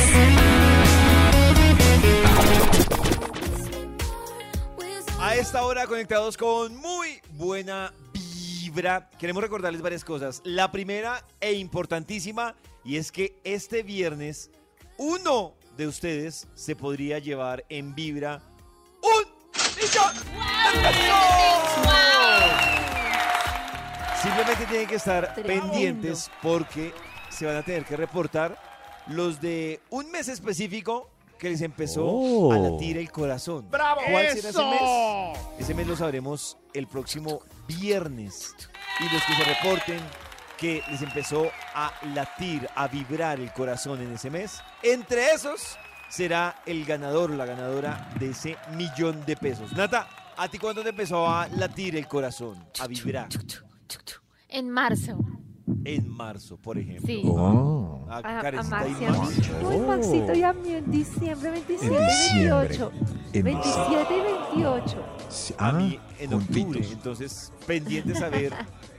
A 5.20 5.36
esta 5.36 5.62
hora 5.64 5.86
conectados 5.86 6.36
con 6.36 6.76
muy 6.76 7.20
buena 7.30 7.92
vibra. 8.12 9.08
Queremos 9.18 9.42
recordarles 9.42 9.82
varias 9.82 10.04
cosas. 10.04 10.40
La 10.44 10.72
primera 10.72 11.24
e 11.40 11.52
importantísima 11.52 12.54
y 12.84 12.96
es 12.96 13.12
que 13.12 13.38
este 13.44 13.82
viernes 13.82 14.50
uno 14.96 15.54
de 15.76 15.86
ustedes 15.86 16.48
se 16.54 16.74
podría 16.74 17.18
llevar 17.20 17.64
en 17.68 17.94
vibra 17.94 18.40
un 19.02 19.24
millón 19.76 20.14
de 20.82 20.88
pesos. 20.88 21.08
Simplemente 24.22 24.66
tienen 24.66 24.86
que 24.88 24.96
estar 24.96 25.34
Tremendo. 25.34 25.70
pendientes 25.72 26.30
porque 26.42 26.92
se 27.30 27.46
van 27.46 27.56
a 27.56 27.62
tener 27.62 27.84
que 27.84 27.96
reportar 27.96 28.58
los 29.06 29.40
de 29.40 29.80
un 29.90 30.10
mes 30.10 30.28
específico 30.28 31.08
que 31.38 31.50
les 31.50 31.60
empezó 31.62 32.04
Oh. 32.04 32.52
a 32.52 32.58
latir 32.58 32.98
el 32.98 33.10
corazón. 33.12 33.70
¡Bravo! 33.70 34.00
¿Cuál 34.10 34.26
será 34.30 34.48
ese 34.48 34.64
mes? 34.64 35.40
Ese 35.60 35.74
mes 35.74 35.86
lo 35.86 35.96
sabremos 35.96 36.56
el 36.74 36.88
próximo 36.88 37.40
viernes. 37.68 38.54
Y 38.98 39.04
los 39.14 39.22
que 39.24 39.34
se 39.34 39.44
reporten 39.44 40.00
que 40.56 40.82
les 40.90 41.00
empezó 41.02 41.48
a 41.74 41.92
latir, 42.12 42.68
a 42.74 42.88
vibrar 42.88 43.38
el 43.38 43.52
corazón 43.52 44.00
en 44.02 44.12
ese 44.12 44.30
mes, 44.30 44.60
entre 44.82 45.30
esos 45.32 45.78
será 46.08 46.60
el 46.66 46.84
ganador 46.84 47.30
o 47.30 47.36
la 47.36 47.46
ganadora 47.46 48.10
de 48.18 48.30
ese 48.30 48.56
millón 48.72 49.24
de 49.24 49.36
pesos. 49.36 49.72
Nata, 49.74 50.08
¿a 50.36 50.48
ti 50.48 50.58
cuándo 50.58 50.82
te 50.82 50.88
empezó 50.88 51.28
a 51.28 51.46
latir 51.46 51.94
el 51.96 52.08
corazón, 52.08 52.66
a 52.80 52.88
vibrar? 52.88 53.28
En 54.48 54.70
marzo. 54.70 55.18
En 55.84 56.08
marzo, 56.08 56.56
por 56.56 56.78
ejemplo. 56.78 57.06
Sí. 57.06 57.22
Oh. 57.26 58.06
A, 58.08 58.16
A, 58.16 58.38
a 58.38 58.42
Karencita 58.42 58.88
y 58.88 58.90
Maxi, 58.92 59.04
a 59.04 59.10
mí. 59.10 59.64
Uy, 59.66 59.78
Maxito, 59.86 60.34
y 60.34 60.42
a 60.42 60.52
mí 60.52 60.70
en 60.72 60.90
diciembre 60.90 61.50
27 61.50 61.86
En 61.86 62.02
y 62.02 62.06
diciembre. 62.06 62.68
28. 62.68 62.92
En 63.34 63.44
27 63.44 64.16
y 64.16 64.20
28. 64.56 65.04
Sí, 65.28 65.54
A 65.58 65.68
ah, 65.68 65.72
mí 65.72 65.98
en 66.18 66.34
octubre. 66.34 66.80
Entonces, 66.90 67.52
pendiente 67.66 68.14
saber 68.14 68.54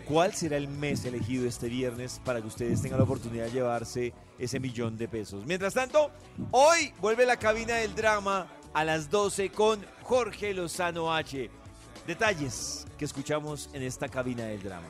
cuál 0.06 0.34
será 0.34 0.58
el 0.58 0.68
mes 0.68 1.06
elegido 1.06 1.48
este 1.48 1.70
viernes 1.70 2.22
para 2.24 2.42
que 2.42 2.48
ustedes 2.48 2.82
tengan 2.82 3.00
la 3.00 3.06
oportunidad 3.06 3.46
de 3.46 3.52
llevarse 3.52 4.14
ese 4.38 4.60
millón 4.60 4.98
de 4.98 5.08
pesos. 5.08 5.46
Mientras 5.46 5.74
tanto, 5.74 6.12
hoy 6.52 6.94
vuelve 7.02 7.26
la 7.26 7.38
cabina 7.38 7.76
del 7.76 7.96
drama 7.96 8.48
a 8.74 8.84
las 8.84 9.10
12 9.10 9.50
con 9.50 9.84
Jorge 10.04 10.54
Lozano 10.54 11.14
H. 11.14 11.50
Detalles 12.10 12.88
que 12.98 13.06
escuchamos 13.06 13.70
en 13.72 13.84
esta 13.84 14.10
cabina 14.10 14.46
del 14.46 14.64
drama. 14.64 14.88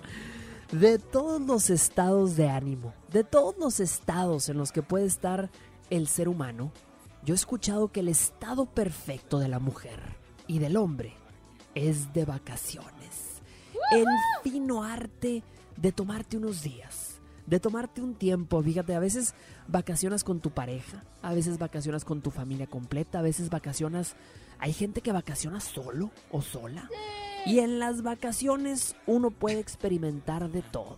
de 0.71 0.97
todos 0.99 1.41
los 1.41 1.69
estados 1.69 2.37
de 2.37 2.47
ánimo, 2.47 2.93
de 3.11 3.25
todos 3.25 3.57
los 3.57 3.81
estados 3.81 4.47
en 4.47 4.57
los 4.57 4.71
que 4.71 4.83
puede 4.83 5.03
estar 5.03 5.49
el 5.89 6.07
ser 6.07 6.29
humano, 6.29 6.71
yo 7.25 7.33
he 7.33 7.35
escuchado 7.35 7.89
que 7.91 7.99
el 7.99 8.07
estado 8.07 8.67
perfecto 8.67 9.37
de 9.39 9.49
la 9.49 9.59
mujer 9.59 9.99
y 10.47 10.59
del 10.59 10.77
hombre 10.77 11.13
es 11.75 12.13
de 12.13 12.23
vacaciones. 12.23 13.41
El 13.91 14.05
fino 14.41 14.85
arte 14.85 15.43
de 15.75 15.91
tomarte 15.91 16.37
unos 16.37 16.61
días, 16.63 17.19
de 17.45 17.59
tomarte 17.59 18.01
un 18.01 18.15
tiempo. 18.15 18.63
Fíjate, 18.63 18.95
a 18.95 18.99
veces 18.99 19.33
vacacionas 19.67 20.23
con 20.23 20.39
tu 20.39 20.51
pareja, 20.51 21.03
a 21.21 21.33
veces 21.33 21.57
vacacionas 21.57 22.05
con 22.05 22.21
tu 22.21 22.31
familia 22.31 22.67
completa, 22.67 23.19
a 23.19 23.23
veces 23.23 23.49
vacacionas... 23.49 24.15
Hay 24.59 24.73
gente 24.73 25.01
que 25.01 25.11
vacaciona 25.11 25.59
solo 25.59 26.11
o 26.31 26.41
sola. 26.41 26.89
Y 27.45 27.59
en 27.59 27.79
las 27.79 28.03
vacaciones 28.03 28.95
uno 29.07 29.31
puede 29.31 29.59
experimentar 29.59 30.49
de 30.49 30.61
todo. 30.61 30.97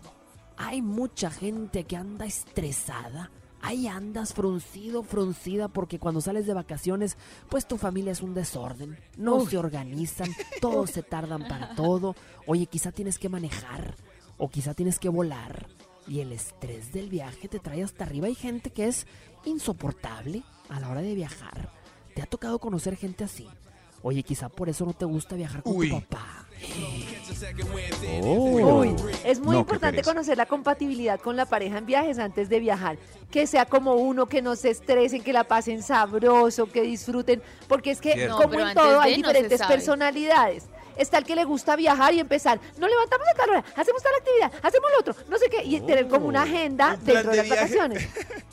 Hay 0.56 0.82
mucha 0.82 1.30
gente 1.30 1.84
que 1.84 1.96
anda 1.96 2.26
estresada. 2.26 3.30
Ahí 3.64 3.86
andas 3.86 4.34
fruncido, 4.34 5.04
fruncida, 5.04 5.68
porque 5.68 6.00
cuando 6.00 6.20
sales 6.20 6.46
de 6.46 6.54
vacaciones, 6.54 7.16
pues 7.48 7.68
tu 7.68 7.78
familia 7.78 8.10
es 8.10 8.20
un 8.20 8.34
desorden. 8.34 8.98
No 9.16 9.46
se 9.46 9.56
organizan, 9.56 10.28
todos 10.60 10.90
se 10.90 11.04
tardan 11.04 11.46
para 11.46 11.76
todo. 11.76 12.16
Oye, 12.46 12.66
quizá 12.66 12.90
tienes 12.90 13.20
que 13.20 13.28
manejar, 13.28 13.94
o 14.36 14.48
quizá 14.48 14.74
tienes 14.74 14.98
que 14.98 15.08
volar. 15.08 15.68
Y 16.08 16.18
el 16.18 16.32
estrés 16.32 16.92
del 16.92 17.08
viaje 17.08 17.46
te 17.46 17.60
trae 17.60 17.84
hasta 17.84 18.02
arriba. 18.02 18.26
Hay 18.26 18.34
gente 18.34 18.70
que 18.70 18.88
es 18.88 19.06
insoportable 19.44 20.42
a 20.68 20.80
la 20.80 20.90
hora 20.90 21.00
de 21.00 21.14
viajar. 21.14 21.81
¿Te 22.14 22.22
ha 22.22 22.26
tocado 22.26 22.58
conocer 22.58 22.96
gente 22.96 23.24
así? 23.24 23.48
Oye, 24.02 24.22
quizá 24.24 24.48
por 24.48 24.68
eso 24.68 24.84
no 24.84 24.92
te 24.92 25.04
gusta 25.04 25.36
viajar 25.36 25.62
con 25.62 25.76
Uy. 25.76 25.88
tu 25.90 26.00
papá. 26.00 26.46
Oh. 28.22 28.80
Uy, 28.80 28.94
es 29.24 29.38
muy 29.40 29.54
No, 29.54 29.60
importante 29.60 30.02
conocer 30.02 30.36
la 30.36 30.46
compatibilidad 30.46 31.20
con 31.20 31.36
la 31.36 31.46
pareja 31.46 31.78
en 31.78 31.86
viajes 31.86 32.18
antes 32.18 32.48
de 32.48 32.60
viajar. 32.60 32.98
Que 33.30 33.46
sea 33.46 33.64
como 33.64 33.94
uno, 33.94 34.26
que 34.26 34.42
no 34.42 34.56
se 34.56 34.70
estresen, 34.70 35.22
que 35.22 35.32
la 35.32 35.44
pasen 35.44 35.82
sabroso, 35.82 36.66
que 36.66 36.82
disfruten. 36.82 37.42
Porque 37.68 37.92
es 37.92 38.00
que. 38.00 38.26
No, 38.28 38.36
como 38.36 38.58
en 38.60 38.74
todo, 38.74 39.00
hay 39.00 39.16
diferentes 39.16 39.60
personalidades. 39.62 40.64
Está 40.96 41.18
el 41.18 41.24
que 41.24 41.34
le 41.34 41.44
gusta 41.44 41.74
viajar 41.74 42.12
y 42.12 42.20
empezar, 42.20 42.60
no 42.76 42.86
levantamos 42.86 43.26
de 43.26 43.32
tal 43.34 43.48
hora, 43.50 43.64
hacemos 43.76 44.02
tal 44.02 44.12
actividad, 44.14 44.52
hacemos 44.62 44.90
lo 44.92 45.00
otro, 45.00 45.14
no 45.30 45.38
sé 45.38 45.46
qué, 45.48 45.64
y 45.64 45.80
tener 45.80 46.06
como 46.06 46.26
una 46.26 46.42
agenda 46.42 46.96
Un 46.98 47.00
plan 47.00 47.14
dentro 47.16 47.30
de, 47.30 47.36
de 47.36 47.36
las 47.36 47.46
viaje. 47.46 47.60
vacaciones. 47.78 48.08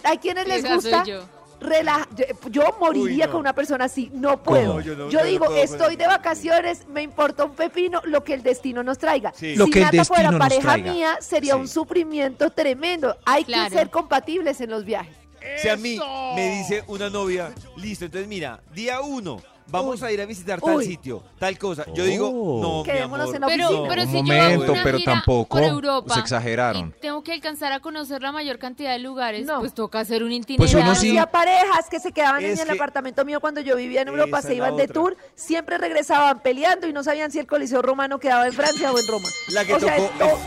Hay 0.05 0.17
quienes 0.19 0.47
les 0.47 0.73
gusta 0.73 1.03
yo. 1.03 1.19
Relaja- 1.59 2.07
yo, 2.15 2.25
yo 2.49 2.77
moriría 2.79 3.25
Uy, 3.25 3.27
no. 3.27 3.31
con 3.31 3.39
una 3.41 3.53
persona 3.53 3.85
así, 3.85 4.09
no 4.13 4.41
puedo. 4.43 4.75
No, 4.75 4.81
yo 4.81 4.95
no- 4.95 5.05
yo 5.05 5.09
yo 5.11 5.19
no 5.19 5.25
digo, 5.25 5.45
puedo 5.45 5.61
estoy 5.63 5.95
de 5.95 6.07
vacaciones, 6.07 6.87
me 6.87 7.01
importa 7.01 7.45
un 7.45 7.55
pepino 7.55 8.01
lo 8.05 8.23
que 8.23 8.33
el 8.33 8.43
destino 8.43 8.83
nos 8.83 8.97
traiga. 8.97 9.33
Sí. 9.35 9.55
Lo 9.55 9.65
si 9.65 9.71
que 9.71 9.79
el 9.79 9.85
Nata 9.85 10.05
fuera 10.05 10.37
pareja 10.37 10.61
traiga. 10.73 10.93
mía, 10.93 11.17
sería 11.21 11.53
Sí. 11.55 11.59
un 11.59 11.67
sufrimiento 11.67 12.49
tremendo. 12.51 13.17
Hay 13.25 13.43
Claro. 13.45 13.69
que 13.69 13.75
ser 13.77 13.89
compatibles 13.89 14.61
en 14.61 14.69
los 14.69 14.85
viajes. 14.85 15.15
Si 15.61 15.69
a 15.69 15.77
mí 15.77 15.97
me 16.35 16.57
dice 16.57 16.83
una 16.87 17.09
novia, 17.09 17.53
listo, 17.77 18.05
entonces 18.05 18.27
mira, 18.27 18.61
día 18.73 18.99
uno, 19.01 19.41
vamos 19.71 20.01
a 20.03 20.11
ir 20.11 20.21
a 20.21 20.25
visitar 20.25 20.59
tal 20.61 20.75
Uy. 20.77 20.85
sitio, 20.85 21.23
tal 21.37 21.57
cosa. 21.57 21.85
Yo 21.93 22.03
digo, 22.05 22.29
Oh. 22.29 22.61
no, 22.61 22.77
mi 22.79 22.83
Quedémonos 22.91 23.25
amor. 23.25 23.35
en 23.35 23.41
la 23.41 23.47
Pero, 23.47 23.65
oficina. 23.67 23.89
pero 23.89 24.01
Un 24.01 24.07
si 24.07 24.13
yo 24.13 24.19
hago 24.33 24.43
momento, 24.53 24.71
una 24.73 24.83
pero 24.83 24.97
gira 24.97 25.13
tampoco 25.13 25.57
por 25.57 25.63
Europa 25.63 26.13
se 26.13 26.19
exageraron. 26.19 26.87
y 26.97 26.99
tengo 27.01 27.23
que 27.23 27.33
alcanzar 27.33 27.71
a 27.73 27.79
conocer 27.79 28.21
la 28.21 28.31
mayor 28.31 28.59
cantidad 28.59 28.91
de 28.91 28.99
lugares, 28.99 29.45
No. 29.45 29.59
pues 29.59 29.73
toca 29.73 29.99
hacer 29.99 30.23
un 30.23 30.29
Pues 30.29 30.39
itinerario. 30.41 30.79
uno 30.83 30.95
sí- 30.95 31.09
Había 31.09 31.25
parejas 31.31 31.89
que 31.89 31.99
se 31.99 32.11
quedaban 32.11 32.43
Es 32.43 32.53
en 32.53 32.59
el 32.59 32.65
que- 32.67 32.73
apartamento 32.73 33.25
mío 33.25 33.39
cuando 33.41 33.61
yo 33.61 33.75
vivía 33.75 34.01
en 34.01 34.07
Europa, 34.09 34.39
Esa 34.39 34.47
se 34.47 34.53
es 34.53 34.59
la 34.59 34.65
iban 34.67 34.77
de 34.77 34.83
otra. 34.83 34.93
tour, 34.93 35.17
siempre 35.35 35.77
regresaban 35.77 36.39
peleando 36.41 36.87
y 36.87 36.93
no 36.93 37.03
sabían 37.03 37.31
si 37.31 37.39
el 37.39 37.47
Coliseo 37.47 37.81
Romano 37.81 38.19
quedaba 38.19 38.45
en 38.47 38.53
Francia 38.53 38.91
o 38.91 38.97
en 38.99 39.07
Roma. 39.07 39.27
La 39.49 39.65
que 39.65 39.73
O 39.75 39.79
sea, 39.79 39.95
tocó, 39.97 40.39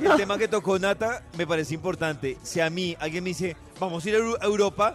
el, 0.00 0.08
no. 0.08 0.16
tema 0.16 0.36
que 0.38 0.48
tocó 0.48 0.78
Nata 0.78 1.22
me 1.36 1.46
parece 1.46 1.74
importante. 1.74 2.36
Si 2.42 2.60
a 2.60 2.68
mí 2.70 2.96
alguien 2.98 3.22
me 3.24 3.30
dice, 3.30 3.56
vamos 3.78 4.04
a 4.04 4.08
ir 4.08 4.16
a 4.16 4.18
Eu- 4.18 4.38
a 4.40 4.44
Europa, 4.46 4.94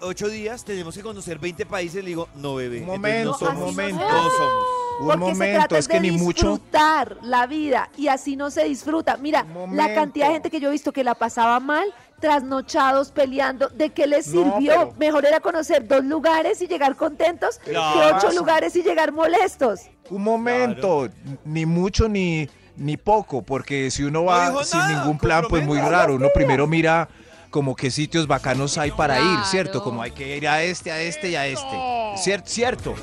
ocho 0.00 0.28
días, 0.28 0.64
tenemos 0.64 0.94
que 0.94 1.02
conocer 1.02 1.38
20 1.38 1.66
países, 1.66 2.02
le 2.02 2.10
digo, 2.10 2.28
no, 2.36 2.54
bebé. 2.56 2.82
Un 2.82 3.04
entonces 3.04 3.48
no 3.48 3.54
momento, 3.54 3.54
un 3.54 3.64
momento. 3.66 3.98
No 4.06 4.30
somos. 4.30 4.64
Un 5.00 5.06
Porque 5.06 5.24
se 5.24 5.30
momento, 5.32 5.58
trata 5.60 5.78
es 5.78 5.88
que 5.88 6.00
ni 6.00 6.10
mucho. 6.10 6.50
disfrutar 6.52 7.16
la 7.22 7.46
vida 7.46 7.88
y 7.96 8.08
así 8.08 8.36
no 8.36 8.50
se 8.50 8.64
disfruta. 8.64 9.16
Mira, 9.16 9.46
la 9.72 9.94
cantidad 9.94 10.26
de 10.26 10.34
gente 10.34 10.50
que 10.50 10.60
yo 10.60 10.68
he 10.68 10.72
visto 10.72 10.92
que 10.92 11.02
la 11.02 11.14
pasaba 11.14 11.58
mal, 11.58 11.86
trasnochados, 12.20 13.10
peleando, 13.10 13.68
¿de 13.70 13.90
qué 13.90 14.06
les 14.06 14.28
No, 14.28 14.42
sirvió? 14.58 14.72
pero- 14.72 14.94
Mejor 14.98 15.24
era 15.24 15.40
conocer 15.40 15.88
dos 15.88 16.04
lugares 16.04 16.60
y 16.60 16.66
llegar 16.68 16.96
contentos 16.96 17.58
que 17.60 17.74
ocho 17.76 18.30
lugares 18.32 18.76
y 18.76 18.82
llegar 18.82 19.10
molestos. 19.12 19.80
Un 20.10 20.22
momento, 20.22 21.08
ni 21.46 21.64
mucho 21.64 22.06
ni, 22.06 22.46
ni 22.76 22.96
poco, 22.98 23.40
porque 23.42 23.90
si 23.90 24.02
uno 24.04 24.24
va 24.24 24.62
sin 24.64 24.78
nada, 24.80 25.00
ningún 25.00 25.18
plan, 25.18 25.44
pues 25.48 25.64
muy 25.64 25.78
raro. 25.78 26.16
Uno 26.16 26.28
primero 26.34 26.66
mira 26.66 27.08
como 27.50 27.76
qué 27.76 27.90
sitios 27.90 28.26
bacanos 28.26 28.78
hay 28.78 28.90
para 28.92 29.20
ir. 29.20 29.44
¿cierto? 29.44 29.82
Como 29.82 30.02
hay 30.02 30.12
que 30.12 30.36
ir 30.36 30.48
a 30.48 30.62
este, 30.62 30.90
a 30.90 31.00
este 31.02 31.30
y 31.30 31.36
a 31.36 31.46
este. 31.46 32.22
Cierto, 32.22 32.48
cierto. 32.48 32.94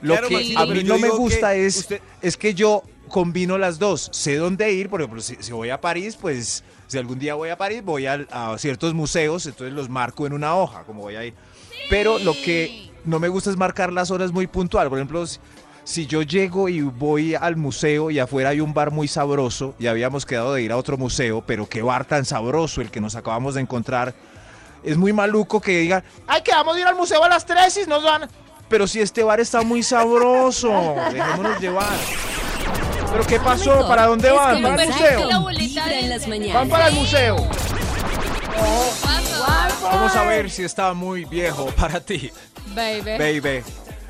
Lo 0.00 0.14
Claro, 0.14 0.28
que 0.28 0.34
Maxito, 0.34 0.60
a 0.60 0.66
mí 0.66 0.82
no 0.82 0.98
me 0.98 1.10
gusta 1.10 1.54
es, 1.54 1.76
usted- 1.76 2.00
es 2.20 2.36
que 2.36 2.54
yo 2.54 2.82
combino 3.08 3.56
las 3.58 3.78
dos. 3.78 4.08
Sé 4.12 4.36
dónde 4.36 4.72
ir, 4.72 4.88
por 4.88 5.00
ejemplo, 5.00 5.20
si, 5.20 5.36
si 5.38 5.52
voy 5.52 5.70
a 5.70 5.80
París, 5.80 6.18
pues 6.20 6.64
si 6.88 6.98
algún 6.98 7.18
día 7.20 7.34
voy 7.34 7.50
a 7.50 7.56
París, 7.56 7.84
voy 7.84 8.06
a, 8.06 8.26
ciertos 8.58 8.94
museos, 8.94 9.46
entonces 9.46 9.72
los 9.74 9.88
marco 9.88 10.26
en 10.26 10.32
una 10.32 10.56
hoja, 10.56 10.82
como 10.84 11.02
voy 11.02 11.14
ahí. 11.14 11.34
Pero 11.88 12.18
lo 12.18 12.32
que 12.32 12.90
no 13.04 13.20
me 13.20 13.28
gusta 13.28 13.50
es 13.50 13.56
marcar 13.56 13.92
las 13.92 14.10
horas 14.10 14.32
muy 14.32 14.46
puntual. 14.46 14.88
Por 14.88 14.98
ejemplo, 14.98 15.24
si, 15.84 16.06
yo 16.06 16.22
llego 16.22 16.68
y 16.68 16.80
voy 16.82 17.34
al 17.34 17.56
museo 17.56 18.10
y 18.10 18.18
afuera 18.18 18.50
hay 18.50 18.60
un 18.60 18.72
bar 18.74 18.90
muy 18.90 19.08
sabroso 19.08 19.74
y 19.78 19.86
habíamos 19.88 20.24
quedado 20.26 20.54
de 20.54 20.62
ir 20.62 20.72
a 20.72 20.76
otro 20.76 20.96
museo, 20.96 21.42
pero 21.46 21.68
qué 21.68 21.82
bar 21.82 22.04
tan 22.04 22.24
sabroso 22.24 22.80
el 22.80 22.90
que 22.90 23.00
nos 23.00 23.16
acabamos 23.16 23.54
de 23.54 23.62
encontrar. 23.62 24.14
Es 24.84 24.96
muy 24.96 25.12
maluco 25.12 25.60
que 25.60 25.78
digan, 25.78 26.04
Ay, 26.26 26.42
que 26.42 26.52
vamos 26.52 26.76
a 26.76 26.80
ir 26.80 26.86
al 26.86 26.94
museo 26.96 27.22
a 27.22 27.28
las 27.28 27.44
3 27.46 27.80
y 27.84 27.88
nos 27.88 28.02
van. 28.02 28.28
pero 28.68 28.86
si 28.86 29.00
este 29.00 29.22
bar 29.22 29.40
está 29.40 29.62
muy 29.62 29.82
sabroso, 29.82 30.94
dejémonos 31.12 31.60
llevar. 31.60 31.88
¿Pero 33.12 33.26
qué 33.26 33.38
pasó? 33.40 33.86
¿Para 33.86 34.06
dónde 34.06 34.28
Es 34.28 34.34
van? 34.34 34.56
que 34.56 34.62
me 34.62 34.68
¿Para 34.70 34.82
el 34.84 34.88
perdiste 34.88 35.16
museo? 35.16 35.28
de-. 36.28 36.52
Van 36.52 36.68
para 36.68 36.88
el 36.88 36.94
museo. 36.94 37.36
Vamos 39.82 40.16
a 40.16 40.24
ver 40.24 40.50
si 40.50 40.62
está 40.64 40.94
muy 40.94 41.24
viejo 41.26 41.66
para 41.76 42.00
ti, 42.00 42.30
Baby. 42.74 43.18
baby. 43.18 43.62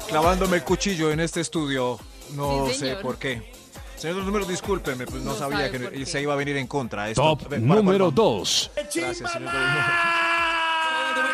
Clavándome 0.08 0.56
el 0.58 0.64
cuchillo 0.64 1.10
en 1.10 1.20
este 1.20 1.40
estudio, 1.40 1.98
no 2.34 2.66
Sí, 2.68 2.74
sé 2.74 2.96
por 2.96 3.16
qué. 3.18 3.52
Señor 3.96 4.14
de 4.16 4.20
los 4.20 4.26
números, 4.26 4.48
discúlpenme, 4.48 5.06
pues 5.06 5.22
no, 5.22 5.32
No 5.32 5.38
sabía 5.38 5.70
que 5.70 6.04
se 6.06 6.20
iba 6.20 6.32
a 6.32 6.36
venir 6.36 6.56
en 6.56 6.66
contra. 6.66 7.08
Esto. 7.08 7.22
Top 7.22 7.42
Ve, 7.48 7.60
¿para 7.60 7.60
número 7.60 7.82
cuál 7.82 8.14
vamos? 8.14 8.14
2. 8.14 8.70
Gracias, 8.74 9.32
señor 9.32 9.52
de 9.52 9.58
los 9.58 9.68
números. 9.68 9.90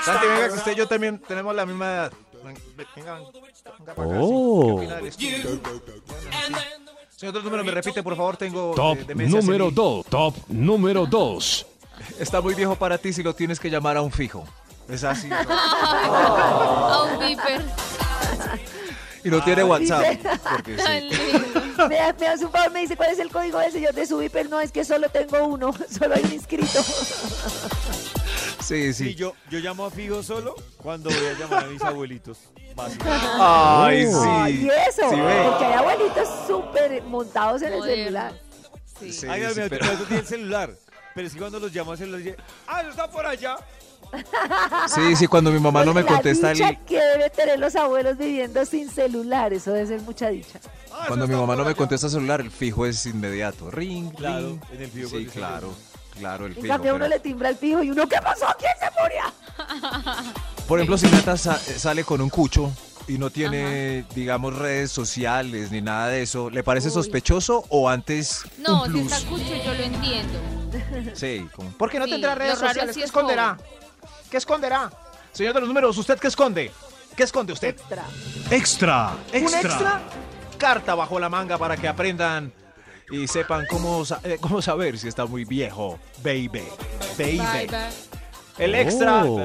Santi, 0.04 0.26
venga, 0.26 0.48
que 0.48 0.54
usted 0.54 0.72
y 0.72 0.74
yo 0.76 0.86
también 0.86 1.18
tenemos 1.18 1.54
la 1.54 1.66
misma 1.66 1.86
edad. 1.86 2.12
Venga, 2.44 2.60
venga, 2.94 3.18
venga 3.78 3.94
para 3.94 4.08
acá, 4.08 4.20
sí. 4.20 4.22
Oh. 4.22 4.80
Señor 7.16 7.32
de 7.32 7.38
los 7.40 7.44
números, 7.44 7.66
me 7.66 7.72
repite, 7.72 8.02
por 8.02 8.16
favor, 8.16 8.36
tengo 8.36 8.74
Top 8.76 8.98
eh, 8.98 9.04
demencia 9.08 9.40
número 9.40 9.64
senil. 9.64 9.74
2. 9.74 10.06
Top 10.06 10.34
número 10.48 11.06
2. 11.06 11.66
Está 12.20 12.40
muy 12.40 12.54
viejo 12.54 12.76
para 12.76 12.96
ti 12.98 13.12
si 13.12 13.22
lo 13.24 13.34
tienes 13.34 13.58
que 13.58 13.70
llamar 13.70 13.96
a 13.96 14.02
un 14.02 14.12
fijo. 14.12 14.44
Es 14.88 15.04
así. 15.04 15.28
A 15.32 17.02
un 17.12 17.18
viper. 17.18 17.64
Y 19.24 19.30
no 19.30 19.42
tiene 19.44 19.64
WhatsApp. 19.64 20.04
Porque 20.50 20.76
sí. 20.78 21.10
Me, 21.88 21.96
da- 21.96 22.14
me 22.18 22.26
hace 22.28 22.44
un 22.46 22.52
favor, 22.52 22.70
me 22.72 22.80
dice 22.80 22.96
cuál 22.96 23.10
es 23.10 23.18
el 23.18 23.30
código 23.30 23.58
del 23.58 23.72
señor 23.72 23.94
de 23.94 24.06
su 24.06 24.18
Viper. 24.18 24.48
No, 24.48 24.60
es 24.60 24.70
que 24.72 24.84
solo 24.84 25.08
tengo 25.08 25.44
uno, 25.46 25.74
solo 25.98 26.14
hay 26.14 26.22
un 26.24 26.32
inscrito. 26.32 26.82
Sí, 28.60 28.92
Sí, 28.92 28.92
sí. 28.92 29.14
yo, 29.14 29.34
yo 29.50 29.60
llamo 29.60 29.86
a 29.86 29.90
Fijo 29.90 30.22
solo 30.22 30.54
cuando 30.76 31.08
voy 31.10 31.26
a 31.26 31.32
llamar 31.38 31.64
a 31.64 31.68
mis 31.68 31.82
abuelitos. 31.82 32.38
Ay, 33.40 34.06
Ay, 34.14 34.52
sí. 34.56 34.62
y 34.64 34.68
eso, 34.68 35.10
Sí, 35.10 35.16
porque 35.16 35.64
hay 35.64 35.72
abuelitos 35.72 36.28
súper 36.46 37.02
montados 37.04 37.62
en 37.62 37.72
el 37.72 37.82
celular. 37.82 38.32
Sí. 39.00 39.12
Sí, 39.12 39.26
Ay, 39.28 39.42
sí, 39.52 39.60
mío, 39.60 39.66
pero- 39.70 39.86
tú 39.96 40.04
tienes 40.04 40.28
celular. 40.28 40.70
Pero 41.14 41.26
es 41.26 41.32
que 41.32 41.38
cuando 41.40 41.58
los 41.58 41.72
llamo 41.74 41.92
a 41.92 41.96
celular, 41.96 42.20
dice, 42.22 42.36
ah, 42.66 42.82
no 42.82 42.90
está 42.90 43.10
por 43.10 43.24
allá. 43.26 43.56
Sí, 44.88 45.16
sí, 45.16 45.26
cuando 45.26 45.50
mi 45.50 45.58
mamá 45.60 45.84
no 45.84 45.92
me 45.94 46.02
la 46.02 46.08
contesta 46.08 46.52
dicha 46.52 46.68
el... 46.70 46.78
que 46.84 46.98
debe 47.00 47.30
tener 47.30 47.58
los 47.58 47.76
abuelos 47.76 48.16
viviendo 48.16 48.64
sin 48.64 48.90
celular, 48.90 49.52
eso 49.52 49.72
debe 49.72 49.86
ser 49.86 50.00
mucha 50.02 50.28
dicha. 50.28 50.58
Ah, 50.92 51.04
Cuando 51.08 51.28
mi 51.28 51.34
mamá 51.34 51.54
no 51.56 51.64
me 51.64 51.74
contesta 51.74 52.06
el 52.06 52.12
celular, 52.12 52.40
el 52.40 52.50
fijo 52.50 52.86
es 52.86 53.04
inmediato. 53.06 53.70
Ring, 53.70 54.12
Claro, 54.14 54.48
ring. 54.48 54.60
en 54.72 54.82
el 54.82 54.90
fijo 54.90 55.08
Sí, 55.10 55.26
claro. 55.26 55.74
Claro, 56.18 56.46
el 56.46 56.52
En 56.52 56.62
fijo. 56.62 56.68
cambio, 56.74 56.94
uno 56.96 57.06
le 57.06 57.20
timbra 57.20 57.48
el 57.50 57.56
pijo 57.56 57.82
y 57.82 57.90
uno, 57.90 58.08
¿qué 58.08 58.16
pasó? 58.22 58.46
¿Quién 58.58 58.72
se 58.80 59.00
murió? 59.00 60.32
Por 60.66 60.78
ejemplo, 60.78 60.98
si 60.98 61.06
Nata 61.06 61.36
sa- 61.36 61.58
sale 61.58 62.02
con 62.04 62.20
un 62.20 62.28
cucho 62.28 62.72
y 63.06 63.18
no 63.18 63.30
tiene, 63.30 64.04
digamos, 64.14 64.54
redes 64.56 64.90
sociales 64.90 65.70
ni 65.70 65.80
nada 65.80 66.08
de 66.08 66.22
eso, 66.22 66.50
¿le 66.50 66.62
parece 66.64 66.88
Uy. 66.88 66.94
sospechoso 66.94 67.64
o 67.68 67.88
antes 67.88 68.42
No, 68.58 68.82
un 68.82 68.86
si 68.86 68.90
plus? 68.92 69.12
está 69.12 69.28
cucho 69.28 69.54
yo 69.64 69.74
lo 69.74 69.82
entiendo. 69.82 70.38
Sí, 71.14 71.48
como... 71.54 71.70
¿Por 71.70 71.90
qué 71.90 71.98
no 72.00 72.04
Sí, 72.06 72.10
tendrá 72.12 72.34
redes 72.34 72.58
sociales? 72.58 72.94
sí 72.94 73.00
¿Qué 73.00 73.04
es 73.04 73.10
esconderá? 73.10 73.56
¿Qué 74.30 74.36
esconderá? 74.36 74.90
Señor 75.32 75.54
de 75.54 75.60
los 75.60 75.68
números, 75.68 75.96
¿usted 75.96 76.18
qué 76.18 76.28
esconde? 76.28 76.70
¿Qué 77.16 77.22
esconde 77.24 77.52
usted? 77.52 77.74
Extra. 77.74 78.04
Extra. 78.50 79.12
¿Un 79.32 79.54
extra? 79.66 80.00
Carta 80.56 80.94
bajo 80.94 81.18
la 81.18 81.28
manga 81.28 81.58
para 81.58 81.76
que 81.76 81.88
aprendan 81.88 82.52
y 83.10 83.26
sepan 83.26 83.66
cómo, 83.70 84.04
eh, 84.24 84.38
cómo 84.40 84.60
saber 84.60 84.98
si 84.98 85.08
está 85.08 85.26
muy 85.26 85.44
viejo, 85.44 85.98
baby. 86.22 86.64
Baby. 87.16 87.38
Bye, 87.38 87.66
bye. 87.66 87.78
El 88.58 88.74
extra. 88.74 89.24
Oh. 89.24 89.40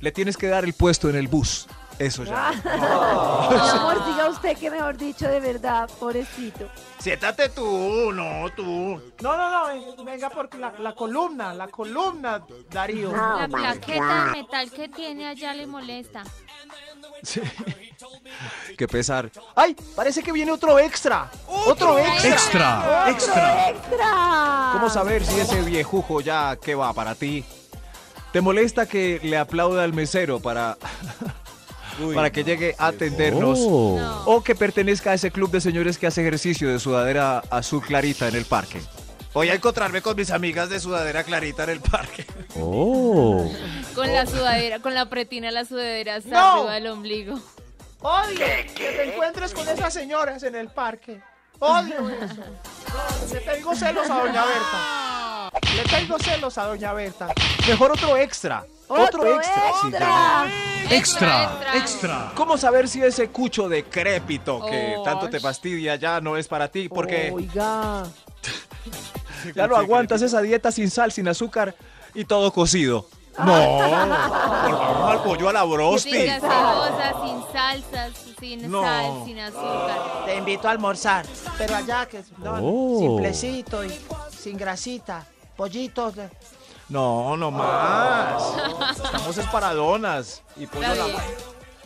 Le 0.00 0.12
tienes 0.12 0.36
que 0.36 0.48
dar 0.48 0.64
el 0.64 0.74
puesto 0.74 1.08
en 1.08 1.16
el 1.16 1.28
bus. 1.28 1.66
Eso 1.98 2.22
ya. 2.24 2.52
Mi 2.64 3.68
amor, 3.70 4.04
diga 4.06 4.28
usted 4.28 4.56
que 4.56 4.70
mejor 4.70 4.96
dicho, 4.96 5.26
de 5.26 5.40
verdad, 5.40 5.88
pobrecito. 5.98 6.68
Siéntate 6.98 7.48
tú, 7.48 8.12
no 8.12 8.48
tú. 8.54 9.00
No, 9.20 9.36
no, 9.36 9.50
no, 9.50 9.66
ven- 9.66 10.04
venga 10.04 10.30
porque 10.30 10.58
la, 10.58 10.72
la 10.78 10.94
columna, 10.94 11.54
la 11.54 11.66
columna, 11.68 12.42
Darío. 12.70 13.10
La 13.12 13.48
plaqueta 13.48 14.24
de 14.26 14.30
metal 14.42 14.70
que 14.70 14.88
tiene 14.88 15.26
allá 15.26 15.54
le 15.54 15.66
molesta. 15.66 16.22
Sí. 17.22 17.40
Qué 18.76 18.86
pesar. 18.86 19.30
¡Ay! 19.56 19.74
Parece 19.96 20.22
que 20.22 20.30
viene 20.30 20.52
otro 20.52 20.78
extra. 20.78 21.28
¡Otro 21.66 21.98
extra! 21.98 22.28
Extra. 22.30 23.10
Extra. 23.10 23.70
¡Extra! 23.70 24.68
¿Cómo 24.72 24.88
saber 24.88 25.24
si 25.24 25.40
ese 25.40 25.62
viejujo 25.62 26.20
ya 26.20 26.56
qué 26.62 26.76
va 26.76 26.92
para 26.92 27.16
ti? 27.16 27.44
¿Te 28.32 28.40
molesta 28.40 28.86
que 28.86 29.18
le 29.22 29.36
aplauda 29.38 29.82
al 29.82 29.92
mesero 29.94 30.38
para, 30.38 30.76
Uy, 32.00 32.14
para 32.14 32.30
que 32.30 32.44
llegue 32.44 32.74
a 32.78 32.88
atendernos? 32.88 33.58
Oh. 33.62 33.96
No. 33.98 34.22
O 34.26 34.42
que 34.42 34.54
pertenezca 34.54 35.10
a 35.10 35.14
ese 35.14 35.30
club 35.30 35.50
de 35.50 35.60
señores 35.60 35.98
que 35.98 36.06
hace 36.06 36.20
ejercicio 36.22 36.68
de 36.70 36.78
sudadera 36.78 37.38
azul 37.50 37.82
clarita 37.82 38.28
en 38.28 38.36
el 38.36 38.44
parque. 38.44 38.80
Voy 39.34 39.50
a 39.50 39.54
encontrarme 39.54 40.00
con 40.02 40.16
mis 40.16 40.30
amigas 40.30 40.68
de 40.70 40.80
sudadera 40.80 41.22
clarita 41.22 41.64
en 41.64 41.70
el 41.70 41.80
parque. 41.80 42.24
Oh. 42.58 43.48
Con 43.94 44.12
la 44.12 44.26
sudadera, 44.26 44.78
con 44.78 44.94
la 44.94 45.06
pretina 45.10 45.50
la 45.50 45.64
sudadera 45.64 46.16
hasta 46.16 46.30
No. 46.30 46.52
arriba 46.60 46.74
del 46.74 46.86
ombligo. 46.88 47.40
Odio 48.00 48.38
que 48.76 48.92
te 48.92 49.12
encuentres 49.12 49.52
con 49.52 49.68
esas 49.68 49.92
señoras 49.92 50.42
en 50.44 50.54
el 50.54 50.68
parque. 50.68 51.20
Odio 51.58 52.08
eso. 52.10 52.42
Le 53.34 53.40
tengo 53.40 53.74
celos 53.74 54.08
a 54.08 54.14
Doña 54.20 54.44
Berta. 54.44 55.07
Le 55.74 55.84
tengo 55.84 56.18
celos 56.18 56.56
a 56.58 56.64
Doña 56.66 56.92
Berta. 56.92 57.28
Mejor 57.68 57.92
otro 57.92 58.16
extra. 58.16 58.64
Otro, 58.88 59.04
¡Otro 59.04 59.36
extra. 59.36 59.62
Sí, 59.82 59.88
extra! 59.88 60.46
Extra. 60.90 61.60
Extra. 61.74 62.32
¿Cómo 62.34 62.56
saber 62.56 62.88
si 62.88 63.02
ese 63.02 63.28
cucho 63.28 63.68
decrépito 63.68 64.64
que 64.64 64.96
Oh, 64.98 65.02
tanto 65.02 65.28
te 65.28 65.38
fastidia 65.40 65.96
ya 65.96 66.20
no 66.22 66.36
es 66.38 66.48
para 66.48 66.68
ti? 66.68 66.88
Porque 66.88 67.30
Oiga. 67.32 68.04
ya 69.54 69.66
no 69.66 69.76
aguantas 69.76 70.22
esa 70.22 70.40
dieta 70.40 70.72
sin 70.72 70.90
sal, 70.90 71.12
sin 71.12 71.28
azúcar 71.28 71.74
y 72.14 72.24
todo 72.24 72.50
cocido. 72.50 73.06
No, 73.38 73.52
volvamos 73.76 75.10
al 75.10 75.22
pollo 75.22 75.48
a 75.50 75.52
la 75.52 75.60
Sin 75.60 75.70
brosti. 75.70 76.26
gaseosas, 76.26 77.14
sin 77.22 77.52
salsas, 77.52 78.12
sin 78.40 78.70
No. 78.70 78.82
sal, 78.82 79.22
sin 79.26 79.38
azúcar. 79.38 80.22
Te 80.24 80.36
invito 80.36 80.66
a 80.66 80.70
almorzar. 80.70 81.26
Pero 81.58 81.76
allá 81.76 82.06
que 82.06 82.22
no, 82.38 82.54
Oh. 82.62 82.98
simplecito 83.00 83.84
y 83.84 83.92
sin 84.36 84.56
grasita. 84.56 85.26
Pollitos. 85.58 86.14
No, 86.88 87.36
no 87.36 87.50
más. 87.50 88.40
Estamos 88.96 89.36
es 89.36 89.46
para 89.46 89.74
donas 89.74 90.40
y 90.56 90.68
pollo 90.68 90.86
a 90.86 90.94
la. 90.94 91.06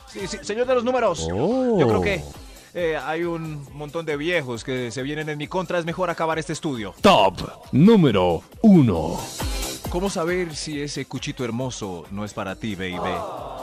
Sí, 0.06 0.26
sí, 0.26 0.36
señor 0.42 0.66
de 0.66 0.74
los 0.74 0.84
números. 0.84 1.26
Oh. 1.32 1.78
Yo 1.80 1.88
creo 1.88 2.02
que 2.02 2.22
eh, 2.74 2.98
hay 3.02 3.24
un 3.24 3.66
montón 3.72 4.04
de 4.04 4.18
viejos 4.18 4.62
que 4.62 4.90
se 4.90 5.02
vienen 5.02 5.30
en 5.30 5.38
mi 5.38 5.48
contra. 5.48 5.78
Es 5.78 5.86
mejor 5.86 6.10
acabar 6.10 6.38
este 6.38 6.52
estudio. 6.52 6.94
Top 7.00 7.40
número 7.72 8.42
1. 8.60 9.20
¿Cómo 9.88 10.10
saber 10.10 10.54
si 10.54 10.82
ese 10.82 11.06
cuchito 11.06 11.42
hermoso 11.42 12.04
no 12.10 12.26
es 12.26 12.34
para 12.34 12.54
ti, 12.54 12.74
baby? 12.74 13.00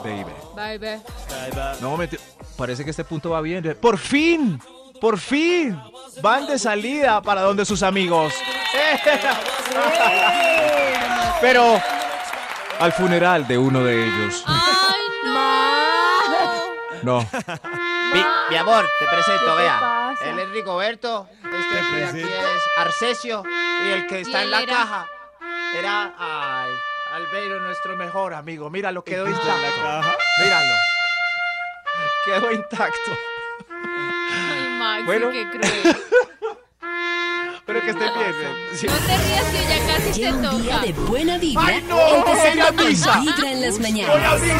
Baby. 0.02 0.32
Bye. 0.56 1.80
No, 1.80 1.96
me 1.96 2.08
parece 2.56 2.82
que 2.82 2.90
este 2.90 3.04
punto 3.04 3.30
va 3.30 3.40
bien. 3.40 3.76
¡Por 3.80 3.96
fin! 3.96 4.60
¡Por 5.00 5.18
fin! 5.18 5.80
Van 6.22 6.46
de 6.46 6.58
salida 6.58 7.22
para 7.22 7.42
donde 7.42 7.64
sus 7.64 7.82
amigos. 7.82 8.34
Pero 11.40 11.80
al 12.78 12.92
funeral 12.92 13.46
de 13.46 13.58
uno 13.58 13.82
de 13.82 14.04
ellos. 14.04 14.44
¡Ay, 14.46 15.02
no! 17.02 17.20
No. 17.20 17.28
Mi, 18.12 18.24
mi 18.50 18.56
amor, 18.56 18.88
te 18.98 19.06
presento, 19.06 19.44
¿Qué 19.44 19.50
te 19.50 19.62
vea. 19.62 20.14
Él 20.24 20.38
es 20.38 20.50
Rigoberto, 20.50 21.28
este 21.44 22.20
es 22.20 22.62
Arcesio 22.76 23.42
y 23.84 23.88
el 23.88 24.06
que 24.06 24.20
está 24.20 24.40
¿Y 24.40 24.44
en 24.44 24.50
la 24.50 24.66
caja 24.66 25.06
era 25.78 26.12
ay, 26.18 26.70
Albeiro, 27.14 27.60
nuestro 27.60 27.96
mejor 27.96 28.34
amigo. 28.34 28.68
Míralo, 28.70 29.02
quedó 29.04 29.28
intacto. 29.28 30.16
Míralo. 30.42 30.74
Quedó 32.24 32.52
intacto. 32.52 33.16
Ay, 34.92 35.04
Maxi, 35.04 35.06
Bueno. 35.06 35.30
qué 35.30 35.48
cruel. 35.50 35.96
Pero 37.66 37.80
que 37.82 37.90
esté 37.90 38.04
bien. 38.04 38.14
eh, 38.16 38.56
sí. 38.74 38.86
No 38.88 38.94
te 38.94 39.16
rías 39.18 39.44
que 39.44 39.62
ya 39.62 39.78
casi 39.86 40.10
te 40.10 40.18
Llega 40.18 40.50
un 40.50 40.62
día 40.62 40.74
toca. 40.74 40.86
de 40.86 40.92
buena 40.92 41.38
vibra, 41.38 41.66
¡Ay, 41.66 41.84
no! 41.88 41.98
empezando 42.16 42.64
¡Voy 42.64 42.68
a 42.68 42.72
con! 42.72 43.20
Vibra 43.20 43.48
en 43.52 43.60
las 43.60 43.78
Voy 43.78 43.86
a 43.86 43.90
mañanas. 43.92 44.40
misa 44.42 44.46
ya. 44.48 44.54